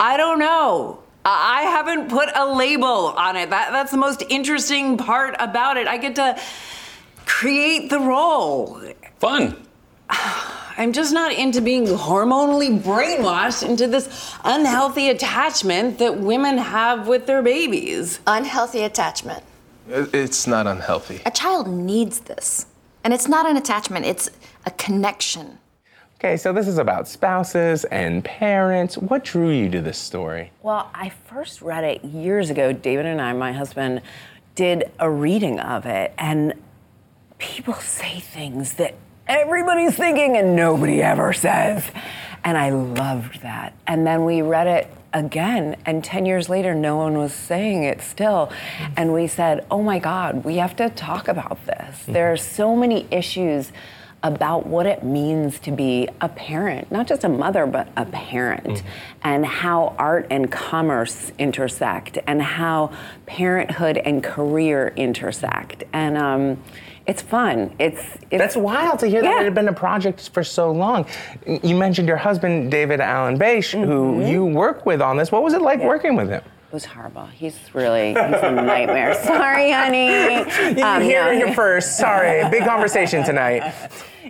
I 0.00 0.16
don't 0.16 0.38
know. 0.38 1.00
I 1.24 1.60
I 1.60 1.62
haven't 1.62 2.10
put 2.10 2.28
a 2.34 2.54
label 2.54 2.86
on 3.16 3.36
it. 3.36 3.50
That, 3.50 3.70
that's 3.70 3.90
the 3.90 3.96
most 3.96 4.22
interesting 4.28 4.98
part 4.98 5.34
about 5.38 5.76
it. 5.76 5.86
I 5.86 5.96
get 5.96 6.16
to 6.16 6.38
create 7.26 7.88
the 7.88 8.00
role. 8.00 8.82
Fun. 9.18 9.66
I'm 10.76 10.92
just 10.92 11.12
not 11.12 11.32
into 11.32 11.60
being 11.60 11.86
hormonally 11.86 12.80
brainwashed 12.80 13.68
into 13.68 13.86
this 13.86 14.34
unhealthy 14.44 15.08
attachment 15.08 15.98
that 15.98 16.18
women 16.18 16.58
have 16.58 17.06
with 17.06 17.26
their 17.26 17.42
babies. 17.42 18.18
Unhealthy 18.26 18.82
attachment. 18.82 19.44
It's 19.88 20.46
not 20.46 20.66
unhealthy. 20.66 21.20
A 21.26 21.30
child 21.30 21.68
needs 21.68 22.20
this. 22.20 22.66
And 23.04 23.12
it's 23.12 23.28
not 23.28 23.48
an 23.48 23.56
attachment, 23.56 24.06
it's 24.06 24.30
a 24.66 24.70
connection. 24.72 25.58
Okay, 26.18 26.38
so 26.38 26.52
this 26.54 26.66
is 26.66 26.78
about 26.78 27.06
spouses 27.06 27.84
and 27.84 28.24
parents. 28.24 28.96
What 28.96 29.24
drew 29.24 29.50
you 29.50 29.68
to 29.70 29.82
this 29.82 29.98
story? 29.98 30.50
Well, 30.62 30.90
I 30.94 31.10
first 31.10 31.60
read 31.60 31.84
it 31.84 32.02
years 32.02 32.48
ago. 32.48 32.72
David 32.72 33.04
and 33.04 33.20
I, 33.20 33.34
my 33.34 33.52
husband, 33.52 34.00
did 34.54 34.90
a 34.98 35.10
reading 35.10 35.60
of 35.60 35.84
it, 35.84 36.14
and 36.16 36.54
people 37.38 37.74
say 37.74 38.20
things 38.20 38.74
that 38.74 38.94
everybody's 39.26 39.96
thinking 39.96 40.36
and 40.36 40.56
nobody 40.56 41.02
ever 41.02 41.32
says. 41.32 41.84
And 42.44 42.58
I 42.58 42.70
loved 42.70 43.42
that. 43.42 43.74
And 43.86 44.06
then 44.06 44.24
we 44.24 44.42
read 44.42 44.66
it 44.66 44.90
again, 45.14 45.76
and 45.86 46.02
10 46.02 46.26
years 46.26 46.48
later, 46.48 46.74
no 46.74 46.96
one 46.96 47.16
was 47.16 47.32
saying 47.32 47.84
it 47.84 48.02
still. 48.02 48.52
And 48.96 49.14
we 49.14 49.28
said, 49.28 49.64
oh 49.70 49.82
my 49.82 49.98
God, 49.98 50.44
we 50.44 50.56
have 50.56 50.76
to 50.76 50.90
talk 50.90 51.28
about 51.28 51.64
this. 51.64 52.04
There 52.06 52.32
are 52.32 52.36
so 52.36 52.76
many 52.76 53.06
issues 53.10 53.72
about 54.24 54.66
what 54.66 54.86
it 54.86 55.04
means 55.04 55.58
to 55.60 55.70
be 55.70 56.08
a 56.20 56.28
parent, 56.28 56.90
not 56.90 57.06
just 57.06 57.24
a 57.24 57.28
mother, 57.28 57.66
but 57.66 57.86
a 57.96 58.06
parent, 58.06 58.82
and 59.22 59.44
how 59.44 59.94
art 59.98 60.26
and 60.30 60.50
commerce 60.50 61.30
intersect, 61.38 62.18
and 62.26 62.42
how 62.42 62.90
parenthood 63.26 63.98
and 63.98 64.24
career 64.24 64.92
intersect. 64.96 65.84
And 65.92 66.16
um, 66.16 66.62
it's 67.06 67.20
fun. 67.22 67.74
It's, 67.78 68.00
it's 68.30 68.38
That's 68.40 68.56
wild 68.56 68.98
to 69.00 69.06
hear 69.06 69.20
that 69.22 69.40
it 69.40 69.44
had 69.44 69.54
been 69.54 69.68
a 69.68 69.72
project 69.74 70.30
for 70.30 70.42
so 70.42 70.70
long. 70.72 71.06
You 71.46 71.76
mentioned 71.76 72.08
your 72.08 72.16
husband, 72.16 72.70
David 72.70 73.00
Alan 73.00 73.38
Basche, 73.38 73.72
who 73.72 74.14
Mm-hmm. 74.14 74.28
you 74.30 74.44
work 74.46 74.86
with 74.86 75.02
on 75.02 75.16
this. 75.16 75.30
What 75.30 75.42
was 75.42 75.52
it 75.54 75.62
like 75.62 75.80
working 75.80 76.16
with 76.16 76.28
him? 76.30 76.42
It 76.42 76.72
was 76.72 76.84
horrible. 76.86 77.26
He's 77.26 77.56
really 77.72 78.08
he's 78.08 78.16
a 78.16 78.50
nightmare. 78.50 79.14
Sorry, 79.22 79.70
honey. 79.70 80.08
You 80.78 80.84
Um, 80.84 81.02
hear 81.02 81.24
no. 81.26 81.32
here 81.46 81.54
first. 81.54 81.96
Sorry, 81.98 82.48
big 82.50 82.64
conversation 82.64 83.22
tonight. 83.22 83.72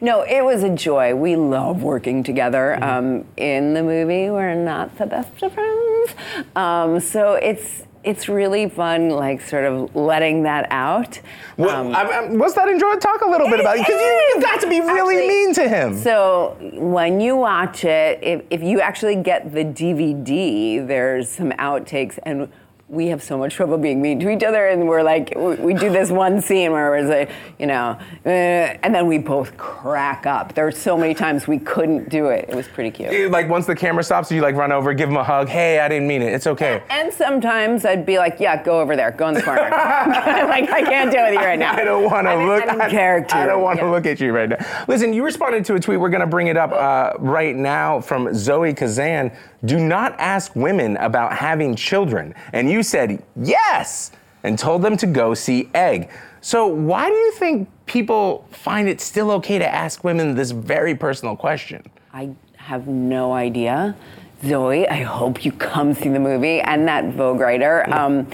No, 0.02 0.22
it 0.22 0.44
was 0.44 0.62
a 0.64 0.70
joy. 0.70 1.14
We 1.14 1.36
love 1.36 1.82
working 1.82 2.22
together. 2.24 2.76
Mm-hmm. 2.78 2.82
Um, 3.20 3.24
in 3.36 3.72
the 3.74 3.82
movie, 3.82 4.28
we're 4.30 4.54
not 4.56 4.98
the 4.98 5.06
best 5.06 5.42
of 5.42 5.52
friends, 5.54 6.10
um, 6.56 6.98
so 7.00 7.34
it's 7.34 7.84
it's 8.04 8.28
really 8.28 8.68
fun, 8.68 9.08
like 9.10 9.40
sort 9.40 9.64
of 9.64 9.94
letting 9.96 10.42
that 10.44 10.66
out. 10.70 11.20
Well, 11.56 11.88
Um, 11.88 11.94
I, 11.94 12.02
I, 12.02 12.26
what's 12.28 12.54
that 12.54 12.68
enjoy? 12.68 12.96
Talk 12.96 13.22
a 13.22 13.28
little 13.28 13.48
bit 13.48 13.60
about 13.60 13.76
it 13.76 13.86
because 13.86 14.00
you, 14.00 14.32
you 14.34 14.40
got 14.40 14.60
to 14.60 14.68
be 14.68 14.80
really 14.80 15.16
Actually, 15.16 15.28
mean 15.28 15.54
to 15.54 15.68
him. 15.68 15.96
So 15.96 16.56
when 16.74 17.20
you 17.20 17.36
watch 17.36 17.84
it, 17.84 18.18
if, 18.22 18.42
if 18.50 18.62
you 18.62 18.80
actually 18.80 19.16
get 19.16 19.52
the 19.52 19.64
DVD, 19.64 20.86
there's 20.86 21.28
some 21.30 21.50
outtakes, 21.52 22.18
and 22.24 22.48
we 22.88 23.06
have 23.08 23.22
so 23.22 23.38
much 23.38 23.54
trouble 23.54 23.78
being 23.78 24.02
mean 24.02 24.20
to 24.20 24.28
each 24.28 24.42
other, 24.42 24.68
and 24.68 24.86
we're 24.86 25.02
like, 25.02 25.32
we, 25.36 25.54
we 25.56 25.74
do 25.74 25.90
this 25.90 26.10
one 26.10 26.40
scene 26.42 26.70
where 26.70 26.94
it's 26.96 27.08
like, 27.08 27.30
you 27.58 27.66
know, 27.66 27.98
uh, 28.26 28.28
and 28.28 28.94
then 28.94 29.06
we 29.06 29.16
both 29.18 29.56
crack 29.56 30.26
up. 30.26 30.54
There 30.54 30.64
were 30.66 30.70
so 30.70 30.96
many 30.96 31.14
times 31.14 31.48
we 31.48 31.58
couldn't 31.58 32.10
do 32.10 32.26
it. 32.26 32.46
It 32.48 32.54
was 32.54 32.68
pretty 32.68 32.90
cute. 32.90 33.30
like 33.30 33.48
once 33.48 33.64
the 33.66 33.74
camera 33.74 34.04
stops, 34.04 34.30
you 34.30 34.42
like 34.42 34.54
run 34.54 34.70
over, 34.70 34.92
give 34.92 35.08
him 35.08 35.16
a 35.16 35.24
hug. 35.24 35.48
Hey, 35.48 35.78
I 35.80 35.88
didn't 35.88 36.06
mean 36.06 36.20
it. 36.20 36.32
It's 36.34 36.46
okay. 36.46 36.82
And 36.90 37.12
sometimes 37.12 37.84
I'd 37.86 38.04
be 38.04 38.18
like, 38.18 38.38
yeah, 38.38 38.62
go 38.62 38.80
over 38.80 38.96
there, 38.96 39.10
go 39.12 39.28
in 39.28 39.34
the 39.34 39.42
corner. 39.42 39.62
like, 39.70 40.70
I 40.70 40.82
can't 40.82 41.10
deal 41.10 41.22
with 41.24 41.32
you 41.34 41.40
right 41.40 41.58
now. 41.58 41.72
I 41.74 41.84
don't 41.84 42.04
want 42.04 42.26
to 42.26 42.44
look. 42.44 42.64
I'm 42.68 42.80
I- 42.80 42.90
character. 42.90 43.36
I 43.36 43.46
don't 43.46 43.62
want 43.62 43.78
to 43.78 43.86
Yeah. 43.86 43.90
look 43.92 44.04
at 44.06 44.20
you 44.20 44.32
right 44.32 44.48
now. 44.50 44.84
Listen, 44.88 45.12
you 45.14 45.24
responded 45.24 45.64
to 45.66 45.74
a 45.74 45.80
tweet. 45.80 45.98
We're 45.98 46.10
going 46.10 46.20
to 46.20 46.26
bring 46.26 46.48
it 46.48 46.56
up 46.58 46.72
uh, 46.72 47.14
right 47.18 47.56
now 47.56 48.00
from 48.00 48.34
Zoe 48.34 48.74
Kazan. 48.74 49.32
Do 49.64 49.78
not 49.78 50.14
ask 50.18 50.54
women 50.54 50.98
about 50.98 51.32
having 51.32 51.74
children, 51.74 52.34
and 52.52 52.70
you 52.70 52.73
said 52.82 53.22
yes, 53.36 54.10
and 54.42 54.58
told 54.58 54.82
them 54.82 54.96
to 54.98 55.06
go 55.06 55.34
see 55.34 55.70
Egg. 55.74 56.10
So 56.40 56.66
why 56.66 57.08
do 57.08 57.14
you 57.14 57.32
think 57.32 57.68
people 57.86 58.46
find 58.50 58.88
it 58.88 59.00
still 59.00 59.30
okay 59.32 59.58
to 59.58 59.66
ask 59.66 60.04
women 60.04 60.34
this 60.34 60.50
very 60.50 60.94
personal 60.94 61.36
question? 61.36 61.82
I 62.12 62.30
have 62.56 62.86
no 62.86 63.32
idea. 63.32 63.96
Zoe, 64.44 64.86
I 64.86 65.02
hope 65.02 65.44
you 65.44 65.52
come 65.52 65.94
see 65.94 66.10
the 66.10 66.20
movie 66.20 66.60
and 66.60 66.86
that 66.86 67.14
Vogue 67.14 67.40
writer. 67.40 67.90
Um, 67.92 68.26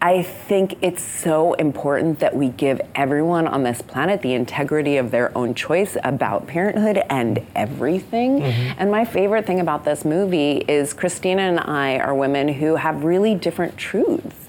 I 0.00 0.22
think 0.22 0.76
it's 0.82 1.02
so 1.02 1.54
important 1.54 2.20
that 2.20 2.36
we 2.36 2.50
give 2.50 2.80
everyone 2.94 3.48
on 3.48 3.62
this 3.62 3.80
planet 3.80 4.20
the 4.20 4.34
integrity 4.34 4.98
of 4.98 5.10
their 5.10 5.36
own 5.36 5.54
choice 5.54 5.96
about 6.04 6.46
parenthood 6.46 7.02
and 7.08 7.44
everything. 7.54 8.40
Mm-hmm. 8.40 8.78
And 8.78 8.90
my 8.90 9.06
favorite 9.06 9.46
thing 9.46 9.58
about 9.58 9.84
this 9.84 10.04
movie 10.04 10.58
is 10.68 10.92
Christina 10.92 11.42
and 11.42 11.60
I 11.60 11.98
are 11.98 12.14
women 12.14 12.48
who 12.48 12.76
have 12.76 13.04
really 13.04 13.34
different 13.34 13.78
truths. 13.78 14.48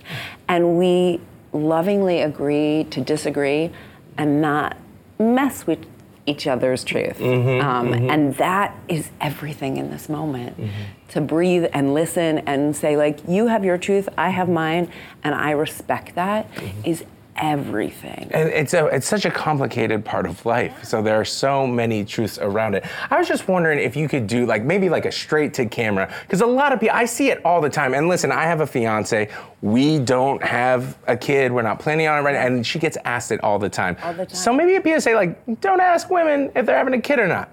And 0.49 0.77
we 0.77 1.21
lovingly 1.53 2.21
agree 2.21 2.85
to 2.91 3.01
disagree 3.01 3.71
and 4.17 4.41
not 4.41 4.75
mess 5.17 5.65
with 5.65 5.85
each 6.27 6.45
other's 6.45 6.83
truth. 6.83 7.17
Mm-hmm, 7.17 7.67
um, 7.67 7.87
mm-hmm. 7.87 8.09
And 8.09 8.35
that 8.35 8.75
is 8.87 9.09
everything 9.19 9.77
in 9.77 9.89
this 9.89 10.07
moment. 10.09 10.59
Mm-hmm. 10.59 10.71
To 11.09 11.21
breathe 11.21 11.65
and 11.73 11.93
listen 11.93 12.39
and 12.39 12.75
say, 12.75 12.97
like, 12.97 13.19
you 13.27 13.47
have 13.47 13.63
your 13.63 13.77
truth, 13.77 14.09
I 14.17 14.29
have 14.29 14.49
mine, 14.49 14.91
and 15.23 15.33
I 15.33 15.51
respect 15.51 16.15
that 16.15 16.47
is 16.83 17.05
everything. 17.37 18.29
And 18.31 18.49
it's 18.49 18.73
a 18.73 18.87
it's 18.87 19.07
such 19.07 19.25
a 19.25 19.31
complicated 19.31 20.03
part 20.03 20.25
of 20.25 20.45
life. 20.45 20.83
So 20.83 21.01
there 21.01 21.19
are 21.19 21.25
so 21.25 21.65
many 21.67 22.03
truths 22.05 22.37
around 22.37 22.75
it. 22.75 22.85
I 23.09 23.17
was 23.17 23.27
just 23.27 23.47
wondering 23.47 23.79
if 23.79 23.95
you 23.95 24.07
could 24.07 24.27
do 24.27 24.45
like 24.45 24.63
maybe 24.63 24.89
like 24.89 25.05
a 25.05 25.11
straight 25.11 25.53
to 25.55 25.65
camera 25.65 26.13
because 26.21 26.41
a 26.41 26.45
lot 26.45 26.71
of 26.73 26.79
people 26.79 26.95
I 26.95 27.05
see 27.05 27.29
it 27.29 27.43
all 27.45 27.61
the 27.61 27.69
time. 27.69 27.93
And 27.93 28.07
listen, 28.07 28.31
I 28.31 28.43
have 28.43 28.61
a 28.61 28.67
fiance. 28.67 29.29
We 29.61 29.99
don't 29.99 30.43
have 30.43 30.97
a 31.07 31.17
kid. 31.17 31.51
We're 31.51 31.61
not 31.61 31.79
planning 31.79 32.07
on 32.07 32.19
it 32.19 32.21
right 32.21 32.33
now, 32.35 32.45
and 32.45 32.65
she 32.65 32.79
gets 32.79 32.97
asked 33.05 33.31
it 33.31 33.43
all 33.43 33.59
the 33.59 33.69
time. 33.69 33.97
All 34.03 34.13
the 34.13 34.25
time. 34.25 34.35
So 34.35 34.53
maybe 34.53 34.75
a 34.75 34.99
PSA 34.99 35.11
like 35.13 35.61
don't 35.61 35.81
ask 35.81 36.09
women 36.09 36.51
if 36.55 36.65
they're 36.65 36.77
having 36.77 36.93
a 36.93 37.01
kid 37.01 37.19
or 37.19 37.27
not. 37.27 37.51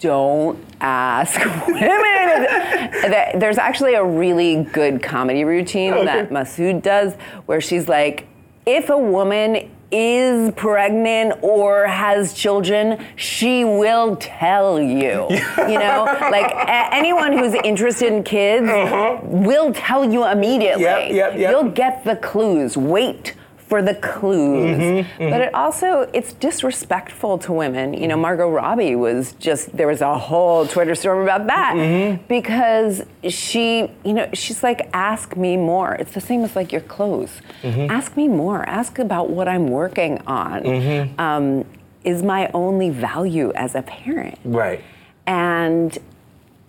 don't 0.00 0.58
ask 0.80 1.38
women. 1.66 3.38
There's 3.38 3.58
actually 3.58 3.94
a 3.94 4.04
really 4.04 4.64
good 4.64 5.02
comedy 5.02 5.44
routine 5.44 6.04
that 6.04 6.30
Masood 6.30 6.82
does 6.82 7.14
where 7.46 7.60
she's 7.60 7.88
like, 7.88 8.26
if 8.66 8.90
a 8.90 8.98
woman 8.98 9.70
is 9.90 10.52
pregnant 10.54 11.38
or 11.42 11.86
has 11.86 12.34
children, 12.34 13.04
she 13.16 13.64
will 13.64 14.16
tell 14.16 14.80
you. 14.80 15.28
You 15.64 15.78
know, 15.78 16.04
like 16.30 16.50
a- 16.52 16.94
anyone 16.94 17.32
who's 17.32 17.54
interested 17.54 18.12
in 18.12 18.22
kids 18.22 18.68
uh-huh. 18.68 19.20
will 19.22 19.72
tell 19.72 20.04
you 20.04 20.26
immediately. 20.26 20.82
Yep, 20.82 21.10
yep, 21.12 21.38
yep. 21.38 21.50
You'll 21.50 21.70
get 21.70 22.04
the 22.04 22.16
clues. 22.16 22.76
Wait 22.76 23.34
for 23.74 23.82
the 23.82 23.94
clues. 23.96 24.78
Mm-hmm, 24.78 25.22
mm-hmm. 25.22 25.30
But 25.30 25.40
it 25.40 25.52
also 25.52 26.08
it's 26.12 26.32
disrespectful 26.34 27.38
to 27.38 27.52
women. 27.52 27.92
You 27.92 28.06
know, 28.06 28.16
Margot 28.16 28.48
Robbie 28.48 28.94
was 28.94 29.32
just 29.32 29.76
there 29.76 29.88
was 29.88 30.00
a 30.00 30.16
whole 30.16 30.64
Twitter 30.64 30.94
storm 30.94 31.24
about 31.24 31.48
that 31.48 31.74
mm-hmm, 31.74 32.24
because 32.28 33.02
she, 33.28 33.90
you 34.04 34.12
know, 34.12 34.28
she's 34.32 34.62
like, 34.62 34.88
ask 34.92 35.36
me 35.36 35.56
more. 35.56 35.96
It's 35.96 36.14
the 36.14 36.20
same 36.20 36.44
as 36.44 36.54
like 36.54 36.70
your 36.70 36.82
clothes. 36.82 37.42
Ask 37.64 38.16
me 38.16 38.28
more. 38.28 38.62
Ask 38.68 39.00
about 39.00 39.30
what 39.30 39.48
I'm 39.48 39.66
working 39.66 40.22
on. 40.24 41.18
Um, 41.18 41.64
is 42.04 42.22
my 42.22 42.48
only 42.54 42.90
value 42.90 43.50
as 43.54 43.74
a 43.74 43.82
parent. 43.82 44.38
Right. 44.44 44.84
And 45.26 45.98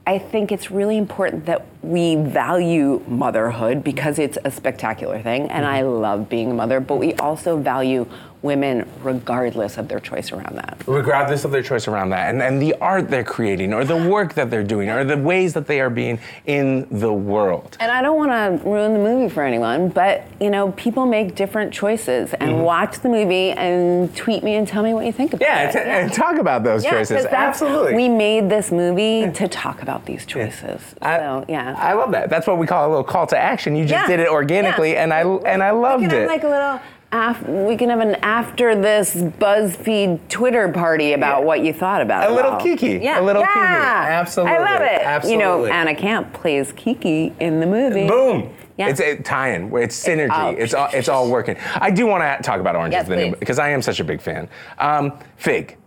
I 0.08 0.20
think 0.20 0.52
it's 0.52 0.70
really 0.70 0.98
important 0.98 1.48
that 1.48 1.66
we 1.82 2.16
value 2.16 3.04
motherhood 3.08 3.84
because 3.84 4.20
it's 4.20 4.38
a 4.46 4.52
spectacular 4.52 5.20
thing, 5.20 5.44
and 5.50 5.66
mm-hmm. 5.66 5.76
I 5.76 5.82
love 5.82 6.30
being 6.30 6.52
a 6.52 6.54
mother, 6.54 6.80
but 6.80 6.98
we 6.98 7.16
also 7.16 7.58
value 7.58 8.06
women 8.46 8.88
regardless 9.02 9.78
of 9.78 9.88
their 9.90 10.00
choice 10.00 10.32
around 10.32 10.56
that. 10.56 10.82
Regardless 10.88 11.44
of 11.44 11.52
their 11.52 11.64
choice 11.64 11.88
around 11.88 12.12
that, 12.12 12.30
and, 12.30 12.42
and 12.42 12.62
the 12.62 12.74
art 12.76 13.10
they're 13.10 13.24
creating, 13.24 13.74
or 13.74 13.84
the 13.84 13.98
work 14.10 14.36
that 14.36 14.50
they're 14.50 14.64
doing, 14.64 14.90
or 14.90 15.04
the 15.04 15.18
ways 15.18 15.54
that 15.54 15.68
they 15.68 15.82
are 15.82 15.90
being 15.90 16.20
in 16.46 16.88
the 16.92 17.12
world. 17.12 17.76
And 17.80 17.92
I 17.92 18.02
don't 18.02 18.16
want 18.18 18.32
to 18.32 18.70
ruin 18.70 18.94
the 18.94 19.00
movie 19.00 19.34
for 19.34 19.44
anyone, 19.44 19.90
but 19.90 20.24
you 20.40 20.50
know, 20.50 20.72
people 20.74 21.06
make 21.06 21.36
different 21.36 21.74
choices, 21.74 22.34
and 22.36 22.52
mm-hmm. 22.52 22.62
watch 22.62 23.00
the 23.00 23.10
movie 23.10 23.52
and 23.52 24.16
tweet 24.16 24.44
me 24.44 24.56
and 24.56 24.68
tell 24.68 24.84
me 24.84 24.94
what 24.94 25.06
you 25.06 25.12
think 25.12 25.34
about 25.34 25.46
Yeah, 25.46 25.70
it. 25.70 25.74
t- 25.74 25.80
and 25.80 26.14
talk 26.14 26.38
about 26.38 26.64
those 26.64 26.84
Yeah, 26.84 26.92
choices. 26.92 27.26
Absolutely. 27.26 27.96
We 27.96 28.08
made 28.08 28.50
this 28.50 28.72
movie 28.72 29.32
to 29.32 29.48
talk 29.48 29.82
about 29.82 30.06
these 30.06 30.26
choices. 30.26 30.82
I, 31.02 31.18
so 31.18 31.46
yeah. 31.50 31.76
I 31.78 31.94
love 31.94 32.12
that. 32.12 32.30
That's 32.30 32.46
what 32.48 32.58
we 32.58 32.68
call 32.68 32.88
a 32.88 32.90
little 32.90 33.04
call 33.04 33.26
to 33.28 33.38
action. 33.38 33.76
You 33.76 33.84
just 33.86 33.94
Yeah, 33.94 34.08
did 34.08 34.20
it 34.20 34.30
organically, 34.30 34.92
yeah. 34.94 35.04
and 35.04 35.14
I 35.14 35.22
and 35.22 35.64
I 35.64 35.72
loved 35.72 36.04
it. 36.04 36.28
like 36.28 36.44
a 36.44 36.48
little. 36.48 36.80
Af- 37.16 37.48
we 37.48 37.78
can 37.78 37.90
have 37.90 38.02
an 38.02 38.16
after 38.16 38.76
this 38.76 39.16
BuzzFeed 39.16 40.20
Twitter 40.28 40.68
party 40.70 41.14
about 41.14 41.40
Yeah. 41.40 41.46
what 41.46 41.62
you 41.64 41.72
thought 41.72 42.02
about 42.02 42.24
it. 42.24 42.28
A 42.30 42.32
it. 42.32 42.36
little 42.36 42.52
all. 42.52 42.60
Kiki. 42.60 42.98
Yeah. 43.02 43.22
A 43.22 43.24
little 43.24 43.42
yeah. 43.42 43.54
Kiki. 43.54 44.12
Absolutely. 44.14 44.56
I 44.58 44.60
love 44.74 44.82
it. 44.82 45.02
Absolutely. 45.02 45.32
You 45.44 45.50
know, 45.50 45.66
Anna 45.66 45.96
Camp 45.96 46.34
plays 46.34 46.74
Kiki 46.74 47.34
in 47.40 47.62
the 47.62 47.66
movie. 47.66 48.08
Boom. 48.08 48.50
Yeah. 48.78 48.90
It's 48.90 49.00
a 49.00 49.16
tie-in. 49.16 49.72
It's 49.78 50.06
synergy. 50.06 50.30
all- 50.32 50.56
It's 50.58 50.74
all, 50.74 50.90
it's 50.92 51.08
all 51.08 51.32
working. 51.32 51.56
I 51.76 51.90
do 51.92 52.06
want 52.06 52.22
to 52.24 52.44
talk 52.44 52.60
about 52.60 52.76
Orange 52.76 52.92
Yes, 52.92 53.04
is 53.04 53.10
the 53.10 53.16
New 53.16 53.36
because 53.38 53.58
I 53.60 53.70
am 53.70 53.82
such 53.82 54.02
a 54.02 54.04
big 54.04 54.20
fan. 54.20 54.50
Um, 54.78 55.14
Fig. 55.38 55.78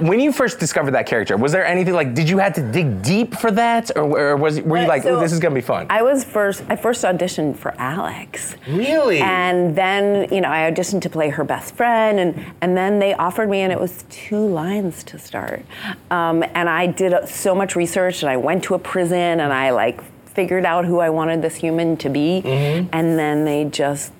When 0.00 0.18
you 0.18 0.32
first 0.32 0.58
discovered 0.58 0.90
that 0.92 1.06
character, 1.06 1.36
was 1.36 1.52
there 1.52 1.64
anything 1.64 1.94
like? 1.94 2.14
Did 2.14 2.28
you 2.28 2.38
have 2.38 2.52
to 2.54 2.72
dig 2.72 3.00
deep 3.02 3.32
for 3.36 3.52
that, 3.52 3.96
or, 3.96 4.02
or 4.32 4.36
was 4.36 4.60
were 4.60 4.78
you 4.78 4.88
like, 4.88 5.04
so 5.04 5.16
"Oh, 5.16 5.20
this 5.20 5.30
is 5.32 5.38
gonna 5.38 5.54
be 5.54 5.60
fun"? 5.60 5.86
I 5.88 6.02
was 6.02 6.24
first. 6.24 6.64
I 6.68 6.74
first 6.74 7.04
auditioned 7.04 7.54
for 7.56 7.72
Alex. 7.78 8.56
Really? 8.66 9.20
And 9.20 9.76
then 9.76 10.26
you 10.34 10.40
know 10.40 10.48
I 10.50 10.68
auditioned 10.68 11.02
to 11.02 11.10
play 11.10 11.28
her 11.28 11.44
best 11.44 11.76
friend, 11.76 12.18
and 12.18 12.44
and 12.60 12.76
then 12.76 12.98
they 12.98 13.14
offered 13.14 13.48
me, 13.48 13.60
and 13.60 13.72
it 13.72 13.78
was 13.78 14.04
two 14.10 14.44
lines 14.44 15.04
to 15.04 15.18
start. 15.18 15.64
Um, 16.10 16.42
and 16.56 16.68
I 16.68 16.88
did 16.88 17.12
uh, 17.12 17.24
so 17.26 17.54
much 17.54 17.76
research, 17.76 18.22
and 18.24 18.30
I 18.30 18.36
went 18.36 18.64
to 18.64 18.74
a 18.74 18.80
prison, 18.80 19.38
and 19.38 19.52
I 19.52 19.70
like 19.70 20.00
figured 20.34 20.64
out 20.64 20.84
who 20.86 20.98
I 20.98 21.10
wanted 21.10 21.40
this 21.40 21.54
human 21.54 21.96
to 21.98 22.08
be, 22.08 22.42
Mm-hmm. 22.44 22.88
and 22.92 23.16
then 23.16 23.44
they 23.44 23.64
just 23.66 24.12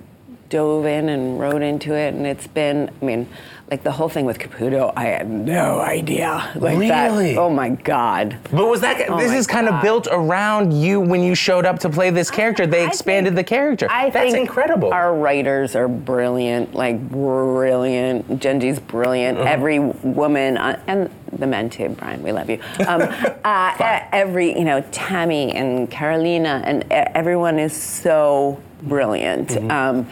dove 0.47 0.85
in 0.85 1.09
and 1.09 1.37
wrote 1.37 1.61
into 1.61 1.93
it, 1.93 2.13
and 2.13 2.25
it's 2.25 2.47
been. 2.47 2.89
I 3.01 3.05
mean, 3.05 3.27
like 3.71 3.81
the 3.83 3.91
whole 3.91 4.09
thing 4.09 4.25
with 4.25 4.37
Caputo, 4.37 4.93
I 4.95 5.05
had 5.05 5.27
no 5.29 5.79
idea. 5.79 6.51
Like 6.55 6.77
that- 6.87 7.09
Really? 7.11 7.35
oh 7.35 7.49
my 7.49 7.69
god. 7.69 8.37
But 8.51 8.67
was 8.67 8.81
that 8.81 9.09
Oh 9.09 9.17
this 9.17 9.33
is 9.33 9.47
kind 9.47 9.67
of 9.67 9.81
built 9.81 10.07
around 10.11 10.71
you 10.71 10.99
when 11.01 11.23
you 11.23 11.33
showed 11.33 11.65
up 11.65 11.79
to 11.79 11.89
play 11.89 12.11
this 12.11 12.29
character? 12.29 12.67
They 12.67 12.85
expanded 12.85 13.33
think- 13.33 13.47
the 13.47 13.49
character. 13.55 13.87
I 13.89 14.11
That's 14.11 14.33
think 14.33 14.47
incredible. 14.47 14.91
Our 14.93 15.15
writers 15.15 15.75
are 15.75 15.87
brilliant, 15.87 16.75
like 16.75 17.09
brilliant. 17.09 18.39
Jenji's 18.39 18.79
brilliant. 18.79 19.39
Uh-huh. 19.39 19.49
Every 19.49 19.79
woman, 19.79 20.57
uh, 20.57 20.79
and 20.85 21.09
the 21.31 21.47
men 21.47 21.69
too, 21.69 21.89
Brian, 21.89 22.21
we 22.21 22.31
love 22.31 22.49
you. 22.49 22.59
Um, 22.87 23.01
uh, 23.43 23.99
every, 24.11 24.57
you 24.57 24.63
know, 24.63 24.81
Tammy 24.91 25.53
and 25.53 25.89
Carolina, 25.89 26.61
and 26.65 26.85
everyone 26.91 27.57
is 27.57 27.73
so 27.73 28.61
brilliant. 28.83 29.49
Mm-hmm. 29.49 29.71
Um, 29.71 30.07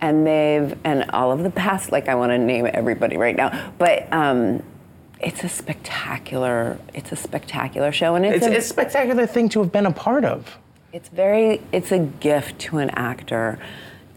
and 0.00 0.26
they've, 0.26 0.76
and 0.84 1.10
all 1.10 1.32
of 1.32 1.42
the 1.42 1.50
past, 1.50 1.92
like 1.92 2.08
I 2.08 2.14
want 2.14 2.30
to 2.30 2.38
name 2.38 2.68
everybody 2.72 3.16
right 3.16 3.36
now, 3.36 3.72
but 3.78 4.12
um, 4.12 4.62
it's 5.20 5.42
a 5.44 5.48
spectacular, 5.48 6.78
it's 6.94 7.12
a 7.12 7.16
spectacular 7.16 7.90
show, 7.92 8.14
and 8.14 8.24
it's, 8.24 8.46
a, 8.46 8.56
a 8.56 8.60
spectacular 8.60 9.26
thing 9.26 9.48
to 9.50 9.60
have 9.60 9.72
been 9.72 9.86
a 9.86 9.92
part 9.92 10.24
of. 10.24 10.58
it's 10.92 11.08
very, 11.08 11.60
it's 11.72 11.92
a 11.92 11.98
gift 11.98 12.58
to 12.60 12.78
an 12.78 12.90
actor 12.90 13.58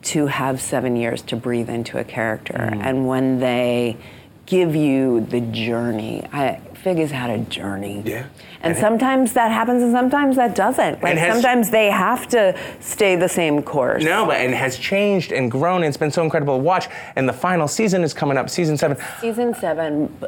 to 0.03 0.27
have 0.27 0.61
seven 0.61 0.95
years 0.95 1.21
to 1.21 1.35
breathe 1.35 1.69
into 1.69 1.97
a 1.99 2.03
character. 2.03 2.53
Mm. 2.53 2.83
And 2.83 3.07
when 3.07 3.39
they 3.39 3.97
give 4.45 4.75
you 4.75 5.21
the 5.21 5.41
journey, 5.41 6.27
I, 6.31 6.59
Fig 6.81 6.97
has 6.97 7.11
had 7.11 7.29
a 7.29 7.37
journey. 7.39 8.01
Yeah. 8.05 8.17
And 8.17 8.27
And 8.63 8.77
it- 8.77 8.79
sometimes 8.79 9.33
that 9.33 9.51
happens 9.51 9.83
and 9.83 9.91
sometimes 9.91 10.35
that 10.37 10.55
doesn't. 10.55 11.03
Like 11.03 11.17
has- 11.17 11.33
sometimes 11.33 11.69
they 11.69 11.91
have 11.91 12.27
to 12.29 12.55
stay 12.79 13.15
the 13.15 13.29
same 13.29 13.61
course. 13.61 14.03
No, 14.03 14.25
but 14.25 14.37
and 14.37 14.53
has 14.53 14.77
changed 14.77 15.31
and 15.31 15.51
grown. 15.51 15.77
And 15.77 15.85
it's 15.85 15.97
been 15.97 16.11
so 16.11 16.23
incredible 16.23 16.57
to 16.57 16.63
watch. 16.63 16.87
And 17.15 17.29
the 17.29 17.33
final 17.33 17.67
season 17.67 18.03
is 18.03 18.13
coming 18.13 18.37
up, 18.37 18.49
season 18.49 18.77
seven. 18.77 18.97
Season 19.19 19.53
seven 19.53 20.07
b- 20.19 20.27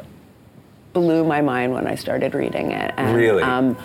blew 0.92 1.24
my 1.24 1.40
mind 1.40 1.72
when 1.72 1.86
I 1.88 1.96
started 1.96 2.34
reading 2.34 2.70
it. 2.70 2.94
And, 2.96 3.16
Really? 3.16 3.42
Um, 3.42 3.76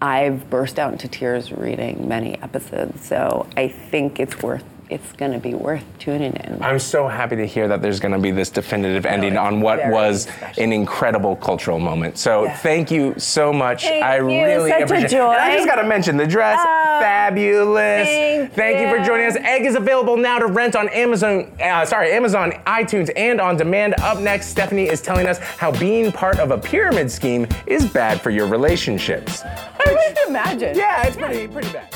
I've 0.00 0.48
burst 0.50 0.78
out 0.78 0.92
into 0.92 1.08
tears 1.08 1.50
reading 1.50 2.06
many 2.06 2.40
episodes, 2.42 3.04
so 3.04 3.46
I 3.56 3.68
think 3.68 4.20
it's 4.20 4.40
worth. 4.42 4.62
It's 4.88 5.12
going 5.14 5.32
to 5.32 5.40
be 5.40 5.52
worth 5.54 5.82
tuning 5.98 6.32
in. 6.34 6.62
I'm 6.62 6.78
so 6.78 7.08
happy 7.08 7.34
to 7.36 7.46
hear 7.46 7.66
that 7.66 7.82
there's 7.82 7.98
going 7.98 8.12
to 8.12 8.20
be 8.20 8.30
this 8.30 8.50
definitive 8.50 9.04
ending 9.04 9.32
it's 9.32 9.38
on 9.40 9.60
what 9.60 9.80
was 9.88 10.22
special. 10.22 10.62
an 10.62 10.72
incredible 10.72 11.34
cultural 11.34 11.80
moment. 11.80 12.18
So 12.18 12.48
thank 12.58 12.90
you 12.92 13.14
so 13.18 13.52
much. 13.52 13.82
Thank 13.82 14.04
I 14.04 14.18
you. 14.18 14.26
really 14.26 14.70
Such 14.70 14.80
a 14.82 14.84
appreciate 14.84 15.10
joy. 15.10 15.32
And 15.32 15.42
I 15.42 15.56
just 15.56 15.66
got 15.66 15.82
to 15.82 15.88
mention 15.88 16.16
the 16.16 16.26
dress, 16.26 16.60
Oh, 16.62 16.98
fabulous. 17.00 18.06
thank 18.54 18.78
you 18.80 18.88
for 18.88 19.04
joining 19.04 19.26
us. 19.26 19.34
Egg 19.36 19.66
is 19.66 19.74
available 19.74 20.16
now 20.16 20.38
to 20.38 20.46
rent 20.46 20.76
on 20.76 20.88
Amazon. 20.90 21.50
Uh, 21.60 21.84
sorry, 21.84 22.12
Amazon, 22.12 22.52
iTunes, 22.66 23.10
and 23.16 23.40
on 23.40 23.56
demand. 23.56 23.94
Up 24.00 24.20
next, 24.20 24.46
Stephanie 24.48 24.88
is 24.88 25.02
telling 25.02 25.26
us 25.26 25.38
how 25.38 25.72
being 25.72 26.12
part 26.12 26.38
of 26.38 26.52
a 26.52 26.58
pyramid 26.58 27.10
scheme 27.10 27.48
is 27.66 27.84
bad 27.90 28.20
for 28.20 28.30
your 28.30 28.46
relationships. 28.46 29.42
I 29.44 29.92
would 30.14 30.28
imagine. 30.28 30.76
Yeah, 30.76 31.06
it's 31.08 31.16
pretty 31.16 31.48
pretty 31.48 31.72
bad. 31.72 31.92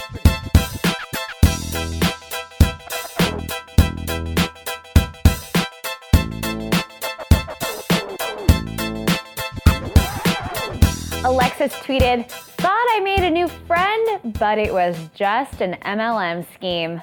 Alexis 11.61 11.78
tweeted, 11.80 12.30
Thought 12.30 12.86
I 12.90 13.00
made 13.00 13.22
a 13.22 13.28
new 13.28 13.46
friend, 13.46 14.32
but 14.38 14.56
it 14.56 14.72
was 14.72 14.96
just 15.14 15.61
an 15.61 15.76
MLM 15.84 16.46
scheme. 16.54 17.02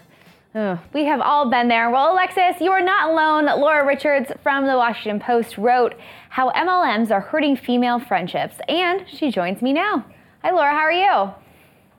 Ugh, 0.55 0.79
we 0.93 1.05
have 1.05 1.21
all 1.21 1.47
been 1.47 1.67
there. 1.67 1.91
Well, 1.91 2.13
Alexis, 2.13 2.59
you 2.59 2.71
are 2.71 2.81
not 2.81 3.11
alone. 3.11 3.45
Laura 3.45 3.85
Richards 3.85 4.31
from 4.41 4.65
the 4.65 4.75
Washington 4.75 5.19
Post 5.19 5.59
wrote 5.59 5.93
how 6.29 6.49
MLMs 6.53 7.11
are 7.11 7.21
hurting 7.21 7.55
female 7.55 7.99
friendships, 7.99 8.55
and 8.67 9.07
she 9.07 9.29
joins 9.29 9.61
me 9.61 9.73
now. 9.73 10.03
Hi, 10.41 10.49
Laura, 10.49 10.71
how 10.71 10.79
are 10.79 10.91
you? 10.91 11.31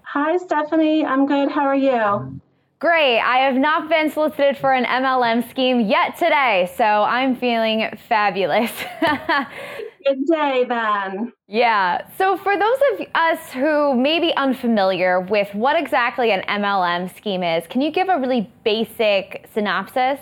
Hi, 0.02 0.36
Stephanie. 0.38 1.04
I'm 1.04 1.26
good. 1.26 1.52
How 1.52 1.62
are 1.62 1.76
you? 1.76 2.40
Great. 2.80 3.20
I 3.20 3.38
have 3.38 3.54
not 3.54 3.88
been 3.88 4.10
solicited 4.10 4.56
for 4.56 4.72
an 4.72 4.84
MLM 4.84 5.48
scheme 5.48 5.78
yet 5.78 6.16
today, 6.16 6.68
so 6.76 6.84
I'm 6.84 7.36
feeling 7.36 7.96
fabulous. 8.08 8.72
Good 10.08 10.26
day, 10.26 10.64
then. 10.66 11.32
Yeah. 11.48 12.06
So, 12.16 12.38
for 12.38 12.56
those 12.56 12.78
of 12.92 13.06
us 13.14 13.52
who 13.52 13.94
may 13.94 14.18
be 14.20 14.34
unfamiliar 14.36 15.20
with 15.20 15.54
what 15.54 15.78
exactly 15.78 16.30
an 16.30 16.42
MLM 16.48 17.14
scheme 17.14 17.42
is, 17.42 17.66
can 17.66 17.82
you 17.82 17.90
give 17.90 18.08
a 18.08 18.18
really 18.18 18.50
basic 18.64 19.46
synopsis? 19.52 20.18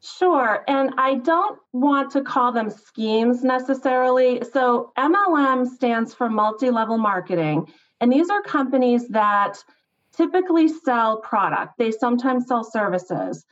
Sure. 0.00 0.64
And 0.66 0.94
I 0.96 1.16
don't 1.16 1.58
want 1.72 2.10
to 2.12 2.22
call 2.22 2.52
them 2.52 2.70
schemes 2.70 3.44
necessarily. 3.44 4.42
So, 4.50 4.92
MLM 4.96 5.66
stands 5.66 6.14
for 6.14 6.30
multi 6.30 6.70
level 6.70 6.96
marketing. 6.96 7.70
And 8.00 8.10
these 8.10 8.30
are 8.30 8.40
companies 8.40 9.08
that 9.08 9.58
typically 10.16 10.68
sell 10.68 11.18
product, 11.20 11.74
they 11.76 11.90
sometimes 11.90 12.46
sell 12.46 12.64
services. 12.64 13.44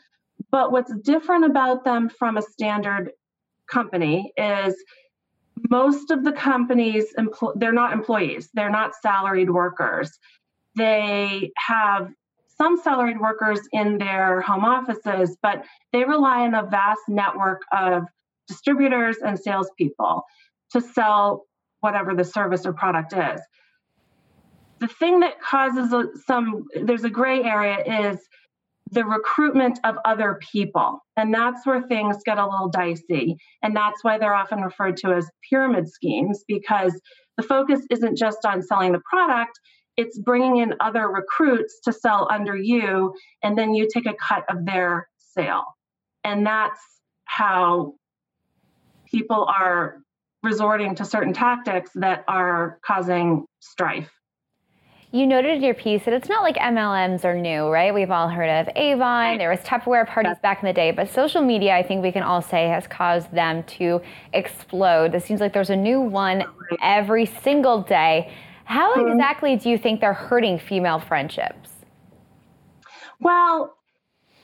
But 0.51 0.73
what's 0.73 0.95
different 1.03 1.45
about 1.45 1.85
them 1.85 2.09
from 2.09 2.39
a 2.39 2.43
standard 2.43 3.11
company 3.67 4.33
is 4.37 4.75
most 5.71 6.11
of 6.11 6.25
the 6.25 6.33
companies 6.33 7.15
they're 7.57 7.73
not 7.73 7.93
employees 7.93 8.51
they're 8.55 8.71
not 8.71 8.93
salaried 9.01 9.51
workers. 9.51 10.11
They 10.77 11.53
have 11.57 12.11
some 12.59 12.77
salaried 12.79 13.21
workers 13.21 13.61
in 13.73 13.99
their 13.99 14.41
home 14.41 14.65
offices 14.65 15.37
but 15.43 15.65
they 15.93 16.05
rely 16.05 16.43
on 16.43 16.55
a 16.55 16.67
vast 16.67 17.03
network 17.09 17.63
of 17.73 18.05
distributors 18.49 19.17
and 19.19 19.39
salespeople 19.39 20.25
to 20.73 20.81
sell 20.81 21.47
whatever 21.81 22.15
the 22.15 22.25
service 22.25 22.67
or 22.67 22.73
product 22.73 23.13
is. 23.13 23.41
The 24.79 24.89
thing 24.89 25.21
that 25.21 25.41
causes 25.41 25.95
some 26.27 26.65
there's 26.83 27.05
a 27.05 27.11
gray 27.11 27.43
area 27.43 28.11
is 28.11 28.21
the 28.91 29.05
recruitment 29.05 29.79
of 29.85 29.97
other 30.05 30.39
people. 30.53 31.01
And 31.17 31.35
that's 31.35 31.67
where 31.67 31.83
things 31.83 32.19
get 32.25 32.39
a 32.39 32.47
little 32.47 32.69
dicey. 32.69 33.37
And 33.63 33.75
that's 33.75 34.05
why 34.05 34.19
they're 34.19 34.35
often 34.35 34.61
referred 34.61 34.97
to 34.99 35.13
as 35.13 35.29
pyramid 35.49 35.89
schemes 35.89 36.45
because 36.47 36.99
the 37.37 37.43
focus 37.43 37.81
isn't 37.91 38.17
just 38.17 38.45
on 38.45 38.63
selling 38.63 38.93
the 38.93 39.03
product, 39.11 39.59
it's 39.97 40.19
bringing 40.19 40.59
in 40.59 40.75
other 40.81 41.09
recruits 41.09 41.81
to 41.85 41.93
sell 41.93 42.29
under 42.31 42.57
you, 42.57 43.15
and 43.43 43.57
then 43.57 43.75
you 43.75 43.89
take 43.93 44.07
a 44.07 44.15
cut 44.15 44.45
of 44.49 44.65
their 44.67 45.09
sale. 45.19 45.65
And 46.23 46.47
that's 46.47 46.81
how 47.25 47.95
people 49.07 49.45
are 49.49 49.99
resorting 50.43 50.95
to 50.97 51.05
certain 51.05 51.33
tactics 51.33 51.91
that 51.95 52.25
are 52.29 52.79
causing 52.85 53.47
strife. 53.61 54.11
You 55.17 55.27
noted 55.27 55.57
in 55.57 55.63
your 55.63 55.73
piece 55.73 56.05
that 56.05 56.13
it's 56.13 56.29
not 56.29 56.43
like 56.43 56.57
MLMs 56.57 57.25
are 57.25 57.35
new, 57.35 57.69
right? 57.69 57.95
We've 57.95 58.11
all 58.11 58.29
heard 58.29 58.51
of 58.51 58.69
Avon. 58.77 59.39
There 59.39 59.49
was 59.49 59.61
Tupperware 59.61 60.07
parties 60.07 60.37
back 60.43 60.63
in 60.63 60.67
the 60.67 60.75
day, 60.75 60.91
but 60.91 61.09
social 61.09 61.41
media, 61.41 61.75
I 61.75 61.83
think 61.83 62.03
we 62.03 62.13
can 62.13 62.23
all 62.23 62.43
say, 62.43 62.69
has 62.69 62.87
caused 62.87 63.33
them 63.33 63.63
to 63.79 64.03
explode. 64.35 65.15
It 65.15 65.23
seems 65.23 65.41
like 65.41 65.55
there's 65.55 65.71
a 65.71 65.77
new 65.77 66.03
one 66.03 66.45
every 66.83 67.25
single 67.25 67.81
day. 67.81 68.31
How 68.67 68.93
hmm. 68.93 69.09
exactly 69.09 69.57
do 69.57 69.71
you 69.71 69.79
think 69.79 70.03
they're 70.03 70.13
hurting 70.13 70.59
female 70.59 70.99
friendships? 70.99 71.71
Well, 73.19 73.75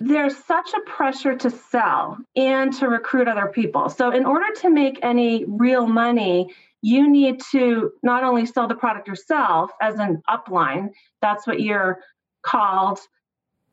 there's 0.01 0.39
such 0.39 0.73
a 0.73 0.81
pressure 0.91 1.37
to 1.37 1.51
sell 1.51 2.16
and 2.35 2.73
to 2.79 2.89
recruit 2.89 3.29
other 3.29 3.49
people. 3.49 3.91
So, 3.91 4.11
in 4.11 4.25
order 4.25 4.47
to 4.62 4.70
make 4.70 4.99
any 5.03 5.45
real 5.47 5.87
money, 5.87 6.49
you 6.83 7.09
need 7.09 7.41
to 7.53 7.93
not 8.03 8.24
only 8.24 8.45
sell 8.45 8.68
the 8.68 8.74
product 8.74 9.09
yourself 9.09 9.70
as 9.80 9.99
an 9.99 10.20
upline, 10.28 10.91
that's 11.20 11.47
what 11.47 11.61
you're 11.61 12.01
called 12.43 12.99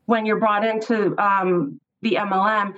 when 0.06 0.26
you're 0.26 0.40
brought 0.40 0.66
into 0.66 1.16
um, 1.22 1.80
the 2.02 2.14
MLM, 2.14 2.76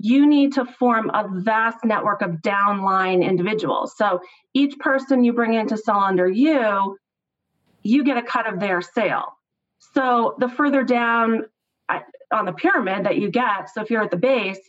you 0.00 0.26
need 0.26 0.52
to 0.54 0.64
form 0.64 1.10
a 1.10 1.28
vast 1.40 1.84
network 1.84 2.20
of 2.20 2.32
downline 2.42 3.24
individuals. 3.24 3.96
So, 3.96 4.20
each 4.52 4.78
person 4.78 5.24
you 5.24 5.32
bring 5.32 5.54
in 5.54 5.66
to 5.68 5.78
sell 5.78 5.98
under 5.98 6.28
you, 6.28 6.98
you 7.82 8.04
get 8.04 8.16
a 8.16 8.22
cut 8.22 8.46
of 8.46 8.60
their 8.60 8.82
sale. 8.82 9.36
So, 9.94 10.34
the 10.38 10.48
further 10.48 10.82
down 10.82 11.44
on 12.34 12.44
the 12.44 12.52
pyramid 12.52 13.04
that 13.06 13.16
you 13.18 13.30
get. 13.30 13.70
So 13.70 13.82
if 13.82 13.90
you're 13.90 14.02
at 14.02 14.10
the 14.10 14.16
base, 14.16 14.60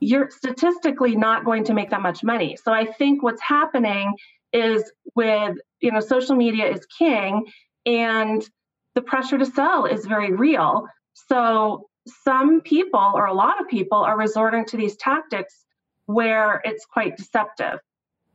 you're 0.00 0.30
statistically 0.30 1.16
not 1.16 1.44
going 1.44 1.64
to 1.64 1.74
make 1.74 1.90
that 1.90 2.02
much 2.02 2.22
money. 2.22 2.56
So 2.62 2.72
I 2.72 2.84
think 2.84 3.22
what's 3.22 3.42
happening 3.42 4.14
is 4.54 4.90
with, 5.14 5.56
you 5.80 5.92
know, 5.92 6.00
social 6.00 6.36
media 6.36 6.70
is 6.70 6.86
king 6.86 7.44
and 7.84 8.48
the 8.94 9.02
pressure 9.02 9.36
to 9.36 9.44
sell 9.44 9.84
is 9.84 10.06
very 10.06 10.32
real. 10.32 10.86
So 11.14 11.88
some 12.24 12.62
people 12.62 13.12
or 13.14 13.26
a 13.26 13.34
lot 13.34 13.60
of 13.60 13.68
people 13.68 13.98
are 13.98 14.16
resorting 14.16 14.64
to 14.66 14.76
these 14.78 14.96
tactics 14.96 15.66
where 16.06 16.62
it's 16.64 16.86
quite 16.86 17.16
deceptive. 17.18 17.80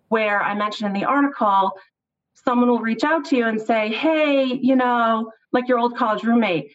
Where 0.09 0.41
I 0.41 0.53
mentioned 0.53 0.95
in 0.95 1.01
the 1.01 1.07
article, 1.07 1.71
someone 2.33 2.69
will 2.69 2.79
reach 2.79 3.03
out 3.03 3.25
to 3.25 3.35
you 3.35 3.47
and 3.47 3.59
say, 3.61 3.89
Hey, 3.89 4.43
you 4.45 4.75
know, 4.75 5.31
like 5.51 5.67
your 5.67 5.79
old 5.79 5.97
college 5.97 6.23
roommate, 6.23 6.71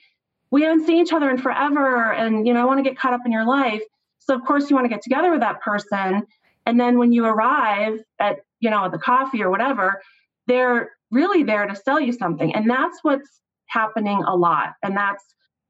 we 0.50 0.62
haven't 0.62 0.86
seen 0.86 1.02
each 1.02 1.12
other 1.12 1.30
in 1.30 1.38
forever 1.38 2.12
and 2.12 2.46
you 2.46 2.54
know 2.54 2.62
i 2.62 2.64
want 2.64 2.78
to 2.78 2.88
get 2.88 2.96
caught 2.96 3.12
up 3.12 3.22
in 3.26 3.32
your 3.32 3.44
life 3.44 3.82
So 4.24 4.34
of 4.34 4.44
course 4.44 4.70
you 4.70 4.76
want 4.76 4.86
to 4.86 4.88
get 4.88 5.02
together 5.02 5.30
with 5.30 5.40
that 5.40 5.60
person. 5.60 6.26
And 6.66 6.80
then 6.80 6.98
when 6.98 7.12
you 7.12 7.26
arrive 7.26 8.00
at, 8.18 8.38
you 8.64 8.70
know, 8.70 8.88
the 8.88 8.98
coffee 8.98 9.42
or 9.42 9.50
whatever, 9.50 10.00
they're 10.46 10.90
really 11.10 11.42
there 11.42 11.66
to 11.66 11.76
sell 11.76 12.00
you 12.00 12.12
something. 12.12 12.54
And 12.54 12.68
that's 12.68 12.98
what's 13.02 13.40
happening 13.66 14.22
a 14.26 14.34
lot. 14.34 14.72
And 14.82 14.96
that's 14.96 15.22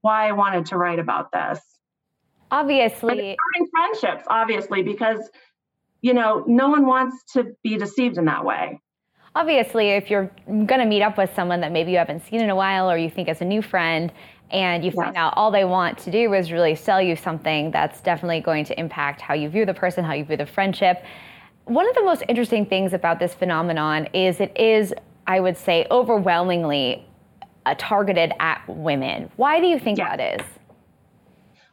why 0.02 0.28
I 0.28 0.32
wanted 0.32 0.66
to 0.66 0.78
write 0.78 1.00
about 1.00 1.32
this. 1.32 1.60
Obviously, 2.50 3.36
starting 3.36 3.68
friendships, 3.72 4.24
obviously, 4.28 4.82
because 4.82 5.28
you 6.02 6.12
know, 6.12 6.44
no 6.46 6.68
one 6.68 6.84
wants 6.84 7.16
to 7.32 7.56
be 7.62 7.78
deceived 7.78 8.18
in 8.18 8.26
that 8.26 8.44
way. 8.44 8.78
Obviously, 9.34 9.88
if 9.88 10.10
you're 10.10 10.30
going 10.46 10.80
to 10.80 10.84
meet 10.84 11.00
up 11.02 11.16
with 11.16 11.34
someone 11.34 11.62
that 11.62 11.72
maybe 11.72 11.92
you 11.92 11.96
haven't 11.96 12.22
seen 12.26 12.42
in 12.42 12.50
a 12.50 12.54
while 12.54 12.90
or 12.90 12.98
you 12.98 13.08
think 13.08 13.28
is 13.30 13.40
a 13.40 13.44
new 13.44 13.62
friend, 13.62 14.12
and 14.50 14.84
you 14.84 14.92
find 14.92 15.16
out 15.16 15.32
all 15.36 15.50
they 15.50 15.64
want 15.64 15.98
to 15.98 16.10
do 16.10 16.32
is 16.34 16.52
really 16.52 16.74
sell 16.74 17.00
you 17.00 17.16
something 17.16 17.70
that's 17.70 18.02
definitely 18.02 18.40
going 18.40 18.64
to 18.66 18.78
impact 18.78 19.20
how 19.22 19.32
you 19.34 19.48
view 19.48 19.64
the 19.64 19.74
person, 19.74 20.04
how 20.04 20.12
you 20.12 20.24
view 20.24 20.36
the 20.36 20.46
friendship. 20.46 21.02
One 21.66 21.88
of 21.88 21.94
the 21.94 22.02
most 22.02 22.22
interesting 22.28 22.66
things 22.66 22.92
about 22.92 23.18
this 23.18 23.32
phenomenon 23.32 24.06
is 24.12 24.38
it 24.38 24.54
is, 24.58 24.92
I 25.26 25.40
would 25.40 25.56
say, 25.56 25.86
overwhelmingly 25.90 27.06
uh, 27.64 27.74
targeted 27.78 28.32
at 28.38 28.62
women. 28.68 29.30
Why 29.36 29.60
do 29.60 29.66
you 29.66 29.78
think 29.78 29.96
that 29.96 30.20
is? 30.20 30.46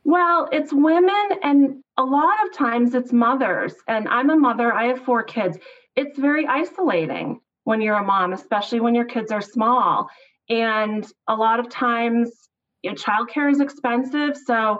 Well, 0.05 0.47
it's 0.53 0.71
women, 0.71 1.29
and 1.43 1.83
a 1.97 2.03
lot 2.03 2.33
of 2.45 2.53
times 2.53 2.95
it's 2.95 3.11
mothers. 3.11 3.73
And 3.89 4.07
I'm 4.07 4.29
a 4.29 4.35
mother, 4.35 4.73
I 4.73 4.85
have 4.85 5.03
four 5.03 5.23
kids. 5.23 5.57
It's 5.97 6.17
very 6.17 6.47
isolating 6.47 7.41
when 7.65 7.81
you're 7.81 7.97
a 7.97 8.03
mom, 8.03 8.31
especially 8.31 8.79
when 8.79 8.95
your 8.95 9.05
kids 9.05 9.29
are 9.29 9.41
small. 9.41 10.09
And 10.49 11.05
a 11.27 11.35
lot 11.35 11.59
of 11.59 11.69
times, 11.69 12.31
you 12.81 12.91
know, 12.91 12.95
childcare 12.95 13.51
is 13.51 13.59
expensive. 13.59 14.37
So 14.37 14.79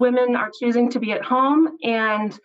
women 0.00 0.34
are 0.34 0.50
choosing 0.60 0.90
to 0.90 0.98
be 0.98 1.12
at 1.12 1.22
home 1.22 1.78
and 1.84 2.38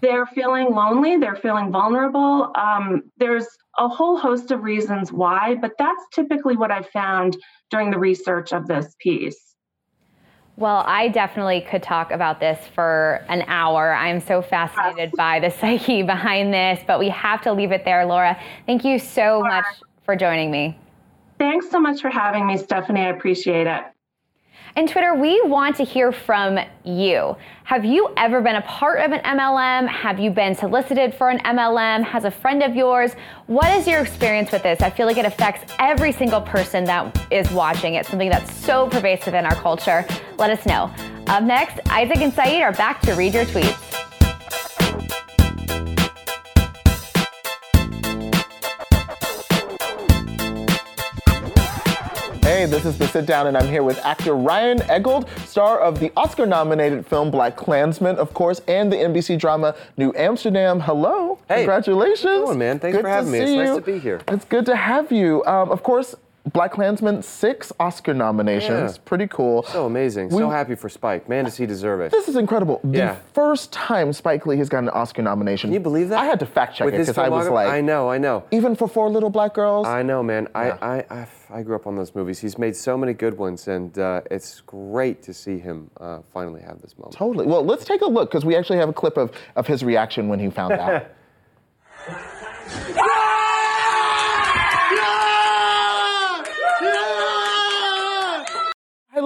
they're 0.00 0.26
feeling 0.26 0.70
lonely, 0.70 1.16
they're 1.16 1.36
feeling 1.36 1.70
vulnerable. 1.70 2.52
Um, 2.56 3.02
there's 3.16 3.46
a 3.78 3.88
whole 3.88 4.16
host 4.16 4.50
of 4.50 4.62
reasons 4.62 5.12
why, 5.12 5.56
but 5.60 5.72
that's 5.78 6.02
typically 6.12 6.56
what 6.56 6.70
I 6.70 6.82
found 6.82 7.36
during 7.70 7.90
the 7.90 7.98
research 7.98 8.52
of 8.52 8.66
this 8.66 8.94
piece. 9.00 9.48
Well, 10.56 10.82
I 10.86 11.06
definitely 11.08 11.60
could 11.60 11.84
talk 11.84 12.10
about 12.10 12.40
this 12.40 12.58
for 12.74 13.24
an 13.28 13.44
hour. 13.46 13.94
I'm 13.94 14.18
so 14.20 14.42
fascinated 14.42 15.12
by 15.16 15.38
the 15.38 15.50
psyche 15.60 16.02
behind 16.02 16.52
this, 16.52 16.80
but 16.84 16.98
we 16.98 17.08
have 17.10 17.40
to 17.42 17.52
leave 17.52 17.70
it 17.70 17.84
there, 17.84 18.04
Laura. 18.04 18.36
Thank 18.66 18.84
you 18.84 18.98
so 18.98 19.40
much 19.40 19.66
for 20.04 20.16
joining 20.16 20.50
me. 20.50 20.76
Thanks 21.38 21.70
so 21.70 21.78
much 21.78 22.00
for 22.00 22.10
having 22.10 22.44
me, 22.44 22.56
Stephanie. 22.56 23.02
I 23.02 23.10
appreciate 23.10 23.68
it. 23.68 23.84
And 24.78 24.88
Twitter, 24.88 25.12
we 25.12 25.42
want 25.42 25.74
to 25.78 25.84
hear 25.84 26.12
from 26.12 26.56
you. 26.84 27.36
Have 27.64 27.84
you 27.84 28.14
ever 28.16 28.40
been 28.40 28.54
a 28.54 28.62
part 28.62 29.00
of 29.00 29.10
an 29.10 29.18
MLM? 29.24 29.88
Have 29.88 30.20
you 30.20 30.30
been 30.30 30.54
solicited 30.54 31.12
for 31.16 31.30
an 31.30 31.40
MLM? 31.40 32.04
Has 32.04 32.24
a 32.24 32.30
friend 32.30 32.62
of 32.62 32.76
yours? 32.76 33.14
What 33.48 33.76
is 33.76 33.88
your 33.88 33.98
experience 33.98 34.52
with 34.52 34.62
this? 34.62 34.80
I 34.80 34.88
feel 34.88 35.06
like 35.06 35.16
it 35.16 35.24
affects 35.24 35.74
every 35.80 36.12
single 36.12 36.40
person 36.40 36.84
that 36.84 37.26
is 37.32 37.50
watching. 37.50 37.94
It's 37.94 38.08
something 38.08 38.30
that's 38.30 38.54
so 38.54 38.88
pervasive 38.88 39.34
in 39.34 39.44
our 39.44 39.56
culture. 39.56 40.06
Let 40.36 40.56
us 40.56 40.64
know. 40.64 40.94
Up 41.26 41.42
next, 41.42 41.80
Isaac 41.90 42.18
and 42.18 42.32
Saeed 42.32 42.62
are 42.62 42.70
back 42.70 43.00
to 43.00 43.14
read 43.14 43.34
your 43.34 43.46
tweets. 43.46 44.07
This 52.66 52.84
is 52.84 52.98
The 52.98 53.06
Sit 53.06 53.24
Down, 53.24 53.46
and 53.46 53.56
I'm 53.56 53.68
here 53.68 53.84
with 53.84 54.04
actor 54.04 54.34
Ryan 54.34 54.78
Eggold, 54.78 55.28
star 55.46 55.78
of 55.78 56.00
the 56.00 56.12
Oscar 56.16 56.44
nominated 56.44 57.06
film 57.06 57.30
BlacKkKlansman, 57.30 58.16
of 58.16 58.34
course, 58.34 58.60
and 58.66 58.92
the 58.92 58.96
NBC 58.96 59.38
drama 59.38 59.76
New 59.96 60.12
Amsterdam. 60.16 60.80
Hello. 60.80 61.38
Hey. 61.46 61.58
Congratulations. 61.58 62.48
How's 62.48 62.56
man? 62.56 62.80
Thanks 62.80 62.96
Good 62.96 63.02
for 63.02 63.08
having 63.08 63.30
me. 63.30 63.38
It's 63.38 63.48
see 63.48 63.56
nice 63.58 63.76
to 63.76 63.80
be 63.80 64.00
here. 64.00 64.20
It's 64.26 64.44
good 64.44 64.66
to 64.66 64.74
have 64.74 65.12
you. 65.12 65.44
Um, 65.44 65.70
of 65.70 65.84
course, 65.84 66.16
BlacKkKlansman, 66.50 67.22
six 67.24 67.72
Oscar 67.78 68.14
nominations. 68.14 68.96
Yeah. 68.96 69.02
Pretty 69.04 69.26
cool. 69.26 69.62
So 69.64 69.86
amazing. 69.86 70.28
We- 70.30 70.38
so 70.38 70.50
happy 70.50 70.74
for 70.74 70.88
Spike. 70.88 71.28
Man, 71.28 71.44
does 71.44 71.56
he 71.56 71.66
deserve 71.66 72.00
it. 72.00 72.10
This 72.12 72.28
is 72.28 72.36
incredible. 72.36 72.80
Yeah. 72.84 73.14
The 73.14 73.20
first 73.34 73.72
time 73.72 74.12
Spike 74.12 74.46
Lee 74.46 74.56
has 74.58 74.68
gotten 74.68 74.88
an 74.88 74.94
Oscar 74.94 75.22
nomination. 75.22 75.68
Can 75.68 75.74
you 75.74 75.80
believe 75.80 76.08
that? 76.10 76.18
I 76.18 76.24
had 76.24 76.40
to 76.40 76.46
fact 76.46 76.76
check 76.76 76.84
With 76.86 76.94
it 76.94 76.98
because 76.98 77.18
I 77.18 77.28
was 77.28 77.48
like, 77.48 77.68
I 77.68 77.80
know, 77.80 78.08
I 78.10 78.18
know. 78.18 78.44
even 78.50 78.74
for 78.74 78.88
Four 78.88 79.10
Little 79.10 79.30
Black 79.30 79.54
Girls. 79.54 79.86
I 79.86 80.02
know, 80.02 80.22
man. 80.22 80.48
I, 80.54 80.70
I, 80.70 81.04
I, 81.10 81.28
I 81.50 81.62
grew 81.62 81.76
up 81.76 81.86
on 81.86 81.96
those 81.96 82.14
movies. 82.14 82.38
He's 82.38 82.58
made 82.58 82.76
so 82.76 82.96
many 82.96 83.12
good 83.12 83.36
ones, 83.36 83.68
and 83.68 83.98
uh, 83.98 84.20
it's 84.30 84.60
great 84.62 85.22
to 85.24 85.34
see 85.34 85.58
him 85.58 85.90
uh, 85.98 86.20
finally 86.32 86.62
have 86.62 86.80
this 86.80 86.96
moment. 86.98 87.14
Totally. 87.16 87.46
Well, 87.46 87.64
let's 87.64 87.84
take 87.84 88.02
a 88.02 88.06
look 88.06 88.30
because 88.30 88.44
we 88.44 88.56
actually 88.56 88.78
have 88.78 88.88
a 88.88 88.92
clip 88.92 89.16
of, 89.16 89.32
of 89.56 89.66
his 89.66 89.82
reaction 89.82 90.28
when 90.28 90.38
he 90.38 90.50
found 90.50 90.72
out. 90.72 91.06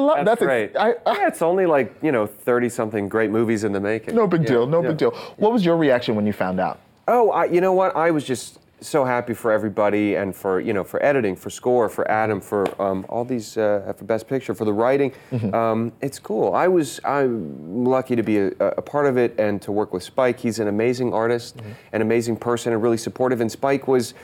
love 0.03 0.17
That's, 0.25 0.41
that's, 0.41 0.43
ex- 0.43 0.73
great. 0.73 0.77
I, 0.77 0.91
I, 1.07 1.17
yeah, 1.21 1.29
it's 1.29 1.43
only 1.43 1.67
like 1.67 1.95
you 2.03 2.13
know 2.13 2.27
thirty 2.27 2.69
something 2.69 3.09
great 3.09 3.31
movies 3.31 3.65
in 3.65 3.73
the 3.73 3.81
making. 3.81 4.15
no 4.15 4.27
big 4.27 4.43
Yeah, 4.43 4.47
deal. 4.49 4.67
No 4.67 4.83
yeah. 4.83 4.89
big 4.89 4.99
deal. 4.99 5.11
What 5.37 5.53
was 5.53 5.65
your 5.65 5.77
reaction 5.77 6.15
when 6.15 6.27
you 6.27 6.33
found 6.33 6.61
out? 6.61 6.79
Oh, 7.09 7.31
I, 7.31 7.47
you 7.47 7.61
know 7.61 7.73
what? 7.73 7.95
I 7.97 8.11
was 8.11 8.25
just 8.25 8.59
so 8.81 9.05
happy 9.05 9.33
for 9.33 9.53
everybody, 9.53 10.17
and 10.17 10.35
for 10.35 10.59
you 10.61 10.73
know, 10.73 10.83
for 10.85 11.01
editing, 11.05 11.37
for 11.37 11.51
score, 11.51 11.89
for 11.89 12.09
Adam, 12.11 12.41
for 12.41 12.67
um, 12.83 13.07
all 13.09 13.25
these, 13.25 13.57
uh, 13.57 13.93
for 13.97 14.05
Best 14.05 14.27
Picture, 14.29 14.55
for 14.55 14.65
the 14.65 14.73
writing. 14.73 15.13
Mm-hmm. 15.31 15.55
Um, 15.55 15.93
it's 16.01 16.19
cool. 16.19 16.53
I 16.55 16.67
was 16.69 16.99
I'm 17.05 17.85
lucky 17.85 18.17
to 18.17 18.23
be 18.25 18.39
a, 18.39 18.49
a 18.61 18.83
part 18.83 19.07
of 19.07 19.17
it 19.17 19.39
and 19.39 19.63
to 19.63 19.71
work 19.73 19.93
with 19.93 20.03
Spike. 20.03 20.39
He's 20.41 20.59
an 20.59 20.69
amazing 20.69 21.13
artist, 21.13 21.57
Mm-hmm. 21.59 21.71
an 21.93 22.03
amazing 22.03 22.37
person, 22.37 22.73
and 22.73 22.83
really 22.83 22.97
supportive. 22.97 23.41
And 23.41 23.51
Spike 23.53 23.87
was 23.87 24.15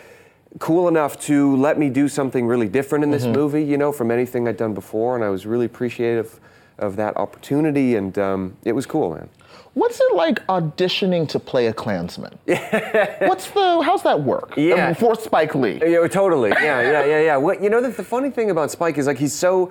cool 0.58 0.88
enough 0.88 1.18
to 1.20 1.56
let 1.56 1.78
me 1.78 1.88
do 1.90 2.08
something 2.08 2.46
really 2.46 2.68
different 2.68 3.04
in 3.04 3.10
this 3.10 3.26
Mhm. 3.26 3.34
movie. 3.34 3.62
You 3.64 3.76
know, 3.76 3.92
from 3.92 4.10
anything 4.10 4.48
I'd 4.48 4.56
done 4.56 4.74
before, 4.74 5.14
and 5.14 5.24
I 5.24 5.28
was 5.28 5.46
really 5.46 5.66
appreciative 5.66 6.40
of 6.78 6.96
that 6.96 7.16
opportunity, 7.16 7.96
and 7.96 8.16
um, 8.18 8.56
it 8.64 8.72
was 8.72 8.86
cool, 8.86 9.10
man. 9.10 9.28
What's 9.74 10.00
it 10.00 10.14
like 10.14 10.44
auditioning 10.48 11.28
to 11.28 11.38
play 11.38 11.66
a 11.66 11.72
Klansman? 11.72 12.36
What's 12.46 13.50
the 13.50 13.80
how's 13.84 14.02
that 14.02 14.22
work? 14.22 14.54
Yeah. 14.56 14.88
Um, 14.88 14.94
for 14.94 15.14
Spike 15.14 15.54
Lee. 15.54 15.80
Yeah, 15.84 16.06
totally. 16.08 16.50
Yeah, 16.50 16.80
yeah, 16.80 17.04
yeah, 17.04 17.20
yeah. 17.20 17.36
What 17.36 17.62
you 17.62 17.70
know, 17.70 17.80
the, 17.80 17.90
the 17.90 18.02
funny 18.02 18.30
thing 18.30 18.50
about 18.50 18.70
Spike 18.70 18.98
is 18.98 19.06
like 19.06 19.18
he's 19.18 19.34
so. 19.34 19.70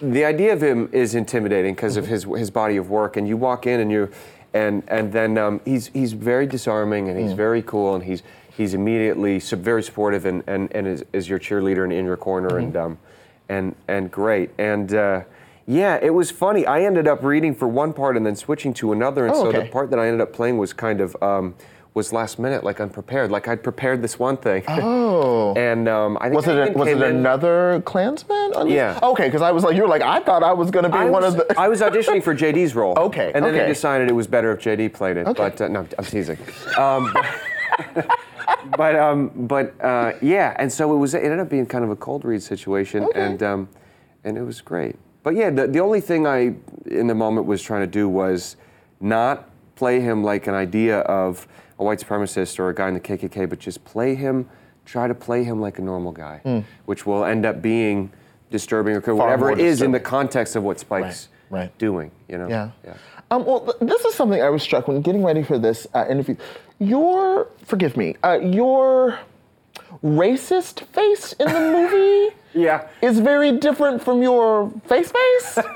The 0.00 0.24
idea 0.24 0.52
of 0.52 0.62
him 0.62 0.88
is 0.92 1.14
intimidating 1.16 1.74
because 1.74 1.96
of 1.96 2.06
his 2.06 2.24
his 2.24 2.50
body 2.50 2.76
of 2.76 2.88
work, 2.90 3.16
and 3.16 3.28
you 3.28 3.36
walk 3.36 3.66
in 3.66 3.80
and 3.80 3.90
you, 3.92 4.08
and 4.54 4.82
and 4.88 5.12
then 5.12 5.36
um, 5.38 5.60
he's 5.64 5.88
he's 5.88 6.12
very 6.14 6.46
disarming 6.46 7.08
and 7.08 7.18
he's 7.18 7.32
Mm. 7.32 7.36
very 7.36 7.62
cool 7.62 7.94
and 7.94 8.04
he's 8.04 8.22
he's 8.58 8.74
immediately 8.74 9.38
very 9.38 9.82
supportive 9.82 10.26
and 10.26 10.42
and, 10.46 10.70
and 10.74 10.86
is, 10.86 11.04
is 11.14 11.28
your 11.30 11.38
cheerleader 11.38 11.84
and 11.84 11.92
in 11.92 12.04
your 12.04 12.18
corner 12.18 12.50
Mhm. 12.50 12.58
and 12.64 12.76
um, 12.76 12.98
and 13.48 13.74
and 13.88 14.10
great 14.10 14.50
and. 14.58 14.92
Uh, 14.92 15.20
yeah, 15.70 15.98
it 16.00 16.14
was 16.14 16.30
funny. 16.30 16.64
I 16.64 16.80
ended 16.80 17.06
up 17.06 17.22
reading 17.22 17.54
for 17.54 17.68
one 17.68 17.92
part 17.92 18.16
and 18.16 18.24
then 18.24 18.34
switching 18.36 18.72
to 18.80 18.92
another, 18.92 19.26
and 19.26 19.34
Oh, 19.34 19.44
so 19.44 19.52
the 19.52 19.66
part 19.66 19.90
that 19.90 19.98
I 19.98 20.06
ended 20.06 20.22
up 20.22 20.32
playing 20.32 20.56
was 20.56 20.72
kind 20.72 20.98
of 21.02 21.14
um, 21.22 21.54
was 21.92 22.10
last 22.10 22.38
minute, 22.38 22.64
like 22.64 22.80
unprepared. 22.80 23.30
Like 23.30 23.48
I'd 23.48 23.62
prepared 23.62 24.00
this 24.00 24.18
one 24.18 24.38
thing. 24.38 24.62
Oh. 24.68 25.52
and 25.58 25.86
um, 25.86 26.16
I 26.22 26.30
think 26.30 26.36
was 26.36 26.46
it 26.48 26.70
a, 26.70 26.72
was 26.72 26.88
it 26.88 26.96
in- 27.02 27.16
another 27.16 27.82
Klansman? 27.84 28.66
Yeah. 28.66 28.98
Okay, 29.02 29.26
because 29.26 29.42
I 29.42 29.50
was 29.52 29.62
like, 29.62 29.76
you're 29.76 29.86
like, 29.86 30.00
I 30.00 30.20
thought 30.20 30.42
I 30.42 30.54
was 30.54 30.70
going 30.70 30.84
to 30.84 30.88
be 30.88 30.96
I 30.96 31.04
one 31.04 31.22
was, 31.22 31.34
of 31.34 31.46
the. 31.48 31.60
I 31.64 31.68
was 31.68 31.82
auditioning 31.82 32.22
for 32.22 32.34
JD's 32.34 32.74
role. 32.74 32.94
Okay, 33.08 33.30
And 33.34 33.44
then 33.44 33.52
okay. 33.54 33.64
they 33.64 33.68
decided 33.68 34.08
it 34.08 34.14
was 34.14 34.26
better 34.26 34.50
if 34.52 34.60
JD 34.64 34.94
played 34.94 35.18
it. 35.18 35.26
Okay. 35.26 35.42
But 35.42 35.60
uh, 35.60 35.68
no, 35.68 35.86
I'm 35.98 36.04
teasing. 36.06 36.38
Um, 36.78 37.12
but 37.94 38.06
but, 38.76 38.96
um, 38.96 39.30
but 39.34 39.74
uh, 39.82 40.12
yeah, 40.22 40.54
and 40.58 40.72
so 40.72 40.92
it 40.94 40.96
was. 40.96 41.14
It 41.14 41.22
ended 41.22 41.40
up 41.40 41.48
being 41.48 41.66
kind 41.66 41.84
of 41.84 41.90
a 41.90 41.96
cold 41.96 42.24
read 42.24 42.42
situation, 42.42 43.04
Okay. 43.04 43.20
and 43.20 43.42
um, 43.42 43.68
and 44.24 44.36
it 44.38 44.42
was 44.42 44.60
great. 44.60 44.96
But 45.22 45.34
yeah, 45.34 45.50
the, 45.50 45.66
the 45.66 45.80
only 45.80 46.00
thing 46.00 46.26
I 46.26 46.54
in 46.86 47.06
the 47.06 47.14
moment 47.14 47.46
was 47.46 47.62
trying 47.62 47.82
to 47.82 47.86
do 47.86 48.08
was 48.08 48.56
not 49.00 49.48
play 49.76 50.00
him 50.00 50.24
like 50.24 50.46
an 50.46 50.54
idea 50.54 51.00
of 51.00 51.46
a 51.78 51.84
white 51.84 52.00
supremacist 52.00 52.58
or 52.58 52.68
a 52.70 52.74
guy 52.74 52.88
in 52.88 52.94
the 52.94 53.00
KKK, 53.00 53.48
but 53.48 53.58
just 53.58 53.84
play 53.84 54.14
him. 54.14 54.48
Try 54.84 55.06
to 55.06 55.14
play 55.14 55.44
him 55.44 55.60
like 55.60 55.78
a 55.78 55.82
normal 55.82 56.12
guy, 56.12 56.40
Hmm. 56.44 56.60
which 56.86 57.04
will 57.04 57.24
end 57.24 57.44
up 57.44 57.60
being 57.60 58.10
disturbing 58.50 58.96
or 58.96 59.02
Far 59.02 59.14
whatever 59.14 59.50
it 59.52 59.58
is 59.60 59.82
in 59.82 59.92
the 59.92 60.00
context 60.00 60.56
of 60.56 60.62
what 60.62 60.80
Spike's 60.80 61.28
Right, 61.50 61.60
right. 61.60 61.78
doing. 61.78 62.10
You 62.28 62.38
know. 62.38 62.48
Yeah. 62.48 62.70
Um, 63.30 63.44
well, 63.44 63.60
th- 63.60 63.76
this 63.80 64.02
is 64.06 64.14
something 64.14 64.40
I 64.42 64.48
was 64.48 64.62
struck 64.62 64.88
when 64.88 65.02
getting 65.02 65.22
ready 65.22 65.42
for 65.42 65.58
this 65.58 65.86
uh, 65.94 66.06
interview. 66.08 66.36
Your, 66.78 67.48
forgive 67.64 67.96
me, 67.96 68.16
uh, 68.22 68.38
your 68.40 69.18
racist 70.04 70.80
face 70.86 71.32
in 71.34 71.46
the 71.48 71.60
movie 71.60 72.34
Yeah. 72.54 72.88
is 73.02 73.18
very 73.20 73.52
different 73.52 74.02
from 74.02 74.22
your 74.22 74.70
face 74.86 75.10
face. 75.12 75.58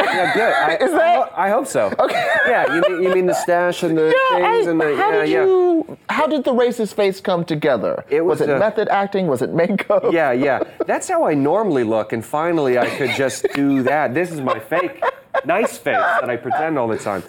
Yeah, 0.00 0.32
good. 0.34 0.52
I, 0.54 0.74
Is 0.80 0.92
that- 0.92 1.32
I, 1.36 1.50
hope 1.50 1.66
so. 1.66 1.92
Okay. 1.98 2.26
Yeah, 2.48 2.74
you 2.74 2.80
mean, 2.88 3.02
you 3.02 3.14
mean 3.14 3.26
the 3.26 3.34
stash 3.34 3.82
and 3.82 3.98
the 3.98 4.14
Yeah, 4.30 4.36
things 4.52 4.66
I- 4.66 4.70
and 4.70 4.80
the 4.80 4.96
how 4.96 5.10
yeah, 5.10 5.20
did 5.20 5.28
yeah. 5.30 5.44
you? 5.44 5.98
How 6.08 6.26
did 6.26 6.44
the 6.44 6.52
racist 6.52 6.94
face 6.94 7.20
come 7.20 7.44
together? 7.44 8.02
It 8.08 8.24
was, 8.24 8.40
it 8.40 8.48
uh, 8.48 8.58
method 8.58 8.88
acting? 8.88 9.26
Was 9.26 9.42
it 9.42 9.52
makeup? 9.52 10.04
Yeah, 10.10 10.32
yeah. 10.32 10.62
That's 10.86 11.06
how 11.08 11.26
I 11.26 11.34
normally 11.34 11.84
look, 11.84 12.12
and 12.14 12.24
finally 12.24 12.78
I 12.78 12.88
could 12.96 13.10
just 13.10 13.46
do 13.54 13.82
that. 13.82 14.14
This 14.14 14.30
is 14.32 14.40
my 14.40 14.58
fake. 14.58 15.02
nice 15.44 15.76
face 15.76 15.96
that 16.20 16.30
I 16.30 16.36
pretend 16.36 16.78
all 16.78 16.88
the 16.88 16.98
time. 16.98 17.22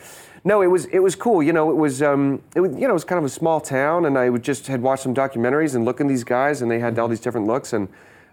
No, 0.43 0.61
it 0.61 0.67
was 0.67 0.85
it 0.85 0.99
was 0.99 1.15
cool. 1.15 1.41
You 1.43 1.53
know, 1.53 1.69
it 1.69 1.75
was 1.75 2.01
um, 2.01 2.41
it 2.55 2.59
was 2.61 2.71
you 2.75 2.81
know 2.81 2.91
it 2.91 2.93
was 2.93 3.03
kind 3.03 3.19
of 3.19 3.25
a 3.25 3.29
small 3.29 3.59
town, 3.59 4.05
and 4.05 4.17
I 4.17 4.29
would 4.29 4.43
just 4.43 4.67
had 4.67 4.81
watched 4.81 5.03
some 5.03 5.13
documentaries 5.13 5.75
and 5.75 5.83
looking 5.85 6.07
these 6.07 6.23
guys, 6.23 6.61
and 6.61 6.69
they 6.71 6.79
had 6.79 6.97
all 6.99 7.07
these 7.07 7.19
different 7.19 7.47
looks, 7.47 7.73
and 7.73 7.87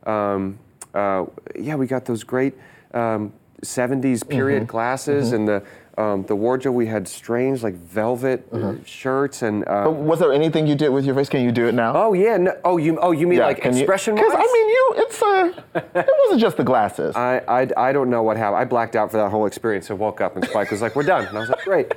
um, 0.07 0.59
uh, 0.94 1.24
yeah, 1.59 1.74
we 1.74 1.86
got 1.86 2.05
those 2.05 2.22
great 2.24 2.55
um, 2.92 3.32
'70s 3.62 4.28
period 4.28 4.64
Mhm. 4.64 4.66
glasses, 4.68 5.32
Mhm. 5.32 5.34
and 5.36 5.48
the 5.48 5.62
um, 5.97 6.24
the 6.24 6.34
wardrobe 6.34 6.74
we 6.74 6.86
had 6.86 7.07
strange 7.07 7.62
like 7.62 7.74
velvet 7.74 8.47
uh, 8.53 8.74
shirts, 8.84 9.42
and 9.42 9.66
uh, 9.68 9.84
But 9.84 9.92
was 9.92 10.18
there 10.18 10.32
anything 10.32 10.66
you 10.66 10.74
did 10.74 10.88
with 10.88 11.05
your 11.05 11.14
face? 11.14 11.28
Can 11.28 11.42
you 11.42 11.53
do 11.53 11.66
it 11.66 11.74
now? 11.74 11.92
oh 11.95 12.12
yeah, 12.14 12.36
no, 12.36 12.57
oh 12.64 12.76
you 12.78 12.99
oh 13.01 13.12
you 13.12 13.26
mean 13.28 13.38
like 13.38 13.64
expression? 13.64 14.14
Because 14.14 14.32
I 14.34 14.38
mean, 14.38 14.68
you 14.68 14.95
it's 14.97 15.22
uh, 15.22 15.53
it 15.95 16.09
wasn't 16.24 16.40
just 16.40 16.57
the 16.57 16.64
glasses. 16.64 17.14
I, 17.14 17.42
I, 17.47 17.68
I 17.88 17.92
don't 17.92 18.11
know 18.11 18.22
what 18.22 18.36
happened. 18.36 18.57
I 18.61 18.64
blacked 18.64 18.97
out 18.97 19.11
for 19.11 19.18
that 19.18 19.30
whole 19.30 19.47
experience. 19.47 19.90
I 19.90 19.95
woke 19.95 20.20
up 20.20 20.34
and 20.36 20.45
Spike 20.47 20.70
was 20.70 20.82
like, 20.82 20.97
"We're 20.97 21.05
done," 21.05 21.26
and 21.26 21.36
I 21.36 21.40
was 21.40 21.49
like, 21.51 21.64
"Great." 21.64 21.92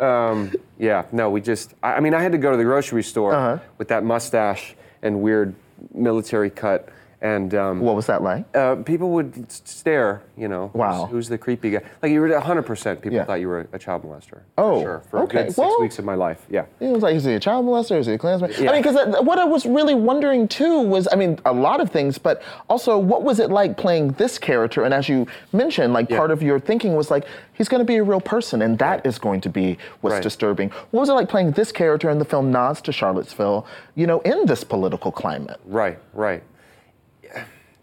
Um, 0.00 0.52
yeah, 0.78 1.04
no, 1.12 1.30
we 1.30 1.40
just. 1.40 1.74
I, 1.82 1.94
I 1.94 2.00
mean, 2.00 2.14
I 2.14 2.22
had 2.22 2.32
to 2.32 2.38
go 2.38 2.50
to 2.50 2.56
the 2.56 2.64
grocery 2.64 3.02
store 3.02 3.34
Uh-huh. 3.34 3.58
with 3.78 3.88
that 3.88 4.02
mustache 4.02 4.74
and 5.02 5.20
weird 5.22 5.54
military 5.94 6.50
cut. 6.50 6.88
And 7.22 7.54
um, 7.54 7.80
what 7.80 7.96
was 7.96 8.06
that 8.06 8.22
like? 8.22 8.44
Uh, 8.56 8.76
people 8.76 9.10
would 9.10 9.50
stare. 9.52 10.22
You 10.38 10.48
know, 10.48 10.70
Wow. 10.72 11.02
who's, 11.04 11.10
who's 11.10 11.28
the 11.28 11.36
creepy 11.36 11.70
guy? 11.70 11.82
Like 12.02 12.12
you 12.12 12.20
were 12.20 12.28
100. 12.30 12.62
percent 12.62 13.02
People 13.02 13.16
Yeah. 13.16 13.24
thought 13.24 13.40
you 13.40 13.48
were 13.48 13.66
a 13.74 13.78
child 13.78 14.02
molester. 14.04 14.30
for 14.30 14.42
Oh, 14.56 14.80
sure. 14.80 15.02
For 15.10 15.18
okay. 15.24 15.46
six 15.46 15.58
Well- 15.58 15.76
weeks 15.80 15.98
of 15.98 16.06
my 16.06 16.14
life. 16.14 16.46
Yeah. 16.48 16.64
It 16.80 16.88
was 16.88 17.02
like, 17.02 17.14
is 17.16 17.24
he 17.24 17.34
a 17.34 17.40
child 17.40 17.66
molester? 17.66 17.98
Is 17.98 18.06
he 18.06 18.14
a 18.14 18.18
Klansman? 18.18 18.52
Yeah. 18.58 18.70
I 18.70 18.72
mean, 18.72 18.82
because 18.82 19.22
what 19.22 19.38
I 19.38 19.44
was 19.44 19.66
really 19.66 19.94
wondering 19.94 20.48
too 20.48 20.80
was, 20.80 21.08
I 21.12 21.16
mean, 21.16 21.38
a 21.44 21.52
lot 21.52 21.80
of 21.80 21.90
things, 21.90 22.16
but 22.16 22.42
also, 22.70 22.98
what 22.98 23.22
was 23.22 23.38
it 23.38 23.50
like 23.50 23.76
playing 23.76 24.12
this 24.12 24.38
character? 24.38 24.84
And 24.84 24.94
as 24.94 25.08
you 25.08 25.26
mentioned, 25.52 25.92
like 25.92 26.08
part 26.08 26.30
of 26.30 26.42
your 26.42 26.58
thinking 26.58 26.94
was 26.96 27.10
like, 27.10 27.26
he's 27.52 27.68
going 27.68 27.80
to 27.80 27.84
be 27.84 27.96
a 27.96 28.02
real 28.02 28.20
person, 28.22 28.62
and 28.62 28.78
that 28.78 29.04
is 29.04 29.18
going 29.18 29.42
to 29.42 29.50
be 29.50 29.76
what's 30.00 30.14
Right. 30.14 30.22
disturbing. 30.22 30.70
What 30.92 31.00
was 31.00 31.08
it 31.10 31.12
like 31.12 31.28
playing 31.28 31.50
this 31.52 31.70
character 31.70 32.08
in 32.08 32.18
the 32.18 32.24
film 32.24 32.50
nods 32.50 32.80
to 32.82 32.92
Charlottesville, 32.92 33.66
you 33.94 34.06
know, 34.06 34.20
in 34.20 34.46
this 34.46 34.64
political 34.64 35.12
climate? 35.12 35.60
Right, 35.66 35.98
right. 36.14 36.42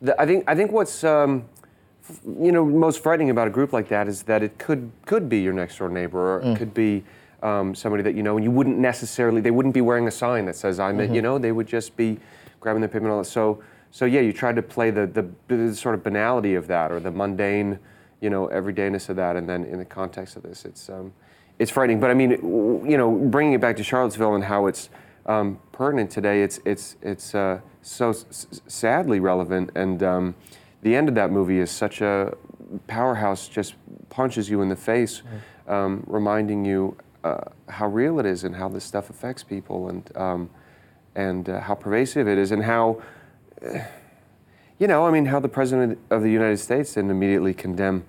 The, 0.01 0.19
I 0.21 0.25
think 0.25 0.43
I 0.47 0.55
think 0.55 0.71
what's 0.71 1.03
um, 1.03 1.45
f- 2.07 2.19
you 2.39 2.51
know 2.51 2.63
most 2.65 3.01
frightening 3.01 3.29
about 3.29 3.47
a 3.47 3.51
group 3.51 3.73
like 3.73 3.89
that 3.89 4.07
is 4.07 4.23
that 4.23 4.43
it 4.43 4.57
could 4.57 4.91
could 5.05 5.27
be 5.29 5.39
your 5.39 5.53
next 5.53 5.77
door 5.77 5.89
neighbor, 5.89 6.35
or 6.37 6.41
Mm. 6.41 6.53
it 6.55 6.57
could 6.57 6.73
be 6.73 7.03
um, 7.43 7.73
somebody 7.75 8.03
that 8.03 8.13
you 8.15 8.23
know, 8.23 8.35
and 8.37 8.43
you 8.43 8.51
wouldn't 8.51 8.77
necessarily 8.77 9.41
they 9.41 9.51
wouldn't 9.51 9.73
be 9.73 9.81
wearing 9.81 10.07
a 10.07 10.11
sign 10.11 10.45
that 10.45 10.55
says 10.55 10.79
I'm 10.79 10.99
it. 10.99 11.11
You 11.11 11.21
Mhm. 11.21 11.23
know, 11.23 11.37
they 11.39 11.51
would 11.51 11.67
just 11.67 11.95
be 11.97 12.19
grabbing 12.59 12.81
the 12.81 12.87
paper 12.87 13.05
and 13.05 13.11
all 13.11 13.19
that. 13.19 13.25
So 13.25 13.59
so 13.91 14.05
yeah, 14.05 14.21
you 14.21 14.33
tried 14.33 14.55
to 14.57 14.61
play 14.61 14.91
the, 14.91 15.07
the 15.07 15.25
the 15.55 15.75
sort 15.75 15.95
of 15.95 16.03
banality 16.03 16.55
of 16.55 16.67
that 16.67 16.91
or 16.91 16.99
the 16.99 17.11
mundane, 17.11 17.79
you 18.21 18.29
know, 18.29 18.47
everydayness 18.49 19.09
of 19.09 19.15
that, 19.15 19.35
and 19.35 19.47
then 19.49 19.63
in 19.65 19.79
the 19.79 19.85
context 19.85 20.35
of 20.35 20.43
this, 20.43 20.65
it's 20.65 20.89
um, 20.89 21.11
it's 21.57 21.71
frightening. 21.71 21.99
But 21.99 22.11
I 22.11 22.13
mean, 22.13 22.31
w- 22.35 22.85
you 22.87 22.97
know, 22.97 23.11
bringing 23.11 23.53
it 23.53 23.61
back 23.61 23.77
to 23.77 23.83
Charlottesville 23.83 24.35
and 24.35 24.43
how 24.43 24.67
it's 24.67 24.89
um, 25.25 25.59
pertinent 25.71 26.11
today, 26.11 26.43
it's 26.43 26.59
it's 26.65 26.95
it's 27.01 27.33
uh, 27.35 27.59
so 27.87 28.09
s- 28.09 28.47
sadly 28.67 29.19
relevant. 29.19 29.71
And 29.75 30.03
um, 30.03 30.35
the 30.81 30.95
end 30.95 31.09
of 31.09 31.15
that 31.15 31.31
movie 31.31 31.59
is 31.59 31.71
such 31.71 32.01
a 32.01 32.35
powerhouse, 32.87 33.47
just 33.47 33.75
punches 34.09 34.49
you 34.49 34.61
in 34.61 34.69
the 34.69 34.75
face, 34.75 35.21
um, 35.67 36.03
reminding 36.07 36.65
you 36.65 36.97
uh, 37.23 37.41
how 37.69 37.87
real 37.87 38.19
it 38.19 38.25
is 38.25 38.43
and 38.43 38.55
how 38.55 38.67
this 38.69 38.83
stuff 38.83 39.09
affects 39.09 39.43
people 39.43 39.89
and 39.89 40.15
um, 40.17 40.49
and 41.15 41.49
uh, 41.49 41.59
how 41.61 41.73
pervasive 41.75 42.27
it 42.27 42.37
is 42.37 42.51
and 42.51 42.63
how. 42.63 43.01
uh, 43.65 43.79
you 44.79 44.85
know, 44.87 45.07
I 45.07 45.11
mean, 45.11 45.25
how 45.25 45.39
the 45.39 45.49
president 45.49 45.97
of 46.11 46.21
the 46.21 46.29
United 46.31 46.57
States 46.57 46.93
didn't 46.93 47.09
immediately 47.09 47.51
condemn 47.53 48.05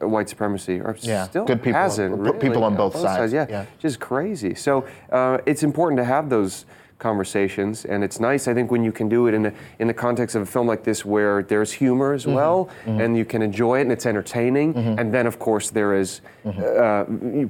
white 0.00 0.28
supremacy, 0.28 0.80
or 0.80 0.94
Yeah, 1.00 1.24
still 1.26 1.44
good 1.44 1.62
people- 1.62 1.80
hasn't. 1.80 2.14
Really, 2.16 2.38
people 2.38 2.62
on 2.62 2.76
both 2.76 2.94
sides, 2.96 3.32
Yeah, 3.32 3.46
yeah. 3.48 3.64
just 3.78 3.98
crazy. 3.98 4.54
So 4.54 4.84
uh, 5.10 5.38
it's 5.46 5.62
important 5.64 5.98
to 5.98 6.04
have 6.04 6.28
those 6.30 6.64
conversations, 7.08 7.84
and 7.84 8.02
it's 8.02 8.18
nice, 8.18 8.48
I 8.48 8.54
think, 8.54 8.70
when 8.70 8.82
you 8.82 8.90
can 8.90 9.08
do 9.10 9.26
it 9.28 9.34
in, 9.34 9.44
a, 9.46 9.52
in 9.78 9.86
the 9.88 9.94
context 10.06 10.34
of 10.36 10.42
a 10.42 10.46
film 10.46 10.66
like 10.66 10.82
this, 10.84 11.04
where 11.04 11.42
there's 11.42 11.70
humor 11.70 12.14
as 12.14 12.24
Mhm, 12.24 12.34
well, 12.34 12.68
mhm. 12.86 13.00
and 13.04 13.10
you 13.20 13.26
can 13.26 13.42
enjoy 13.42 13.78
it, 13.80 13.82
and 13.82 13.92
it's 13.92 14.06
entertaining, 14.06 14.72
Mhm. 14.74 14.98
and 14.98 15.12
then, 15.12 15.26
of 15.26 15.38
course, 15.38 15.66
there 15.70 15.92
is 16.02 16.20
uh, 16.46 17.04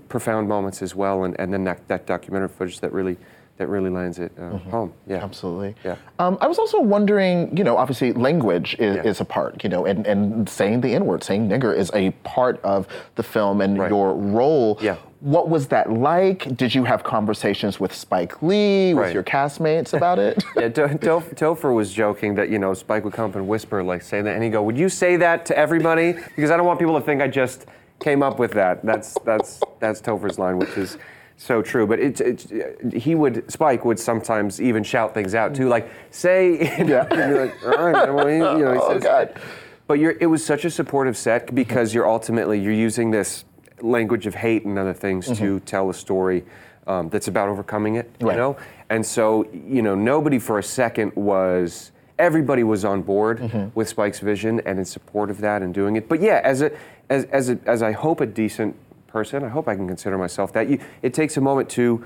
profound 0.08 0.48
moments 0.48 0.82
as 0.82 0.92
well, 0.96 1.22
and, 1.24 1.38
and 1.40 1.52
then 1.52 1.62
that, 1.64 1.78
that 1.88 2.04
documentary 2.06 2.48
footage 2.48 2.80
that 2.80 2.92
really 2.92 3.16
that 3.56 3.68
really 3.68 3.90
lands 3.90 4.18
it 4.18 4.32
uh, 4.38 4.56
home. 4.70 4.92
Yeah, 5.06 5.22
absolutely. 5.22 5.76
Yeah. 5.84 5.96
Um, 6.18 6.36
I 6.40 6.48
was 6.48 6.58
also 6.58 6.80
wondering, 6.80 7.56
you 7.56 7.62
know, 7.62 7.76
obviously 7.76 8.12
language 8.12 8.74
is, 8.80 9.04
is 9.04 9.20
a 9.20 9.24
part, 9.24 9.62
you 9.62 9.70
know, 9.70 9.86
and, 9.86 10.04
and 10.06 10.48
saying 10.48 10.80
the 10.80 10.92
N 10.94 11.06
word, 11.06 11.22
saying 11.22 11.48
nigger 11.48 11.76
is 11.76 11.90
a 11.94 12.10
part 12.24 12.60
of 12.64 12.88
the 13.14 13.22
film 13.22 13.60
and 13.60 13.76
your 13.76 14.14
role. 14.14 14.78
Yeah. 14.82 14.96
What 15.20 15.48
was 15.48 15.68
that 15.68 15.90
like? 15.90 16.54
Did 16.56 16.74
you 16.74 16.84
have 16.84 17.02
conversations 17.04 17.78
with 17.80 17.94
Spike 17.94 18.42
Lee, 18.42 18.92
with 18.92 19.04
Right. 19.04 19.14
your 19.14 19.22
castmates 19.22 19.94
about 19.94 20.18
it? 20.18 20.42
yeah, 20.56 20.68
Do- 20.68 20.88
Do- 20.88 21.22
Topher 21.34 21.72
was 21.74 21.92
joking 21.92 22.34
that 22.34 22.50
you 22.50 22.58
know 22.58 22.74
Spike 22.74 23.04
would 23.04 23.14
come 23.14 23.30
up 23.30 23.36
and 23.36 23.48
whisper 23.48 23.82
like 23.82 24.02
say 24.02 24.20
that, 24.20 24.34
and 24.34 24.42
he'd 24.44 24.50
go, 24.50 24.62
"Would 24.62 24.76
you 24.76 24.90
say 24.90 25.16
that 25.16 25.46
to 25.46 25.56
everybody? 25.56 26.12
Because 26.36 26.50
I 26.50 26.58
don't 26.58 26.66
want 26.66 26.78
people 26.78 26.98
to 26.98 27.06
think 27.06 27.22
I 27.22 27.28
just 27.28 27.64
came 28.00 28.22
up 28.22 28.38
with 28.38 28.50
that." 28.50 28.84
That's 28.84 29.16
that's 29.24 29.60
that's 29.80 30.02
Topher's 30.02 30.38
line, 30.38 30.58
which 30.58 30.76
is 30.76 30.98
so 31.36 31.62
true. 31.62 31.86
But 31.86 32.00
it's, 32.00 32.20
it's 32.20 32.46
he 32.94 33.14
would 33.14 33.50
Spike 33.50 33.84
would 33.84 33.98
sometimes 33.98 34.60
even 34.60 34.82
shout 34.84 35.14
things 35.14 35.34
out 35.34 35.54
too, 35.54 35.68
like 35.68 35.88
say, 36.10 36.58
yeah, 36.86 37.06
you're 37.28 37.46
like, 37.46 37.66
all 37.66 37.90
right, 37.90 38.14
well, 38.14 38.26
he- 38.26 38.34
you 38.36 38.64
know, 38.64 38.72
he 38.72 38.78
Oh, 38.82 38.92
says- 38.94 39.02
God. 39.02 39.40
But 39.86 39.98
you're, 39.98 40.16
it 40.18 40.26
was 40.26 40.42
such 40.44 40.64
a 40.64 40.70
supportive 40.70 41.14
set 41.16 41.54
because 41.54 41.92
you're 41.92 42.08
ultimately 42.08 42.58
you're 42.58 42.72
using 42.72 43.10
this 43.10 43.44
language 43.82 44.26
of 44.26 44.34
hate 44.34 44.64
and 44.64 44.78
other 44.78 44.94
things 44.94 45.26
to 45.38 45.60
tell 45.60 45.90
a 45.90 45.94
story 45.94 46.44
um, 46.86 47.10
that's 47.10 47.28
about 47.28 47.48
overcoming 47.50 47.96
it. 47.96 48.10
You 48.20 48.26
know, 48.36 48.56
and 48.88 49.04
so 49.04 49.46
you 49.52 49.82
know 49.82 49.94
nobody 49.94 50.38
for 50.38 50.58
a 50.58 50.62
second 50.62 51.14
was. 51.16 51.90
Everybody 52.16 52.62
was 52.62 52.84
on 52.84 53.02
board 53.02 53.72
with 53.74 53.88
Spike's 53.88 54.20
vision 54.20 54.60
and 54.66 54.78
in 54.78 54.84
support 54.84 55.30
of 55.30 55.40
that 55.40 55.62
and 55.62 55.74
doing 55.74 55.96
it. 55.96 56.08
But 56.08 56.20
yeah, 56.22 56.40
as 56.44 56.62
a 56.62 56.70
as 57.10 57.24
as 57.24 57.50
a, 57.50 57.58
as 57.66 57.82
I 57.82 57.90
hope 57.90 58.20
a 58.20 58.26
decent 58.26 58.76
person, 59.14 59.44
I 59.44 59.48
hope 59.48 59.68
I 59.68 59.76
can 59.76 59.86
consider 59.86 60.18
myself 60.18 60.52
that. 60.54 60.68
You, 60.68 60.80
it 61.00 61.14
takes 61.14 61.36
a 61.36 61.40
moment 61.40 61.70
to 61.70 62.04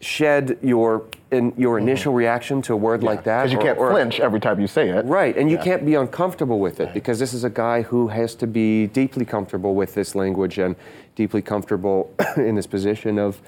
shed 0.00 0.58
your 0.62 1.04
in, 1.30 1.52
your 1.58 1.78
initial 1.78 2.14
reaction 2.14 2.62
to 2.62 2.72
a 2.72 2.76
word 2.76 3.02
like 3.04 3.22
that. 3.24 3.42
Because 3.42 3.52
you 3.52 3.58
or- 3.58 3.62
can't 3.62 3.78
or- 3.78 3.90
flinch 3.90 4.18
every 4.18 4.40
time 4.40 4.58
you 4.58 4.66
say 4.66 4.88
it. 4.88 5.04
Right, 5.04 5.36
and 5.36 5.50
you 5.50 5.58
Yeah. 5.58 5.64
can't 5.64 5.84
be 5.84 5.94
uncomfortable 5.94 6.58
with 6.58 6.80
it 6.80 6.94
because 6.94 7.18
this 7.18 7.34
is 7.34 7.44
a 7.44 7.50
guy 7.50 7.82
who 7.82 8.08
has 8.08 8.34
to 8.36 8.46
be 8.46 8.86
deeply 8.86 9.26
comfortable 9.26 9.74
with 9.74 9.92
this 9.94 10.14
language 10.14 10.56
and 10.58 10.74
deeply 11.14 11.42
comfortable 11.42 12.10
in 12.36 12.54
this 12.54 12.66
position 12.66 13.18
of, 13.18 13.40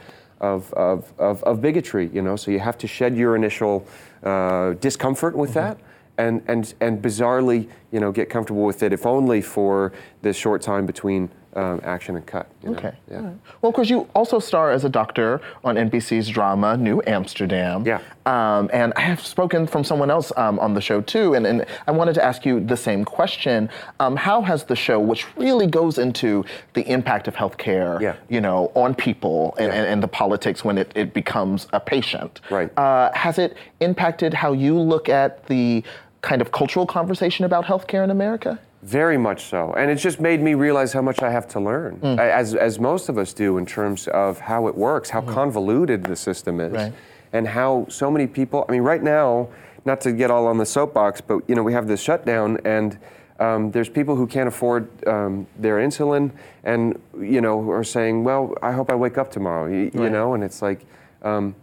of, 0.43 0.71
of, 0.75 1.11
of, 1.19 1.43
of 1.45 1.63
bigotry, 1.63 2.11
you 2.13 2.21
know. 2.21 2.37
So 2.37 2.51
you 2.51 2.61
have 2.61 2.77
to 2.79 2.87
shed 2.87 3.17
your 3.17 3.35
initial 3.35 3.87
uh, 4.23 4.75
discomfort 4.75 5.35
with 5.35 5.55
that 5.55 5.79
and, 6.19 6.43
and, 6.47 6.75
and 6.81 7.03
bizarrely, 7.03 7.67
you 7.93 7.99
know, 7.99 8.13
get 8.13 8.29
comfortable 8.29 8.63
with 8.65 8.83
it, 8.83 8.93
if 8.93 9.07
only 9.07 9.41
for 9.41 9.93
this 10.23 10.37
short 10.37 10.61
time 10.63 10.87
between 10.87 11.31
um, 11.57 11.81
action 11.85 12.17
and 12.17 12.27
cut. 12.27 12.49
you 12.63 12.71
know? 12.71 12.77
Okay. 12.77 12.93
Yeah. 13.11 13.21
Well, 13.61 13.69
of 13.71 13.75
course, 13.75 13.89
you 13.91 14.09
also 14.15 14.39
star 14.39 14.71
as 14.71 14.85
a 14.85 14.89
doctor 14.89 15.41
on 15.63 15.77
NBC's 15.77 16.29
drama 16.29 16.77
New 16.77 17.03
Amsterdam. 17.07 17.85
Yeah. 17.87 18.01
Um, 18.27 18.71
and 18.73 18.93
I 18.97 19.01
have 19.03 19.21
spoken 19.25 19.67
from 19.67 19.85
someone 19.85 20.11
else 20.11 20.33
um, 20.37 20.59
on 20.59 20.75
the 20.75 20.81
show 20.81 21.01
too, 21.01 21.35
and, 21.35 21.47
and 21.47 21.65
I 21.87 21.91
wanted 21.93 22.15
to 22.15 22.25
ask 22.25 22.45
you 22.47 22.61
the 22.61 22.77
same 22.77 23.05
question. 23.05 23.69
Um, 24.01 24.17
how 24.17 24.41
has 24.43 24.65
the 24.65 24.77
show, 24.77 24.99
which 24.99 25.27
really 25.37 25.67
goes 25.67 25.99
into 25.99 26.45
the 26.73 26.83
impact 26.91 27.29
of 27.29 27.35
healthcare, 27.35 28.01
Yeah. 28.01 28.17
you 28.29 28.41
know, 28.41 28.73
on 28.75 28.95
people 28.95 29.55
and, 29.59 29.71
and, 29.73 29.87
and 29.87 30.03
the 30.03 30.09
politics 30.09 30.65
when 30.65 30.79
it, 30.79 30.91
it 30.95 31.13
becomes 31.15 31.67
a 31.73 31.81
patient, 31.81 32.41
Right. 32.51 32.71
uh, 32.79 33.11
has 33.15 33.39
it 33.39 33.57
impacted 33.81 34.33
how 34.35 34.53
you 34.53 34.79
look 34.79 35.09
at 35.09 35.47
the 35.47 35.85
kind 36.23 36.41
of 36.41 36.51
cultural 36.53 36.87
conversation 36.87 37.45
about 37.45 37.67
healthcare 37.67 38.03
in 38.03 38.11
America? 38.11 38.59
Very 38.85 39.17
much 39.17 39.47
so. 39.47 39.73
And 39.73 39.91
it's 39.91 40.03
just 40.03 40.21
made 40.21 40.43
me 40.43 40.53
realize 40.53 40.93
how 40.93 41.01
much 41.01 41.23
I 41.23 41.31
have 41.31 41.49
to 41.49 41.61
learn, 41.61 41.97
Mm. 42.03 42.19
as, 42.19 42.55
as 42.55 42.79
most 42.79 43.09
of 43.09 43.17
us 43.17 43.33
do, 43.33 43.57
in 43.57 43.65
terms 43.65 44.09
of 44.09 44.39
how 44.41 44.67
it 44.69 44.77
works, 44.77 45.09
how 45.11 45.23
convoluted 45.23 46.05
the 46.05 46.15
system 46.17 46.61
is, 46.61 46.73
Right. 46.73 46.93
and 47.33 47.49
how 47.49 47.87
so 47.89 48.11
many 48.11 48.27
people. 48.27 48.67
I 48.69 48.73
mean, 48.73 48.83
right 48.83 49.03
now, 49.03 49.49
not 49.87 50.01
to 50.03 50.13
get 50.13 50.31
all 50.31 50.47
on 50.47 50.59
the 50.59 50.67
soapbox, 50.67 51.23
but 51.23 51.41
you 51.49 51.55
know, 51.55 51.63
we 51.63 51.73
have 51.73 51.87
this 51.89 52.01
shutdown, 52.01 52.59
and 52.65 52.99
um, 53.41 53.71
there's 53.71 53.89
people 53.89 54.17
who 54.17 54.27
can't 54.27 54.49
afford 54.49 54.87
um, 55.07 55.47
their 55.59 55.77
insulin, 55.79 56.31
and 56.63 56.99
you 57.19 57.41
know, 57.41 57.69
are 57.71 57.85
saying, 57.85 58.23
"Well, 58.23 58.55
I 58.63 58.73
hope 58.73 58.91
I 58.91 58.95
wake 58.95 59.17
up 59.19 59.31
tomorrow," 59.31 59.67
you, 59.67 59.91
you 59.95 60.11
know, 60.11 60.35
and 60.35 60.45
it's 60.45 60.61
like, 60.63 60.85
um, 61.23 61.55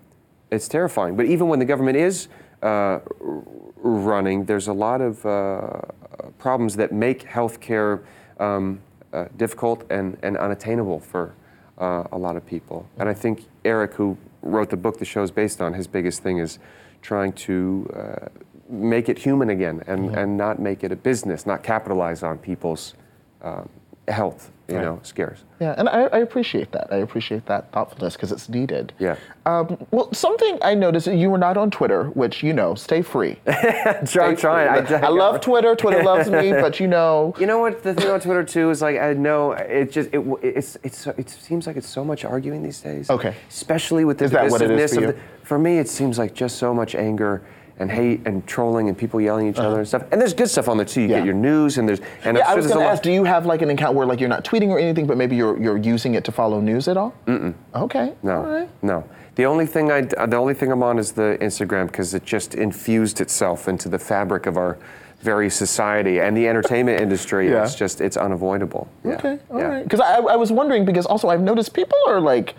it's 0.49 0.67
terrifying. 0.67 1.15
But 1.15 1.27
even 1.27 1.47
when 1.49 1.59
the 1.59 1.65
government 1.65 1.97
is 1.97 2.27
uh, 2.63 2.99
running, 3.77 4.45
there's 4.45 4.67
a 4.67 4.73
lot 4.73 5.01
of 5.01 5.25
uh, 5.25 5.81
problems 6.37 6.75
that 6.75 6.91
make 6.91 7.27
healthcare 7.27 8.03
um, 8.39 8.81
uh, 9.13 9.25
difficult 9.37 9.83
and, 9.89 10.17
and 10.23 10.37
unattainable 10.37 10.99
for 10.99 11.33
uh, 11.77 12.03
a 12.11 12.17
lot 12.17 12.35
of 12.35 12.45
people. 12.45 12.87
And 12.97 13.09
I 13.09 13.13
think 13.13 13.45
Eric, 13.65 13.93
who 13.93 14.17
wrote 14.41 14.69
the 14.69 14.77
book 14.77 14.97
the 14.97 15.05
show 15.05 15.23
is 15.23 15.31
based 15.31 15.61
on, 15.61 15.73
his 15.73 15.87
biggest 15.87 16.23
thing 16.23 16.37
is 16.37 16.59
trying 17.01 17.33
to 17.33 17.91
uh, 17.95 18.27
make 18.69 19.09
it 19.09 19.17
human 19.17 19.49
again 19.49 19.83
and, 19.87 20.15
and 20.15 20.37
not 20.37 20.59
make 20.59 20.83
it 20.83 20.91
a 20.91 20.95
business, 20.95 21.45
not 21.45 21.63
capitalize 21.63 22.23
on 22.23 22.37
people's 22.37 22.93
uh, 23.41 23.63
health, 24.07 24.51
you 24.67 24.75
know, 24.75 24.99
scares. 25.03 25.43
Yeah, 25.59 25.75
and 25.77 25.87
I, 25.87 26.03
I 26.05 26.17
appreciate 26.19 26.71
that. 26.71 26.91
I 26.91 26.97
appreciate 26.97 27.45
that 27.45 27.71
thoughtfulness 27.71 28.15
because 28.15 28.31
it's 28.31 28.49
needed. 28.49 28.93
Yeah. 28.99 29.15
Um, 29.45 29.77
well, 29.91 30.11
something 30.13 30.57
I 30.63 30.73
noticed 30.73 31.05
that 31.05 31.17
you 31.17 31.29
were 31.29 31.37
not 31.37 31.55
on 31.57 31.69
Twitter, 31.69 32.05
which 32.11 32.41
you 32.41 32.51
know, 32.53 32.73
stay 32.73 33.01
free. 33.01 33.37
I'm 33.47 34.05
Stay 34.05 34.35
trying. 34.35 34.85
free. 34.85 34.95
I, 34.95 35.09
love 35.09 35.39
Twitter. 35.41 35.75
Twitter 35.75 36.01
loves 36.11 36.29
me, 36.29 36.51
but 36.51 36.79
you 36.79 36.87
know, 36.87 37.35
You 37.37 37.45
know 37.45 37.59
what? 37.59 37.83
The 37.83 37.93
thing 37.93 38.09
on 38.09 38.19
Twitter 38.21 38.43
too 38.43 38.69
is 38.71 38.81
like 38.81 38.97
I 38.97 39.13
know 39.13 39.51
it 39.51 39.91
just 39.91 40.09
it, 40.13 40.21
it's 40.41 40.77
it's 40.83 41.05
it 41.07 41.29
seems 41.29 41.67
like 41.67 41.75
it's 41.75 41.89
so 41.89 42.03
much 42.03 42.25
arguing 42.25 42.63
these 42.63 42.79
days. 42.81 43.09
Okay. 43.09 43.35
Especially 43.49 44.03
with 44.05 44.17
the 44.17 44.25
Is 44.25 44.31
that 44.31 44.49
what 44.49 44.61
it 44.61 44.71
is 44.71 44.93
for 44.93 44.97
of 44.97 45.01
you? 45.03 45.11
the, 45.11 45.19
for 45.45 45.59
me, 45.59 45.77
it 45.79 45.89
seems 45.89 46.17
like 46.17 46.33
just 46.33 46.57
so 46.57 46.73
much 46.73 46.95
anger 46.95 47.43
and 47.81 47.91
hate 47.91 48.21
and 48.25 48.45
trolling 48.47 48.87
and 48.87 48.97
people 48.97 49.19
yelling 49.19 49.47
at 49.47 49.55
each 49.55 49.59
other 49.59 49.79
and 49.79 49.87
stuff. 49.87 50.03
And 50.11 50.21
there's 50.21 50.33
good 50.33 50.49
stuff 50.49 50.69
on 50.69 50.77
there 50.77 50.85
too. 50.85 51.01
You 51.01 51.07
Uh-huh. 51.07 51.13
Yeah. 51.15 51.19
get 51.21 51.25
your 51.25 51.35
news 51.35 51.77
and 51.77 51.89
there's 51.89 51.99
and 52.23 52.37
yeah, 52.37 52.47
I 52.47 52.55
was 52.55 52.67
going 52.67 52.79
to 52.79 52.85
ask, 52.85 53.01
do 53.03 53.11
you 53.11 53.23
have 53.23 53.45
like 53.45 53.61
an 53.61 53.69
account 53.71 53.95
where 53.95 54.05
like 54.05 54.19
you're 54.19 54.29
not 54.29 54.45
tweeting 54.45 54.69
or 54.69 54.79
anything, 54.79 55.07
but 55.07 55.17
maybe 55.17 55.35
you're 55.35 55.57
you're 55.59 55.77
using 55.77 56.13
it 56.13 56.23
to 56.25 56.31
follow 56.31 56.61
news 56.61 56.87
at 56.87 56.95
all? 56.95 57.13
Mm-mm. 57.25 57.53
Okay. 57.75 58.13
No, 58.23 58.35
All 58.37 58.43
right. 58.43 58.69
no. 58.81 59.03
The 59.35 59.45
only 59.45 59.65
thing 59.65 59.91
I, 59.91 60.01
the 60.01 60.35
only 60.37 60.53
thing 60.53 60.71
I'm 60.71 60.83
on 60.83 60.99
is 60.99 61.13
the 61.13 61.37
Instagram 61.41 61.87
because 61.87 62.13
it 62.13 62.23
just 62.25 62.53
infused 62.53 63.21
itself 63.21 63.67
into 63.67 63.89
the 63.89 63.97
fabric 63.99 64.45
of 64.45 64.57
our 64.57 64.77
very 65.21 65.49
society 65.49 66.19
and 66.19 66.35
the 66.35 66.47
entertainment 66.47 66.99
industry. 67.05 67.49
Yeah. 67.49 67.63
It's 67.63 67.75
just 67.75 68.01
it's 68.01 68.17
unavoidable. 68.17 68.87
Yeah. 69.03 69.13
Okay, 69.13 69.39
all 69.49 69.57
Yeah. 69.59 69.65
right. 69.67 69.83
Because 69.83 70.01
I, 70.01 70.17
I 70.17 70.35
was 70.35 70.51
wondering 70.51 70.85
because 70.85 71.05
also 71.07 71.29
I've 71.29 71.41
noticed 71.41 71.73
people 71.73 71.97
are 72.07 72.19
like 72.19 72.55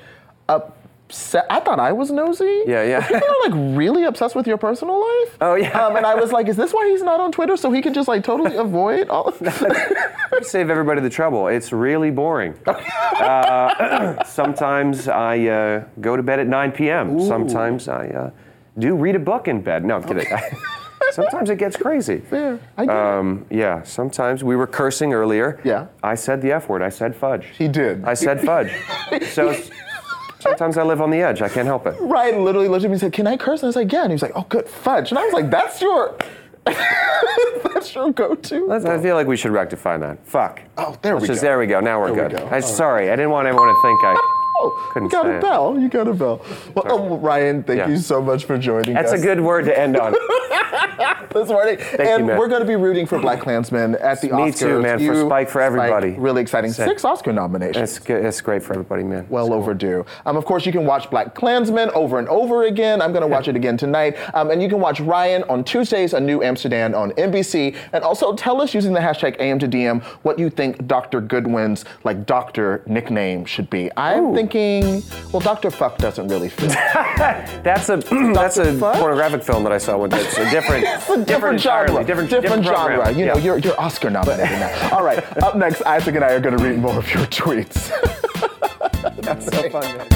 I 1.51 1.61
thought 1.61 1.79
I 1.79 1.93
was 1.93 2.11
nosy. 2.11 2.63
Yeah, 2.67 2.83
yeah. 2.85 3.07
People 3.07 3.29
are 3.29 3.51
like 3.51 3.77
really 3.77 4.05
obsessed 4.05 4.35
with 4.35 4.47
your 4.47 4.57
personal 4.57 4.99
life. 4.99 5.37
Oh 5.41 5.55
yeah. 5.55 5.87
Um, 5.87 5.97
and 5.97 6.07
I 6.07 6.15
was 6.15 6.33
like, 6.33 6.49
is 6.49 6.57
this 6.57 6.73
why 6.73 6.89
he's 6.89 7.03
not 7.03 7.21
on 7.21 7.33
Twitter 7.33 7.57
so 7.57 7.71
he 7.71 7.83
can 7.83 7.93
just 7.93 8.09
like 8.09 8.25
totally 8.25 8.57
avoid 8.57 9.09
all 9.09 9.29
of 9.29 9.39
that? 9.41 10.17
Save 10.43 10.71
everybody 10.71 11.01
the 11.01 11.11
trouble. 11.11 11.49
It's 11.49 11.73
really 11.73 12.11
boring. 12.11 12.55
uh, 12.67 14.25
sometimes 14.25 15.09
I 15.09 15.39
uh, 15.41 15.85
go 16.01 16.17
to 16.17 16.23
bed 16.23 16.41
at 16.41 16.47
9 16.47 16.73
p.m. 16.73 17.21
Sometimes 17.21 17.89
I 17.89 18.09
uh, 18.09 18.31
do 18.79 18.95
read 18.95 19.15
a 19.15 19.21
book 19.21 19.49
in 19.49 19.61
bed. 19.61 19.85
No, 19.85 19.97
I'm 19.97 20.05
kidding. 20.05 20.27
sometimes 21.13 21.51
it 21.51 21.59
gets 21.59 21.77
crazy. 21.77 22.19
Fair. 22.21 22.59
I 22.79 22.87
get. 22.87 22.97
Um, 22.97 23.45
yeah, 23.51 23.83
sometimes 23.83 24.43
we 24.43 24.57
were 24.57 24.67
cursing 24.67 25.13
earlier. 25.13 25.61
Yeah. 25.63 25.89
I 26.03 26.15
said 26.15 26.41
the 26.41 26.53
F 26.53 26.69
word. 26.69 26.81
I 26.81 26.89
said 26.89 27.15
fudge. 27.15 27.47
He 27.59 27.69
did. 27.69 28.05
I 28.05 28.15
said 28.15 28.41
fudge. 28.41 28.73
so 29.29 29.55
sometimes 30.43 30.77
I 30.79 30.83
live 30.83 31.01
on 31.01 31.11
the 31.11 31.21
edge. 31.23 31.41
I 31.43 31.49
can't 31.49 31.67
help 31.67 31.87
it. 31.87 31.95
Ryan 32.01 32.45
literally 32.45 32.69
looked 32.69 32.85
at 32.85 32.89
me 32.91 32.95
and 32.95 33.01
said, 33.01 33.13
"Can 33.13 33.27
I 33.27 33.37
curse?" 33.37 33.61
And 33.61 33.67
I 33.67 33.69
was 33.69 33.77
like, 33.77 33.93
"Yeah." 33.93 34.03
And 34.03 34.11
he 34.11 34.15
was 34.15 34.23
like, 34.23 34.33
"Oh, 34.35 34.45
good 34.49 34.69
fudge." 34.69 35.11
And 35.11 35.19
I 35.19 35.25
was 35.25 35.33
like, 35.33 35.51
"That's 35.51 35.81
your, 35.81 36.17
that's 36.67 37.95
your 37.95 38.13
go-to." 38.13 38.67
Let's- 38.67 38.85
I 38.85 38.99
feel 39.01 39.15
like 39.15 39.27
we 39.27 39.37
should 39.37 39.53
rectify 39.53 39.97
that. 39.99 40.25
Fuck. 40.27 40.61
Oh, 40.77 40.97
there 41.03 41.15
Let's 41.15 41.23
we 41.23 41.29
just- 41.29 41.41
go. 41.43 41.47
There 41.49 41.59
we 41.59 41.67
go. 41.67 41.81
Now 41.81 42.01
we're 42.01 42.13
There 42.15 42.25
we 42.25 42.31
good. 42.31 42.39
go. 42.43 42.47
I, 42.49 42.57
All 42.57 42.63
sorry, 42.63 43.11
I 43.11 43.17
didn't 43.17 43.31
want 43.31 43.47
everyone 43.49 43.69
to 43.69 43.81
think 43.83 43.99
I 44.05 44.39
Oh, 44.65 44.91
couldn't 44.93 45.07
you 45.07 45.11
got 45.11 45.27
a 45.27 45.37
it. 45.37 45.41
bell. 45.43 45.79
You 45.79 45.89
got 45.89 46.09
a 46.09 46.15
bell. 46.15 46.45
Well, 46.75 46.85
oh, 46.89 47.17
Ryan, 47.19 47.63
thank 47.63 47.79
Yeah. 47.79 47.89
you 47.89 47.97
so 47.97 48.21
much 48.23 48.45
for 48.45 48.57
joining 48.59 48.97
us. 48.97 49.03
That's 49.03 49.15
us. 49.15 49.21
a 49.21 49.23
good 49.23 49.41
word 49.41 49.65
to 49.67 49.79
end 49.79 49.97
on. 49.97 50.15
this 51.33 51.49
morning. 51.49 51.79
you, 51.79 51.85
and 51.99 52.27
man. 52.27 52.39
we're 52.39 52.49
going 52.49 52.61
to 52.61 52.67
be 52.67 52.77
rooting 52.77 53.07
for 53.07 53.19
BlacKkKlansman 53.19 54.01
at 54.03 54.21
the 54.21 54.29
Me 54.29 54.35
Oscars. 54.51 54.59
too, 54.59 54.83
man, 54.83 54.99
for 55.05 55.27
Spike, 55.27 55.49
for 55.49 55.61
everybody. 55.61 56.11
really 56.11 56.43
exciting. 56.43 56.73
Six 56.73 57.05
Oscar 57.05 57.33
nominations. 57.33 57.97
It's, 57.97 58.07
it's 58.09 58.41
great 58.41 58.63
for 58.63 58.73
everybody, 58.75 59.03
man. 59.05 59.27
well 59.29 59.53
overdue. 59.53 60.05
Um, 60.27 60.37
of 60.37 60.45
course, 60.45 60.67
you 60.67 60.73
can 60.73 60.85
watch 60.87 61.09
BlacKkKlansman 61.11 61.91
over 61.93 62.19
and 62.19 62.29
over 62.29 62.65
again. 62.65 63.01
I'm 63.03 63.13
going 63.13 63.23
to 63.23 63.29
watch 63.29 63.49
it 63.49 63.57
again 63.57 63.77
tonight. 63.77 64.17
Um, 64.35 64.51
and 64.51 64.63
you 64.63 64.69
can 64.69 64.81
watch 64.81 65.01
Ryan 65.01 65.43
on 65.45 65.65
Tuesdays, 65.65 66.13
A 66.15 66.21
New 66.21 66.43
Amsterdam 66.43 66.95
on 66.95 67.13
NBC. 67.13 67.77
And 67.93 68.05
also 68.05 68.35
tell 68.35 68.61
us 68.61 68.75
using 68.75 68.93
the 68.93 69.01
hashtag 69.01 69.41
AM 69.41 69.59
to 69.59 69.69
DM 69.69 70.03
what 70.23 70.39
you 70.39 70.51
think 70.51 70.87
Dr. 70.87 71.21
Goodwin's 71.21 71.85
like 72.05 72.27
doctor 72.27 72.83
nickname 72.87 73.45
should 73.45 73.71
be. 73.71 73.91
I'm 73.97 74.35
thinking, 74.63 75.03
well, 75.33 75.41
Dr. 75.41 75.71
Fuck 75.71 75.99
doesn't 75.99 76.29
really 76.29 76.49
fit. 76.49 76.69
That's 77.63 77.89
a 77.89 77.97
that's 78.35 78.59
a 78.59 78.73
Fuck? 78.79 78.97
pornographic 78.97 79.43
film 79.43 79.63
that 79.65 79.73
I 79.73 79.79
saw. 79.79 79.97
With 79.97 80.13
it's 80.15 80.37
a 80.37 80.51
different, 80.51 80.85
It's 80.87 81.09
a 81.09 81.25
different, 81.25 81.61
genre. 81.61 81.83
entirely, 82.03 82.05
different, 82.05 82.31
different, 82.31 82.65
genre. 82.65 83.11
You 83.13 83.27
know, 83.27 83.37
Yeah. 83.37 83.43
you're, 83.45 83.59
you're 83.59 83.81
Oscar 83.81 84.11
nominated 84.11 84.51
now. 84.59 84.91
All 84.97 85.05
right, 85.05 85.19
up 85.43 85.57
next, 85.57 85.83
Isaac 85.83 86.15
and 86.17 86.25
I 86.25 86.33
are 86.33 86.41
going 86.41 86.57
to 86.57 86.63
read 86.63 86.79
more 86.79 86.95
of 86.97 87.13
your 87.15 87.25
tweets. 87.27 87.91
That's 89.23 89.47
so 89.47 89.71
fun, 89.71 89.97
man. 89.97 90.09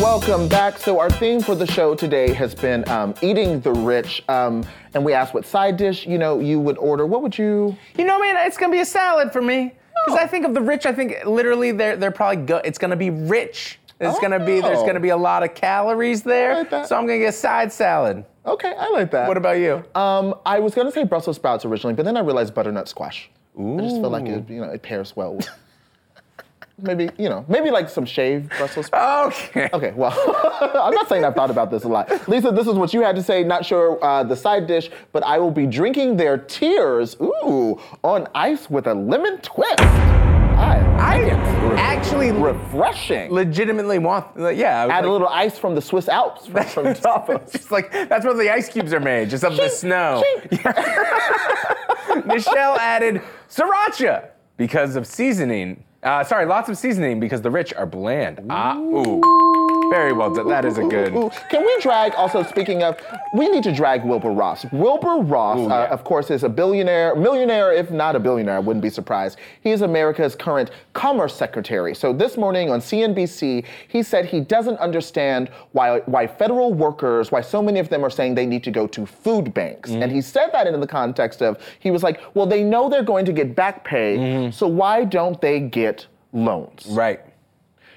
Welcome 0.00 0.48
back. 0.48 0.78
So 0.78 0.98
our 0.98 1.10
theme 1.10 1.40
for 1.40 1.54
the 1.54 1.66
show 1.66 1.94
today 1.94 2.32
has 2.32 2.54
been 2.56 2.88
um, 2.88 3.14
eating 3.22 3.60
the 3.60 3.70
rich, 3.72 4.22
um, 4.28 4.64
and 4.94 5.04
we 5.04 5.12
asked 5.12 5.32
what 5.32 5.44
side 5.46 5.76
dish 5.76 6.06
you 6.06 6.18
know 6.18 6.40
you 6.40 6.58
would 6.58 6.76
order. 6.78 7.06
What 7.06 7.22
would 7.22 7.38
you? 7.38 7.76
You 7.96 8.04
know, 8.04 8.18
man, 8.18 8.36
it's 8.46 8.56
gonna 8.56 8.72
be 8.72 8.80
a 8.80 8.84
salad 8.84 9.32
for 9.32 9.40
me. 9.42 9.74
Because 10.06 10.18
I 10.20 10.26
think 10.26 10.44
of 10.46 10.54
the 10.54 10.60
rich, 10.60 10.86
I 10.86 10.92
think 10.92 11.24
literally 11.24 11.72
they're 11.72 11.96
they're 11.96 12.10
probably 12.10 12.44
go- 12.44 12.60
it's 12.64 12.78
gonna 12.78 12.96
be 12.96 13.10
rich. 13.10 13.78
It's 14.00 14.18
gonna 14.18 14.44
be 14.44 14.60
there's 14.60 14.78
Oh. 14.80 14.86
gonna 14.86 14.98
be 15.00 15.10
a 15.10 15.16
lot 15.16 15.42
of 15.44 15.54
calories 15.54 16.22
there. 16.24 16.54
like 16.56 16.70
that. 16.70 16.88
So 16.88 16.96
I'm 16.96 17.06
gonna 17.06 17.18
get 17.20 17.28
a 17.28 17.32
side 17.32 17.72
salad. 17.72 18.24
Okay, 18.44 18.74
I 18.76 18.88
like 18.90 19.12
that. 19.12 19.28
What 19.28 19.36
about 19.36 19.58
you? 19.58 19.84
Um, 19.94 20.34
I 20.44 20.58
was 20.58 20.74
gonna 20.74 20.90
say 20.90 21.04
Brussels 21.04 21.36
sprouts 21.36 21.64
originally, 21.64 21.94
but 21.94 22.04
then 22.04 22.16
I 22.16 22.20
realized 22.20 22.52
butternut 22.54 22.88
squash. 22.88 23.30
I 23.56 23.76
just 23.80 23.96
feel 24.00 24.10
like 24.10 24.26
it, 24.26 24.48
you 24.50 24.60
know, 24.60 24.70
it 24.70 24.82
pairs 24.82 25.14
well 25.14 25.34
with. 25.36 25.48
Maybe 26.82 27.10
you 27.16 27.28
know, 27.28 27.44
maybe 27.48 27.70
like 27.70 27.88
some 27.88 28.04
shaved 28.04 28.50
Brussels 28.50 28.86
sprouts. 28.86 29.40
Okay. 29.52 29.68
Okay, 29.72 29.92
well, 29.92 30.12
I'm 30.74 30.94
not 30.94 31.08
saying 31.08 31.24
I've 31.24 31.34
thought 31.34 31.50
about 31.50 31.70
this 31.70 31.84
a 31.84 31.88
lot. 31.88 32.28
Lisa, 32.28 32.50
this 32.50 32.66
is 32.66 32.74
what 32.74 32.92
you 32.92 33.02
had 33.02 33.14
to 33.16 33.22
say. 33.22 33.44
Not 33.44 33.64
sure 33.64 34.02
uh, 34.04 34.24
the 34.24 34.36
side 34.36 34.66
dish, 34.66 34.90
but 35.12 35.22
I 35.24 35.38
will 35.38 35.50
be 35.50 35.66
drinking 35.66 36.16
their 36.16 36.38
tears, 36.38 37.16
ooh, 37.20 37.80
on 38.02 38.26
ice 38.34 38.68
with 38.68 38.86
a 38.86 38.94
lemon 38.94 39.38
twist. 39.38 39.80
I, 39.80 40.78
I 40.98 41.18
actually 41.76 42.32
refreshing. 42.32 43.32
legitimately 43.32 43.98
want, 43.98 44.36
like, 44.36 44.56
yeah. 44.56 44.82
Add 44.82 44.88
like, 44.88 45.04
a 45.04 45.08
little 45.08 45.28
ice 45.28 45.58
from 45.58 45.74
the 45.74 45.82
Swiss 45.82 46.08
Alps 46.08 46.46
from, 46.46 46.64
from. 46.64 46.86
It's 47.52 47.70
like 47.70 47.92
that's 47.92 48.24
what 48.24 48.36
the 48.36 48.50
ice 48.52 48.68
cubes 48.68 48.92
are 48.92 49.00
made, 49.00 49.30
just 49.30 49.44
of 49.44 49.56
the 49.56 49.68
snow. 49.68 50.22
Michelle 52.26 52.76
added 52.78 53.22
sriracha 53.48 54.28
because 54.56 54.96
of 54.96 55.06
seasoning. 55.06 55.84
Uh, 56.02 56.24
sorry, 56.24 56.46
lots 56.46 56.68
of 56.68 56.76
seasoning 56.76 57.20
because 57.20 57.42
the 57.42 57.50
rich 57.50 57.72
are 57.74 57.86
bland. 57.86 58.44
Ah, 58.50 58.76
ooh. 58.76 59.51
Very 59.92 60.14
well 60.14 60.32
done. 60.32 60.48
That 60.48 60.64
is 60.64 60.78
a 60.78 60.84
good. 60.84 61.12
Can 61.50 61.66
we 61.66 61.76
drag, 61.82 62.14
also 62.14 62.42
speaking 62.42 62.82
of, 62.82 62.98
we 63.34 63.50
need 63.50 63.62
to 63.64 63.74
drag 63.74 64.04
Wilbur 64.04 64.30
Ross. 64.30 64.64
Wilbur 64.72 65.18
Ross, 65.18 65.58
Ooh, 65.58 65.70
uh, 65.70 65.88
of 65.90 66.02
course, 66.02 66.30
is 66.30 66.44
a 66.44 66.48
billionaire, 66.48 67.14
millionaire, 67.14 67.74
if 67.74 67.90
not 67.90 68.16
a 68.16 68.20
billionaire, 68.20 68.56
I 68.56 68.58
wouldn't 68.58 68.82
be 68.82 68.88
surprised. 68.88 69.38
He 69.60 69.70
is 69.70 69.82
America's 69.82 70.34
current 70.34 70.70
commerce 70.94 71.34
secretary. 71.34 71.94
So 71.94 72.14
this 72.14 72.38
morning 72.38 72.70
on 72.70 72.80
CNBC, 72.80 73.66
he 73.88 74.02
said 74.02 74.24
he 74.24 74.40
doesn't 74.40 74.78
understand 74.78 75.50
why, 75.72 75.98
why 76.06 76.26
federal 76.26 76.72
workers, 76.72 77.30
why 77.30 77.42
so 77.42 77.62
many 77.62 77.78
of 77.78 77.90
them 77.90 78.02
are 78.02 78.10
saying 78.10 78.34
they 78.34 78.46
need 78.46 78.64
to 78.64 78.70
go 78.70 78.86
to 78.86 79.04
food 79.04 79.52
banks. 79.52 79.90
Mm-hmm. 79.90 80.04
And 80.04 80.10
he 80.10 80.22
said 80.22 80.48
that 80.54 80.66
in 80.66 80.80
the 80.80 80.86
context 80.86 81.42
of, 81.42 81.60
he 81.80 81.90
was 81.90 82.02
like, 82.02 82.22
well, 82.32 82.46
they 82.46 82.64
know 82.64 82.88
they're 82.88 83.02
going 83.02 83.26
to 83.26 83.32
get 83.32 83.54
back 83.54 83.84
pay, 83.84 84.50
so 84.52 84.66
why 84.66 85.04
don't 85.04 85.38
they 85.42 85.60
get 85.60 86.06
loans? 86.32 86.86
Right. 86.88 87.20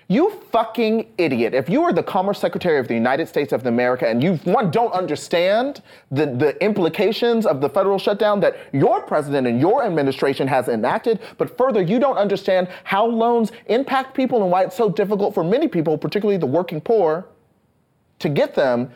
You 0.08 0.30
fucking 0.52 1.08
idiot. 1.18 1.56
If 1.56 1.68
you 1.68 1.82
are 1.82 1.92
the 1.92 2.04
Commerce 2.04 2.40
Secretary 2.40 2.78
of 2.78 2.88
the 2.88 2.94
United 2.94 3.28
States 3.28 3.52
of 3.52 3.66
America 3.66 4.08
and 4.08 4.22
you, 4.22 4.36
one, 4.44 4.70
don't 4.70 4.94
understand 4.94 5.82
the, 6.12 6.28
the 6.28 6.64
implications 6.64 7.48
of 7.48 7.60
the 7.60 7.70
federal 7.70 7.98
shutdown 7.98 8.40
that 8.42 8.56
your 8.72 9.02
president 9.02 9.48
and 9.48 9.60
your 9.60 9.84
administration 9.84 10.48
has 10.48 10.68
enacted, 10.68 11.20
but 11.40 11.58
further, 11.58 11.82
you 11.82 11.98
don't 12.00 12.18
understand 12.18 12.68
how 12.84 13.04
loans 13.04 13.52
impact 13.66 14.16
people 14.16 14.44
and 14.44 14.52
why 14.52 14.64
it's 14.64 14.78
so 14.78 14.90
difficult 14.90 15.34
for 15.34 15.44
many 15.44 15.68
people, 15.68 15.98
particularly 15.98 16.38
the 16.38 16.46
working 16.46 16.80
poor, 16.80 17.26
to 18.20 18.30
get 18.30 18.54
them. 18.54 18.92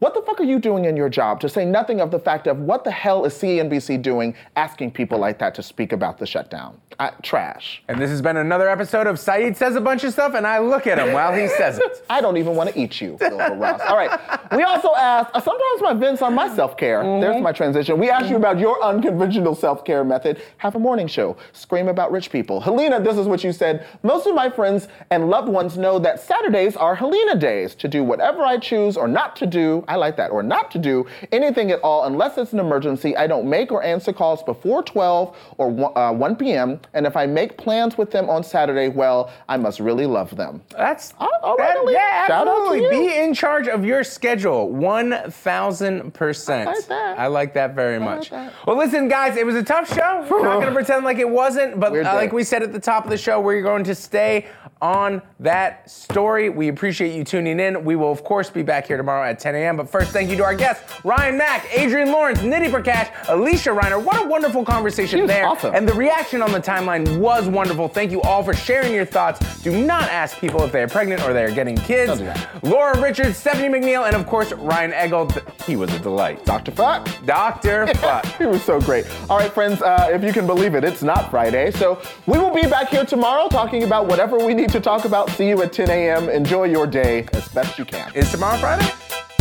What 0.00 0.14
the 0.14 0.22
fuck 0.22 0.40
are 0.40 0.44
you 0.44 0.58
doing 0.58 0.86
in 0.86 0.96
your 0.96 1.10
job? 1.10 1.40
To 1.40 1.48
say 1.50 1.66
nothing 1.66 2.00
of 2.00 2.10
the 2.10 2.18
fact 2.18 2.46
of 2.46 2.58
what 2.60 2.84
the 2.84 2.90
hell 2.90 3.26
is 3.26 3.34
CNBC 3.34 4.00
doing 4.00 4.34
asking 4.56 4.92
people 4.92 5.18
like 5.18 5.38
that 5.40 5.54
to 5.56 5.62
speak 5.62 5.92
about 5.92 6.16
the 6.16 6.26
shutdown? 6.26 6.80
I, 6.98 7.10
trash. 7.22 7.82
And 7.86 8.00
this 8.00 8.08
has 8.10 8.20
been 8.22 8.38
another 8.38 8.68
episode 8.68 9.06
of 9.06 9.18
Saeed 9.18 9.58
Says 9.58 9.76
a 9.76 9.80
Bunch 9.80 10.04
of 10.04 10.12
Stuff, 10.12 10.34
and 10.34 10.46
I 10.46 10.58
look 10.58 10.86
at 10.86 10.98
him 10.98 11.12
while 11.12 11.34
he 11.34 11.48
says 11.48 11.78
it. 11.78 12.02
I 12.10 12.22
don't 12.22 12.38
even 12.38 12.54
want 12.56 12.70
to 12.70 12.78
eat 12.78 13.00
you, 13.00 13.18
Wilbur 13.20 13.56
Ross. 13.56 13.80
All 13.82 13.96
right. 13.96 14.10
We 14.52 14.62
also 14.62 14.94
asked, 14.94 15.30
uh, 15.34 15.40
sometimes 15.40 15.82
my 15.82 15.94
Vince 15.94 16.22
on 16.22 16.34
my 16.34 16.54
self 16.54 16.76
care. 16.78 17.02
There's 17.02 17.40
my 17.42 17.52
transition. 17.52 17.98
We 17.98 18.10
asked 18.10 18.28
you 18.30 18.36
about 18.36 18.58
your 18.58 18.82
unconventional 18.82 19.54
self 19.54 19.84
care 19.84 20.02
method. 20.04 20.42
Have 20.58 20.76
a 20.76 20.78
morning 20.78 21.08
show. 21.08 21.36
Scream 21.52 21.88
about 21.88 22.10
rich 22.10 22.30
people. 22.30 22.60
Helena, 22.60 23.00
this 23.00 23.16
is 23.16 23.26
what 23.26 23.44
you 23.44 23.52
said. 23.52 23.86
Most 24.02 24.26
of 24.26 24.34
my 24.34 24.50
friends 24.50 24.88
and 25.10 25.30
loved 25.30 25.48
ones 25.48 25.78
know 25.78 25.98
that 25.98 26.20
Saturdays 26.20 26.76
are 26.76 26.94
Helena 26.94 27.36
days. 27.36 27.74
To 27.76 27.88
do 27.88 28.02
whatever 28.02 28.42
I 28.42 28.58
choose 28.58 28.96
or 28.96 29.08
not 29.08 29.36
to 29.36 29.46
do, 29.46 29.84
I 29.90 29.96
like 29.96 30.16
that. 30.18 30.30
Or 30.30 30.42
not 30.44 30.70
to 30.70 30.78
do 30.78 31.04
anything 31.32 31.72
at 31.72 31.80
all 31.80 32.04
unless 32.04 32.38
it's 32.38 32.52
an 32.52 32.60
emergency. 32.60 33.16
I 33.16 33.26
don't 33.26 33.48
make 33.50 33.72
or 33.72 33.82
answer 33.82 34.12
calls 34.12 34.40
before 34.44 34.84
12 34.84 35.36
or 35.58 35.68
1, 35.68 35.92
uh, 35.96 36.12
1 36.12 36.36
p.m. 36.36 36.78
And 36.94 37.06
if 37.06 37.16
I 37.16 37.26
make 37.26 37.58
plans 37.58 37.98
with 37.98 38.12
them 38.12 38.30
on 38.30 38.44
Saturday, 38.44 38.88
well, 38.88 39.32
I 39.48 39.56
must 39.56 39.80
really 39.80 40.06
love 40.06 40.36
them. 40.36 40.62
That's 40.70 41.12
all 41.18 41.56
right, 41.56 41.74
that- 41.84 41.92
yeah, 41.92 42.26
Shout 42.28 42.46
absolutely. 42.46 42.88
Be 42.90 43.16
in 43.18 43.34
charge 43.34 43.66
of 43.66 43.84
your 43.84 44.04
schedule, 44.04 44.68
one 44.70 45.10
thousand 45.30 46.14
percent. 46.14 46.68
I 46.68 46.72
like 46.74 46.86
that. 46.86 47.18
I 47.18 47.26
like 47.26 47.54
that 47.54 47.74
very 47.74 47.98
like 47.98 48.08
much. 48.08 48.30
that. 48.30 48.52
Well, 48.66 48.76
listen, 48.76 49.08
guys, 49.08 49.36
it 49.36 49.44
was 49.44 49.56
a 49.56 49.62
tough 49.62 49.92
show. 49.92 50.24
We're 50.30 50.42
not 50.42 50.60
gonna 50.62 50.72
pretend 50.72 51.04
like 51.04 51.18
it 51.18 51.28
wasn't, 51.28 51.80
but 51.80 51.92
uh, 51.96 52.14
like 52.14 52.32
we 52.32 52.44
said 52.44 52.62
at 52.62 52.72
the 52.72 52.78
top 52.80 53.04
of 53.04 53.10
the 53.10 53.18
show, 53.18 53.40
we're 53.40 53.62
going 53.62 53.82
to 53.84 53.94
stay 53.94 54.46
on 54.82 55.22
that 55.40 55.90
story. 55.90 56.48
We 56.48 56.68
appreciate 56.68 57.14
you 57.14 57.24
tuning 57.24 57.60
in. 57.60 57.84
We 57.84 57.96
will, 57.96 58.10
of 58.10 58.24
course, 58.24 58.50
be 58.50 58.62
back 58.62 58.86
here 58.86 58.96
tomorrow 58.96 59.28
at 59.28 59.38
10 59.38 59.54
a.m. 59.54 59.76
But 59.76 59.88
first, 59.88 60.10
thank 60.10 60.30
you 60.30 60.36
to 60.36 60.44
our 60.44 60.54
guests, 60.54 61.04
Ryan 61.04 61.38
Mac, 61.38 61.66
Adrienne 61.76 62.12
Lawrence, 62.12 62.40
Nidhi 62.40 62.70
Prakash, 62.70 63.12
Alysia 63.26 63.78
Reiner. 63.78 64.02
What 64.02 64.24
a 64.24 64.26
wonderful 64.26 64.64
conversation 64.64 65.26
there. 65.26 65.46
awesome. 65.46 65.74
And 65.74 65.88
the 65.88 65.94
reaction 65.94 66.42
on 66.42 66.52
the 66.52 66.60
timeline 66.60 67.18
was 67.18 67.48
wonderful. 67.48 67.88
Thank 67.88 68.10
you 68.10 68.22
all 68.22 68.42
for 68.42 68.54
sharing 68.54 68.94
your 68.94 69.04
thoughts. 69.04 69.62
Do 69.62 69.84
not 69.84 70.04
ask 70.04 70.38
people 70.38 70.62
if 70.64 70.72
they 70.72 70.82
are 70.82 70.88
pregnant 70.88 71.22
or 71.22 71.32
they 71.32 71.44
are 71.44 71.50
getting 71.50 71.76
kids. 71.76 72.20
Do. 72.20 72.32
Laura 72.62 73.00
Richards, 73.00 73.36
Stephanie 73.36 73.68
McNeal, 73.68 74.06
and 74.06 74.16
of 74.16 74.26
course, 74.26 74.52
Ryan 74.52 74.92
Eggold. 74.92 75.42
He 75.64 75.76
was 75.76 75.92
a 75.92 75.98
delight. 75.98 76.44
Dr. 76.44 76.72
Fuck. 76.72 77.08
Dr. 77.26 77.86
Fuck. 77.94 78.24
he 78.38 78.46
was 78.46 78.62
so 78.64 78.80
great. 78.80 79.06
All 79.28 79.38
right, 79.38 79.52
friends, 79.52 79.82
uh, 79.82 80.08
if 80.10 80.24
you 80.24 80.32
can 80.32 80.46
believe 80.46 80.74
it, 80.74 80.84
it's 80.84 81.02
not 81.02 81.30
Friday. 81.30 81.70
So 81.72 82.00
we 82.26 82.38
will 82.38 82.54
be 82.54 82.62
back 82.62 82.88
here 82.88 83.04
tomorrow 83.04 83.48
talking 83.48 83.82
about 83.84 84.06
whatever 84.06 84.38
we 84.38 84.54
need 84.54 84.69
to 84.72 84.80
talk 84.80 85.04
about. 85.04 85.30
See 85.30 85.48
you 85.48 85.60
at 85.62 85.72
10 85.72 85.90
a.m. 85.90 86.28
Enjoy 86.28 86.64
your 86.64 86.86
day 86.86 87.26
as 87.32 87.48
best 87.48 87.78
you 87.78 87.84
can. 87.84 88.12
Is 88.14 88.30
tomorrow 88.30 88.58
Friday? 88.58 88.88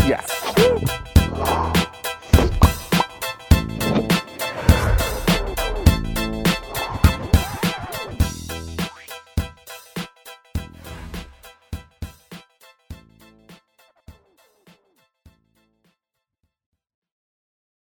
Yes. 0.08 1.79